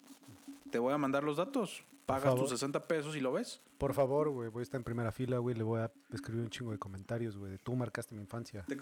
Te 0.70 0.78
voy 0.78 0.92
a 0.92 0.98
mandar 0.98 1.24
los 1.24 1.36
datos. 1.36 1.84
Pagas 2.06 2.34
tus 2.34 2.50
60 2.50 2.86
pesos 2.88 3.14
y 3.16 3.20
lo 3.20 3.32
ves. 3.32 3.60
por 3.78 3.94
favor, 3.94 4.28
güey. 4.30 4.48
Voy 4.50 4.60
a 4.60 4.62
estar 4.64 4.78
en 4.78 4.84
primera 4.84 5.12
fila, 5.12 5.38
güey. 5.38 5.54
Le 5.54 5.62
voy 5.62 5.80
a 5.80 5.90
escribir 6.12 6.42
un 6.42 6.50
chingo 6.50 6.72
de 6.72 6.78
comentarios, 6.78 7.36
güey. 7.36 7.58
Tú 7.58 7.74
marcaste 7.76 8.14
mi 8.14 8.20
infancia. 8.22 8.64
Te, 8.66 8.76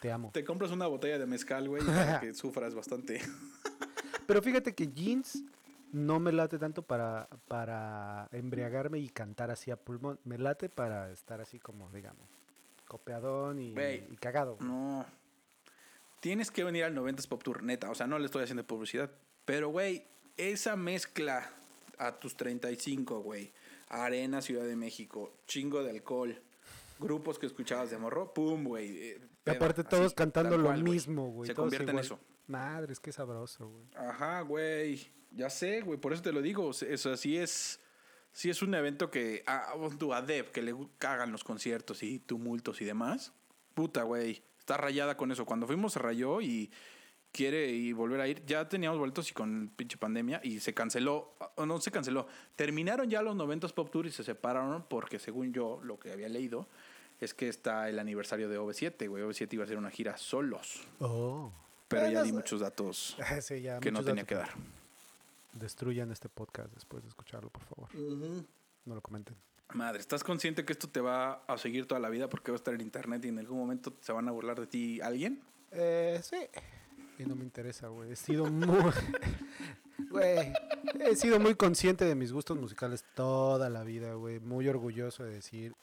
Te 0.00 0.12
amo. 0.12 0.30
te 0.32 0.44
compras 0.44 0.70
una 0.70 0.86
botella 0.86 1.18
de 1.18 1.26
mezcal, 1.26 1.68
güey, 1.68 1.82
para 1.84 2.20
que 2.20 2.34
sufras 2.34 2.74
bastante. 2.74 3.20
Pero 4.26 4.42
fíjate 4.42 4.74
que 4.74 4.88
jeans 4.88 5.42
no 5.92 6.20
me 6.20 6.30
late 6.32 6.58
tanto 6.58 6.82
para, 6.82 7.28
para 7.48 8.28
embriagarme 8.32 8.98
y 8.98 9.08
cantar 9.08 9.50
así 9.50 9.70
a 9.70 9.76
pulmón. 9.76 10.20
Me 10.24 10.36
late 10.36 10.68
para 10.68 11.10
estar 11.10 11.40
así 11.40 11.58
como, 11.58 11.88
digamos, 11.90 12.28
copeadón 12.86 13.58
y, 13.60 13.74
cagado. 14.20 14.58
No. 14.60 15.06
Tienes 16.20 16.50
que 16.50 16.64
venir 16.64 16.84
al 16.84 16.94
90s 16.94 17.28
Pop 17.28 17.42
Tour, 17.42 17.62
neta. 17.62 17.90
O 17.90 17.94
sea, 17.94 18.06
no 18.06 18.18
le 18.18 18.26
estoy 18.26 18.42
haciendo 18.42 18.66
publicidad. 18.66 19.10
Pero, 19.44 19.68
güey, 19.68 20.04
esa 20.36 20.76
mezcla 20.76 21.50
a 21.98 22.18
tus 22.18 22.36
35, 22.36 23.20
güey. 23.20 23.52
Arena, 23.88 24.42
Ciudad 24.42 24.64
de 24.64 24.76
México, 24.76 25.32
chingo 25.46 25.82
de 25.82 25.90
alcohol, 25.90 26.40
grupos 26.98 27.38
que 27.38 27.46
escuchabas 27.46 27.90
de 27.90 27.96
morro, 27.98 28.34
pum, 28.34 28.64
güey. 28.64 28.98
eh, 28.98 29.20
Y 29.46 29.50
aparte 29.50 29.80
así, 29.80 29.90
todos 29.90 30.12
cantando 30.14 30.58
lo 30.58 30.64
cual, 30.64 30.82
mismo, 30.82 31.30
güey. 31.30 31.46
Se 31.48 31.54
convierte 31.54 31.90
en 31.90 31.98
eso. 31.98 32.20
Madre, 32.46 32.92
es 32.92 33.00
que 33.00 33.12
sabroso, 33.12 33.68
güey. 33.68 33.84
Ajá, 33.94 34.40
güey. 34.42 35.10
Ya 35.32 35.48
sé, 35.50 35.80
güey. 35.82 35.98
Por 35.98 36.12
eso 36.12 36.22
te 36.22 36.32
lo 36.32 36.42
digo. 36.42 36.66
O 36.66 36.72
sea, 36.72 36.88
Eso 36.88 37.16
sí 37.16 37.36
es. 37.36 37.80
Sí 38.32 38.50
es 38.50 38.62
un 38.62 38.74
evento 38.74 39.10
que. 39.10 39.42
A, 39.46 39.72
tú, 39.98 40.12
a 40.14 40.22
Deb, 40.22 40.50
que 40.52 40.62
le 40.62 40.74
cagan 40.98 41.32
los 41.32 41.44
conciertos 41.44 42.02
y 42.02 42.18
tumultos 42.18 42.80
y 42.80 42.84
demás. 42.84 43.32
Puta, 43.74 44.02
güey. 44.02 44.42
Está 44.68 44.76
rayada 44.76 45.16
con 45.16 45.32
eso. 45.32 45.46
Cuando 45.46 45.66
fuimos 45.66 45.94
se 45.94 45.98
rayó 45.98 46.42
y 46.42 46.70
quiere 47.32 47.70
y 47.70 47.94
volver 47.94 48.20
a 48.20 48.28
ir. 48.28 48.44
Ya 48.44 48.68
teníamos 48.68 48.98
boletos 48.98 49.30
y 49.30 49.32
con 49.32 49.72
pinche 49.74 49.96
pandemia 49.96 50.42
y 50.44 50.60
se 50.60 50.74
canceló. 50.74 51.32
O 51.54 51.64
no 51.64 51.80
se 51.80 51.90
canceló. 51.90 52.26
Terminaron 52.54 53.08
ya 53.08 53.22
los 53.22 53.34
90s 53.34 53.72
Pop 53.72 53.90
Tour 53.90 54.04
y 54.04 54.10
se 54.10 54.22
separaron 54.22 54.84
porque 54.86 55.18
según 55.18 55.54
yo, 55.54 55.80
lo 55.82 55.98
que 55.98 56.12
había 56.12 56.28
leído, 56.28 56.68
es 57.18 57.32
que 57.32 57.48
está 57.48 57.88
el 57.88 57.98
aniversario 57.98 58.50
de 58.50 58.60
OV7, 58.60 59.08
güey. 59.08 59.22
OV7 59.22 59.54
iba 59.54 59.62
a 59.62 59.64
hacer 59.64 59.78
una 59.78 59.90
gira 59.90 60.18
solos. 60.18 60.82
Oh. 61.00 61.50
Pero 61.88 62.10
ya 62.10 62.22
di 62.22 62.32
muchos 62.32 62.60
datos 62.60 63.16
Sí, 63.40 63.62
ya, 63.62 63.80
que 63.80 63.90
no 63.90 64.04
tenía 64.04 64.24
datos 64.24 64.28
que 64.28 64.34
dar. 64.34 64.50
Destruyan 65.54 66.12
este 66.12 66.28
podcast 66.28 66.74
después 66.74 67.02
de 67.02 67.08
escucharlo, 67.08 67.48
por 67.48 67.62
favor. 67.64 67.88
No 68.84 68.94
lo 68.94 69.00
comenten. 69.00 69.34
Madre, 69.74 70.00
¿estás 70.00 70.24
consciente 70.24 70.64
que 70.64 70.72
esto 70.72 70.88
te 70.88 71.00
va 71.00 71.42
a 71.46 71.58
seguir 71.58 71.86
toda 71.86 72.00
la 72.00 72.08
vida 72.08 72.28
porque 72.28 72.50
va 72.50 72.56
a 72.56 72.58
estar 72.60 72.72
en 72.74 72.80
internet 72.80 73.24
y 73.24 73.28
en 73.28 73.38
algún 73.38 73.58
momento 73.58 73.92
se 74.00 74.12
van 74.12 74.26
a 74.28 74.32
burlar 74.32 74.58
de 74.58 74.66
ti 74.66 75.00
alguien? 75.00 75.42
Eh, 75.72 76.20
sí. 76.22 76.38
Y 77.18 77.24
no 77.26 77.34
me 77.36 77.44
interesa, 77.44 77.88
güey. 77.88 78.12
He 78.12 78.16
sido 78.16 78.46
muy... 78.46 78.92
Güey, 80.10 80.52
he 81.00 81.16
sido 81.16 81.40
muy 81.40 81.56
consciente 81.56 82.04
de 82.04 82.14
mis 82.14 82.32
gustos 82.32 82.56
musicales 82.56 83.04
toda 83.14 83.68
la 83.68 83.82
vida, 83.82 84.14
güey. 84.14 84.38
Muy 84.38 84.66
orgulloso 84.68 85.24
de 85.24 85.32
decir 85.32 85.74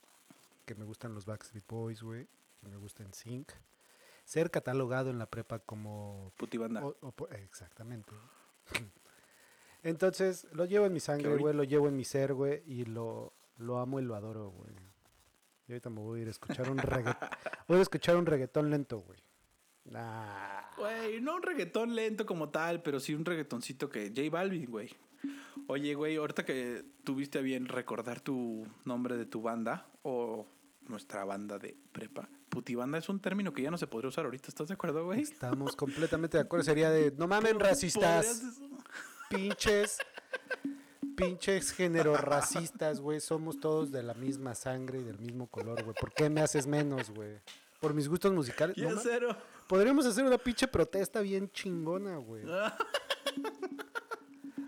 que 0.65 0.73
me 0.73 0.85
gustan 0.85 1.13
los 1.13 1.25
Backstreet 1.25 1.65
Boys, 1.67 2.01
güey. 2.01 2.25
Que 2.61 2.69
me 2.69 2.77
gusta 2.77 3.03
Sync. 3.11 3.51
Ser 4.23 4.49
catalogado 4.49 5.09
en 5.11 5.19
la 5.19 5.25
prepa 5.29 5.59
como... 5.59 6.31
Putibanda. 6.37 6.83
o- 6.83 6.95
o 7.01 7.11
po- 7.11 7.27
exactamente. 7.29 8.13
Entonces, 9.83 10.47
lo 10.53 10.63
llevo 10.65 10.85
en 10.85 10.93
mi 10.93 11.01
sangre, 11.01 11.35
güey. 11.35 11.53
Lo 11.53 11.63
llevo 11.65 11.87
en 11.89 11.95
mi 11.97 12.05
ser, 12.05 12.33
güey. 12.33 12.63
Y 12.65 12.85
lo, 12.85 13.33
lo 13.57 13.79
amo 13.79 13.99
y 13.99 14.03
lo 14.03 14.15
adoro, 14.15 14.49
güey. 14.51 14.73
Y 15.67 15.71
ahorita 15.71 15.89
me 15.89 16.01
voy 16.01 16.19
a 16.19 16.21
ir 16.23 16.27
a 16.27 16.31
escuchar 16.31 16.69
un 16.69 16.77
reggaetón. 16.77 17.29
voy 17.67 17.79
a 17.79 17.81
escuchar 17.81 18.15
un 18.17 18.25
reggaetón 18.25 18.69
lento, 18.69 18.99
güey. 18.99 19.19
Nah. 19.85 20.61
Güey, 20.77 21.21
no 21.21 21.35
un 21.35 21.41
reggaetón 21.43 21.95
lento 21.95 22.25
como 22.25 22.49
tal, 22.49 22.81
pero 22.81 22.99
sí 22.99 23.13
un 23.13 23.25
reggaetoncito 23.25 23.89
que. 23.89 24.09
J 24.15 24.29
Balvin, 24.29 24.65
güey. 24.69 24.89
Oye, 25.67 25.95
güey, 25.95 26.17
ahorita 26.17 26.45
que 26.45 26.83
tuviste 27.03 27.39
a 27.39 27.41
bien 27.41 27.67
recordar 27.67 28.21
tu 28.21 28.67
nombre 28.83 29.17
de 29.17 29.25
tu 29.25 29.41
banda 29.41 29.87
o 30.03 30.45
nuestra 30.87 31.25
banda 31.25 31.57
de 31.57 31.75
prepa. 31.91 32.29
Putibanda 32.49 32.97
es 32.99 33.09
un 33.09 33.19
término 33.19 33.51
que 33.51 33.63
ya 33.63 33.71
no 33.71 33.77
se 33.77 33.87
podría 33.87 34.09
usar 34.09 34.25
ahorita, 34.25 34.47
¿estás 34.47 34.67
de 34.67 34.75
acuerdo, 34.75 35.05
güey? 35.05 35.21
Estamos 35.21 35.75
completamente 35.75 36.37
de 36.37 36.43
acuerdo. 36.43 36.63
Sería 36.63 36.89
de, 36.91 37.11
no 37.17 37.27
mamen 37.27 37.59
racistas, 37.59 38.27
¿Podrías- 38.27 38.61
pinches, 39.29 39.97
pinches 41.15 41.71
géneros 41.71 42.19
racistas, 42.21 42.99
güey. 42.99 43.19
Somos 43.19 43.59
todos 43.59 43.91
de 43.91 44.03
la 44.03 44.13
misma 44.13 44.55
sangre 44.55 44.99
y 44.99 45.03
del 45.03 45.19
mismo 45.19 45.47
color, 45.47 45.83
güey. 45.83 45.95
¿Por 45.99 46.13
qué 46.13 46.29
me 46.29 46.41
haces 46.41 46.67
menos, 46.67 47.09
güey? 47.09 47.39
Por 47.79 47.93
mis 47.93 48.07
gustos 48.07 48.31
musicales. 48.33 48.77
No 48.77 48.99
cero. 49.01 49.35
Podríamos 49.67 50.05
hacer 50.05 50.25
una 50.25 50.37
pinche 50.37 50.67
protesta 50.67 51.21
bien 51.21 51.49
chingona, 51.51 52.17
güey. 52.17 52.43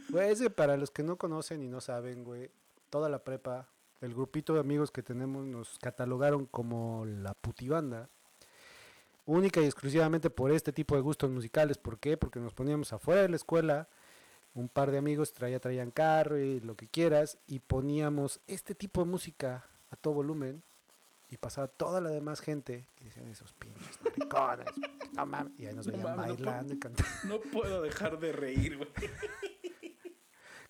Güey, 0.09 0.31
es 0.31 0.41
que 0.41 0.49
para 0.49 0.77
los 0.77 0.89
que 0.89 1.03
no 1.03 1.17
conocen 1.17 1.61
y 1.61 1.67
no 1.67 1.81
saben, 1.81 2.23
güey, 2.23 2.49
toda 2.89 3.09
la 3.09 3.23
prepa, 3.23 3.67
el 4.01 4.13
grupito 4.13 4.53
de 4.53 4.59
amigos 4.59 4.89
que 4.91 5.03
tenemos 5.03 5.45
nos 5.45 5.77
catalogaron 5.79 6.45
como 6.45 7.05
la 7.05 7.33
putibanda. 7.33 8.09
Única 9.25 9.59
y 9.59 9.65
exclusivamente 9.65 10.29
por 10.29 10.51
este 10.51 10.71
tipo 10.71 10.95
de 10.95 11.01
gustos 11.01 11.29
musicales. 11.29 11.77
¿Por 11.77 11.99
qué? 11.99 12.15
Porque 12.15 12.39
nos 12.39 12.53
poníamos 12.53 12.93
afuera 12.93 13.21
de 13.21 13.29
la 13.29 13.35
escuela, 13.35 13.89
un 14.59 14.69
par 14.69 14.91
de 14.91 14.97
amigos 14.97 15.33
traía, 15.33 15.59
traían 15.59 15.91
carro 15.91 16.37
y 16.39 16.59
lo 16.59 16.75
que 16.75 16.87
quieras, 16.87 17.37
y 17.47 17.59
poníamos 17.59 18.39
este 18.47 18.75
tipo 18.75 19.01
de 19.03 19.09
música 19.11 19.65
a 19.89 19.95
todo 19.95 20.15
volumen 20.15 20.63
y 21.29 21.37
pasaba 21.37 21.67
toda 21.67 22.01
la 22.01 22.09
demás 22.09 22.39
gente 22.39 22.87
y 23.01 23.05
decían 23.05 23.27
esos 23.27 23.53
pinches 23.53 23.99
maricones, 24.03 24.67
no 25.13 25.25
mames, 25.25 25.53
y 25.59 25.65
ahí 25.67 25.75
nos 25.75 25.87
No 25.87 25.93
veían 25.93 26.15
mames, 26.15 26.39
no 26.39 26.45
bailando 26.45 26.73
y 26.73 26.79
cantando. 26.79 27.09
No 27.25 27.39
puedo 27.51 27.81
dejar 27.81 28.19
de 28.19 28.31
reír, 28.31 28.77
güey. 28.77 28.89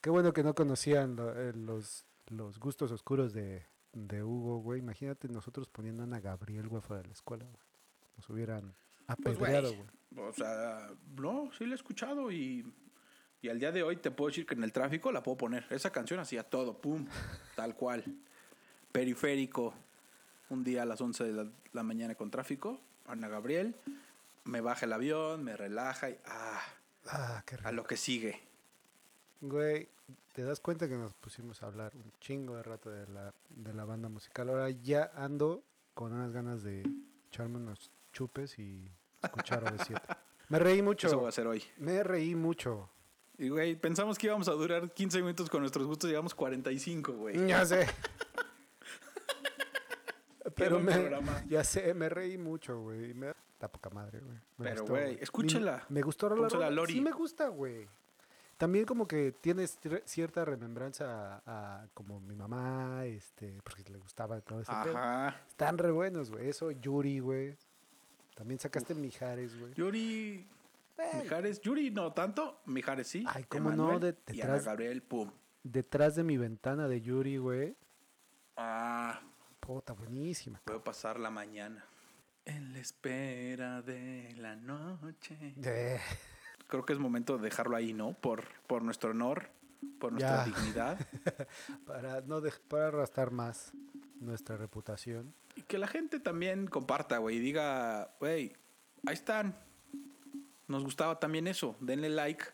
Qué 0.01 0.09
bueno 0.09 0.33
que 0.33 0.43
no 0.43 0.53
conocían 0.53 1.17
eh, 1.19 1.53
los, 1.55 2.05
los 2.27 2.59
gustos 2.59 2.91
oscuros 2.91 3.33
de, 3.33 3.65
de 3.93 4.23
Hugo, 4.23 4.59
güey. 4.59 4.79
Imagínate 4.79 5.27
nosotros 5.27 5.67
poniendo 5.69 6.03
a 6.03 6.05
Ana 6.05 6.19
Gabriel, 6.19 6.67
güey, 6.67 6.81
fuera 6.81 7.01
de 7.01 7.07
la 7.07 7.13
escuela, 7.13 7.45
güey. 7.45 7.63
Nos 8.15 8.29
hubieran 8.29 8.75
Pues, 9.21 9.35
apedreado, 9.37 9.69
güey. 9.73 9.85
güey. 10.11 10.27
O 10.27 10.33
sea, 10.33 10.89
no, 11.15 11.49
sí 11.57 11.65
la 11.65 11.73
he 11.73 11.75
escuchado 11.75 12.31
y, 12.31 12.65
y 13.41 13.49
al 13.49 13.59
día 13.59 13.71
de 13.71 13.83
hoy 13.83 13.97
te 13.97 14.11
puedo 14.11 14.29
decir 14.29 14.45
que 14.45 14.55
en 14.55 14.63
el 14.63 14.71
tráfico 14.73 15.11
la 15.11 15.23
puedo 15.23 15.37
poner. 15.37 15.65
Esa 15.69 15.91
canción 15.91 16.19
hacía 16.19 16.43
todo, 16.43 16.79
pum, 16.79 17.07
tal 17.55 17.75
cual. 17.75 18.03
Periférico, 18.91 19.73
un 20.49 20.63
día 20.63 20.83
a 20.83 20.85
las 20.85 21.01
11 21.01 21.23
de 21.23 21.33
la, 21.33 21.51
la 21.73 21.83
mañana 21.83 22.15
con 22.15 22.31
tráfico, 22.31 22.79
Ana 23.05 23.27
Gabriel, 23.27 23.75
me 24.45 24.61
baja 24.61 24.85
el 24.85 24.93
avión, 24.93 25.43
me 25.43 25.55
relaja 25.57 26.09
y 26.09 26.17
ah, 26.25 26.61
Ah, 27.09 27.43
qué 27.45 27.55
a 27.55 27.57
rico. 27.59 27.71
lo 27.71 27.83
que 27.85 27.95
sigue. 27.97 28.41
Güey, 29.41 29.87
te 30.33 30.43
das 30.43 30.59
cuenta 30.59 30.87
que 30.89 30.95
nos 30.95 31.13
pusimos 31.13 31.61
a 31.63 31.67
hablar 31.67 31.95
un 31.95 32.11
chingo 32.19 32.55
de 32.55 32.63
rato 32.63 32.89
de 32.89 33.07
la, 33.07 33.33
de 33.49 33.73
la 33.73 33.85
banda 33.85 34.09
musical. 34.09 34.49
Ahora 34.49 34.69
ya 34.69 35.11
ando 35.15 35.63
con 35.93 36.11
unas 36.13 36.31
ganas 36.31 36.63
de 36.63 36.83
echarme 37.27 37.57
unos 37.57 37.91
chupes 38.13 38.57
y 38.59 38.89
escuchar 39.21 39.63
OV7. 39.63 40.01
Me 40.49 40.59
reí 40.59 40.79
Eso 40.79 40.83
voy 40.83 40.87
a 40.87 40.87
mucho. 40.87 41.27
hacer 41.27 41.45
hoy. 41.47 41.61
Me 41.77 42.03
reí 42.03 42.33
mucho. 42.35 42.89
Y, 43.37 43.49
güey, 43.49 43.75
pensamos 43.75 44.17
que 44.17 44.27
íbamos 44.27 44.47
a 44.47 44.53
durar 44.53 44.91
15 44.91 45.19
minutos 45.21 45.49
con 45.49 45.61
nuestros 45.61 45.85
gustos, 45.85 46.09
llevamos 46.09 46.33
45, 46.33 47.13
güey. 47.13 47.47
Ya 47.47 47.65
sé. 47.65 47.87
Pero 50.55 50.79
me, 50.79 50.91
programa. 50.91 51.43
ya 51.47 51.63
sé, 51.63 51.93
me 51.93 52.09
reí 52.09 52.37
mucho, 52.37 52.79
güey. 52.81 53.13
Me 53.13 53.27
da 53.59 53.67
poca 53.67 53.91
madre, 53.91 54.21
güey. 54.21 54.37
Pero, 54.57 54.81
gustó, 54.81 54.93
güey, 54.93 55.17
escúchala. 55.21 55.85
Me, 55.89 55.95
me 55.95 56.01
gustó 56.01 56.29
la. 56.29 56.69
Lori. 56.71 56.93
Sí 56.93 57.01
me 57.01 57.11
gusta, 57.11 57.49
güey. 57.49 57.87
También 58.57 58.85
como 58.85 59.07
que 59.07 59.33
tienes 59.33 59.77
cierta 60.05 60.43
remembranza 60.43 61.43
a, 61.45 61.83
a 61.83 61.87
como 61.93 62.19
mi 62.19 62.35
mamá, 62.35 63.05
este, 63.05 63.61
porque 63.63 63.83
le 63.91 63.99
gustaba 63.99 64.41
todo 64.41 64.61
ese 64.61 64.71
pedo. 64.83 64.97
Ajá. 64.97 65.39
Están 65.47 65.77
re 65.77 65.91
buenos, 65.91 66.31
güey. 66.31 66.49
Eso, 66.49 66.71
Yuri, 66.71 67.19
güey. 67.19 67.55
También 68.33 68.59
sacaste 68.59 68.95
Mijares, 68.95 69.59
güey. 69.59 69.73
Yuri. 69.75 70.47
Mijares, 71.21 71.61
Yuri 71.61 71.91
no 71.91 72.11
tanto, 72.13 72.61
Mijares 72.65 73.07
sí. 73.07 73.23
Ay, 73.27 73.43
cómo 73.45 73.69
no, 73.71 73.91
Emanuel 73.91 73.99
de- 74.25 74.33
y 74.33 74.41
Ana 74.41 74.53
detrás- 74.55 74.65
Gabriel, 74.65 75.01
pum. 75.03 75.31
Detrás 75.63 76.15
de 76.15 76.23
mi 76.23 76.37
ventana 76.37 76.87
de 76.87 77.01
Yuri, 77.01 77.37
güey. 77.37 77.75
Ah, 78.55 79.19
Puta, 79.59 79.93
buenísima. 79.93 80.61
puedo 80.63 80.83
pasar 80.83 81.19
la 81.19 81.29
mañana. 81.29 81.85
En 82.45 82.71
la 82.73 82.79
espera 82.79 83.81
de 83.81 84.33
la 84.37 84.55
noche. 84.55 85.37
Eh, 85.63 85.99
Creo 86.67 86.85
que 86.85 86.93
es 86.93 86.99
momento 86.99 87.37
de 87.37 87.43
dejarlo 87.43 87.75
ahí, 87.75 87.93
¿no? 87.93 88.13
Por, 88.13 88.43
por 88.67 88.81
nuestro 88.81 89.11
honor, 89.11 89.49
por 89.99 90.11
nuestra 90.13 90.45
Ya. 90.45 90.51
dignidad. 90.51 90.97
para 91.85 92.21
no 92.21 92.41
para 92.67 92.87
arrastrar 92.87 93.31
más 93.31 93.71
nuestra 94.19 94.57
reputación. 94.57 95.33
y 95.55 95.61
que 95.63 95.77
la 95.77 95.87
gente 95.87 96.19
también 96.19 96.67
comparta, 96.67 97.17
güey. 97.19 97.37
Y 97.37 97.39
diga, 97.39 98.11
güey, 98.19 98.53
ahí 99.05 99.13
están. 99.13 99.55
Nos 100.67 100.83
gustaba 100.83 101.19
también 101.19 101.47
eso. 101.47 101.75
Denle 101.79 102.09
like 102.09 102.45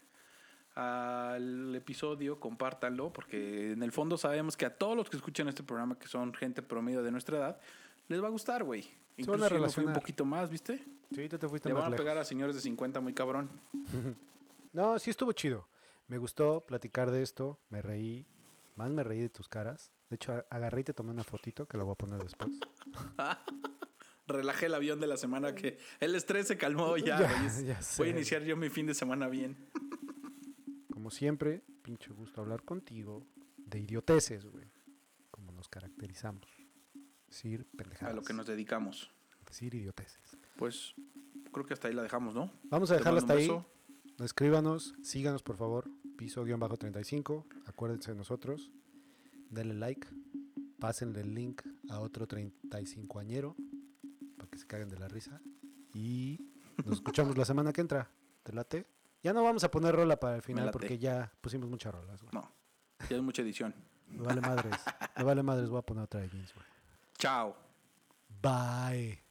al 0.76 1.76
episodio, 1.76 2.40
compártanlo, 2.40 3.14
porque 3.14 3.74
en 3.74 3.84
el 3.84 3.92
fondo 3.92 4.18
sabemos 4.18 4.58
que 4.58 4.66
a 4.66 4.76
todos 4.76 4.96
los 4.96 5.10
que 5.10 5.18
escuchan 5.18 5.48
este 5.48 5.64
programa, 5.64 5.98
que 5.98 6.08
son 6.08 6.34
gente 6.34 6.62
promedio 6.62 7.04
de 7.04 7.12
nuestra 7.12 7.38
edad, 7.38 7.60
les 8.08 8.22
va 8.22 8.28
a 8.28 8.32
gustar, 8.32 8.64
güey. 8.64 8.90
Incluso 9.18 9.48
yo 9.48 9.70
fui 9.70 9.86
un 9.86 9.94
poquito 9.94 10.26
más, 10.26 10.50
¿viste? 10.50 10.84
Sí, 11.14 11.30
te 11.30 11.48
fuiste 11.48 11.70
Le 11.70 11.76
más 11.76 11.84
van 11.84 11.94
a 11.94 11.96
pegar 11.96 12.18
a 12.18 12.26
señores 12.26 12.56
de 12.56 12.62
50 12.62 13.00
muy 13.02 13.14
cabrón. 13.14 13.50
No, 14.74 14.98
sí 14.98 15.12
estuvo 15.12 15.32
chido. 15.34 15.68
Me 16.08 16.18
gustó 16.18 16.62
platicar 16.62 17.12
de 17.12 17.22
esto. 17.22 17.60
Me 17.70 17.84
reí. 17.84 18.26
Más 18.76 18.90
me 18.90 19.04
reí 19.04 19.22
de 19.22 19.30
tus 19.30 19.48
caras. 19.48 19.92
De 20.10 20.16
hecho, 20.16 20.44
agarré 20.50 20.82
y 20.82 20.84
te 20.84 20.96
tomé 20.96 21.12
una 21.12 21.24
fotito 21.24 21.68
que 21.68 21.78
la 21.78 21.84
voy 21.84 21.94
a 21.94 21.96
poner 21.96 22.24
después. 22.24 22.50
Relajé 24.28 24.68
el 24.68 24.74
avión 24.74 25.00
de 25.00 25.08
la 25.08 25.18
semana 25.18 25.54
que 25.54 25.78
el 26.00 26.16
estrés 26.16 26.48
se 26.48 26.58
calmó 26.58 26.98
ya. 26.98 27.20
Ya, 27.62 27.80
Voy 27.98 28.08
a 28.08 28.12
iniciar 28.12 28.44
yo 28.44 28.56
mi 28.56 28.70
fin 28.70 28.86
de 28.86 28.94
semana 28.94 29.28
bien. 29.28 29.58
Como 30.92 31.12
siempre, 31.12 31.64
pinche 31.82 32.12
gusto 32.14 32.42
hablar 32.42 32.64
contigo 32.64 33.26
de 33.58 33.80
idioteces, 33.80 34.46
güey. 34.46 34.72
Como 35.32 35.52
nos 35.52 35.68
caracterizamos. 35.68 36.48
Decir 37.28 37.66
pendejadas. 37.76 38.14
A 38.14 38.16
lo 38.16 38.22
que 38.22 38.34
nos 38.34 38.46
dedicamos. 38.46 39.12
Decir 39.46 39.74
idioteces. 39.76 40.38
Pues 40.56 40.94
creo 41.52 41.66
que 41.66 41.74
hasta 41.74 41.88
ahí 41.88 41.94
la 41.94 42.04
dejamos, 42.04 42.36
¿no? 42.36 42.52
Vamos 42.64 42.92
a 42.92 42.96
dejarla 42.96 43.20
hasta 43.20 43.34
ahí. 43.34 43.50
Escríbanos, 44.20 44.94
síganos 45.02 45.44
por 45.44 45.58
favor. 45.58 45.90
Piso-35. 46.18 47.46
Acuérdense 47.66 48.12
de 48.12 48.18
nosotros. 48.18 48.72
Denle 49.50 49.74
like. 49.74 50.08
Pásenle 50.80 51.22
el 51.22 51.34
link 51.34 51.64
a 51.90 52.00
otro 52.00 52.28
35añero. 52.28 53.56
Para 54.44 54.52
que 54.52 54.58
se 54.58 54.68
caguen 54.68 54.90
de 54.90 55.00
la 55.00 55.08
risa. 55.08 55.40
Y 55.94 56.52
nos 56.84 56.96
escuchamos 56.96 57.38
la 57.38 57.46
semana 57.46 57.72
que 57.72 57.80
entra. 57.80 58.10
¿Te 58.44 58.52
late? 58.52 58.86
Ya 59.22 59.32
no 59.32 59.42
vamos 59.42 59.64
a 59.64 59.72
poner 59.72 59.96
rola 59.96 60.20
para 60.20 60.36
el 60.36 60.42
final 60.42 60.70
porque 60.72 60.98
ya 61.00 61.32
pusimos 61.40 61.70
muchas 61.70 61.96
rolas, 61.96 62.22
güey. 62.22 62.34
No, 62.34 62.52
ya 63.10 63.16
es 63.16 63.24
mucha 63.24 63.42
edición. 63.42 63.74
Me 64.08 64.22
vale 64.22 64.42
madres. 64.42 64.76
Me 65.16 65.24
vale 65.24 65.44
madres. 65.44 65.70
Voy 65.70 65.80
a 65.80 65.82
poner 65.82 66.04
otra 66.04 66.20
de 66.20 66.28
jeans, 66.28 66.54
güey. 66.54 66.66
Chao. 67.18 67.56
Bye. 68.42 69.23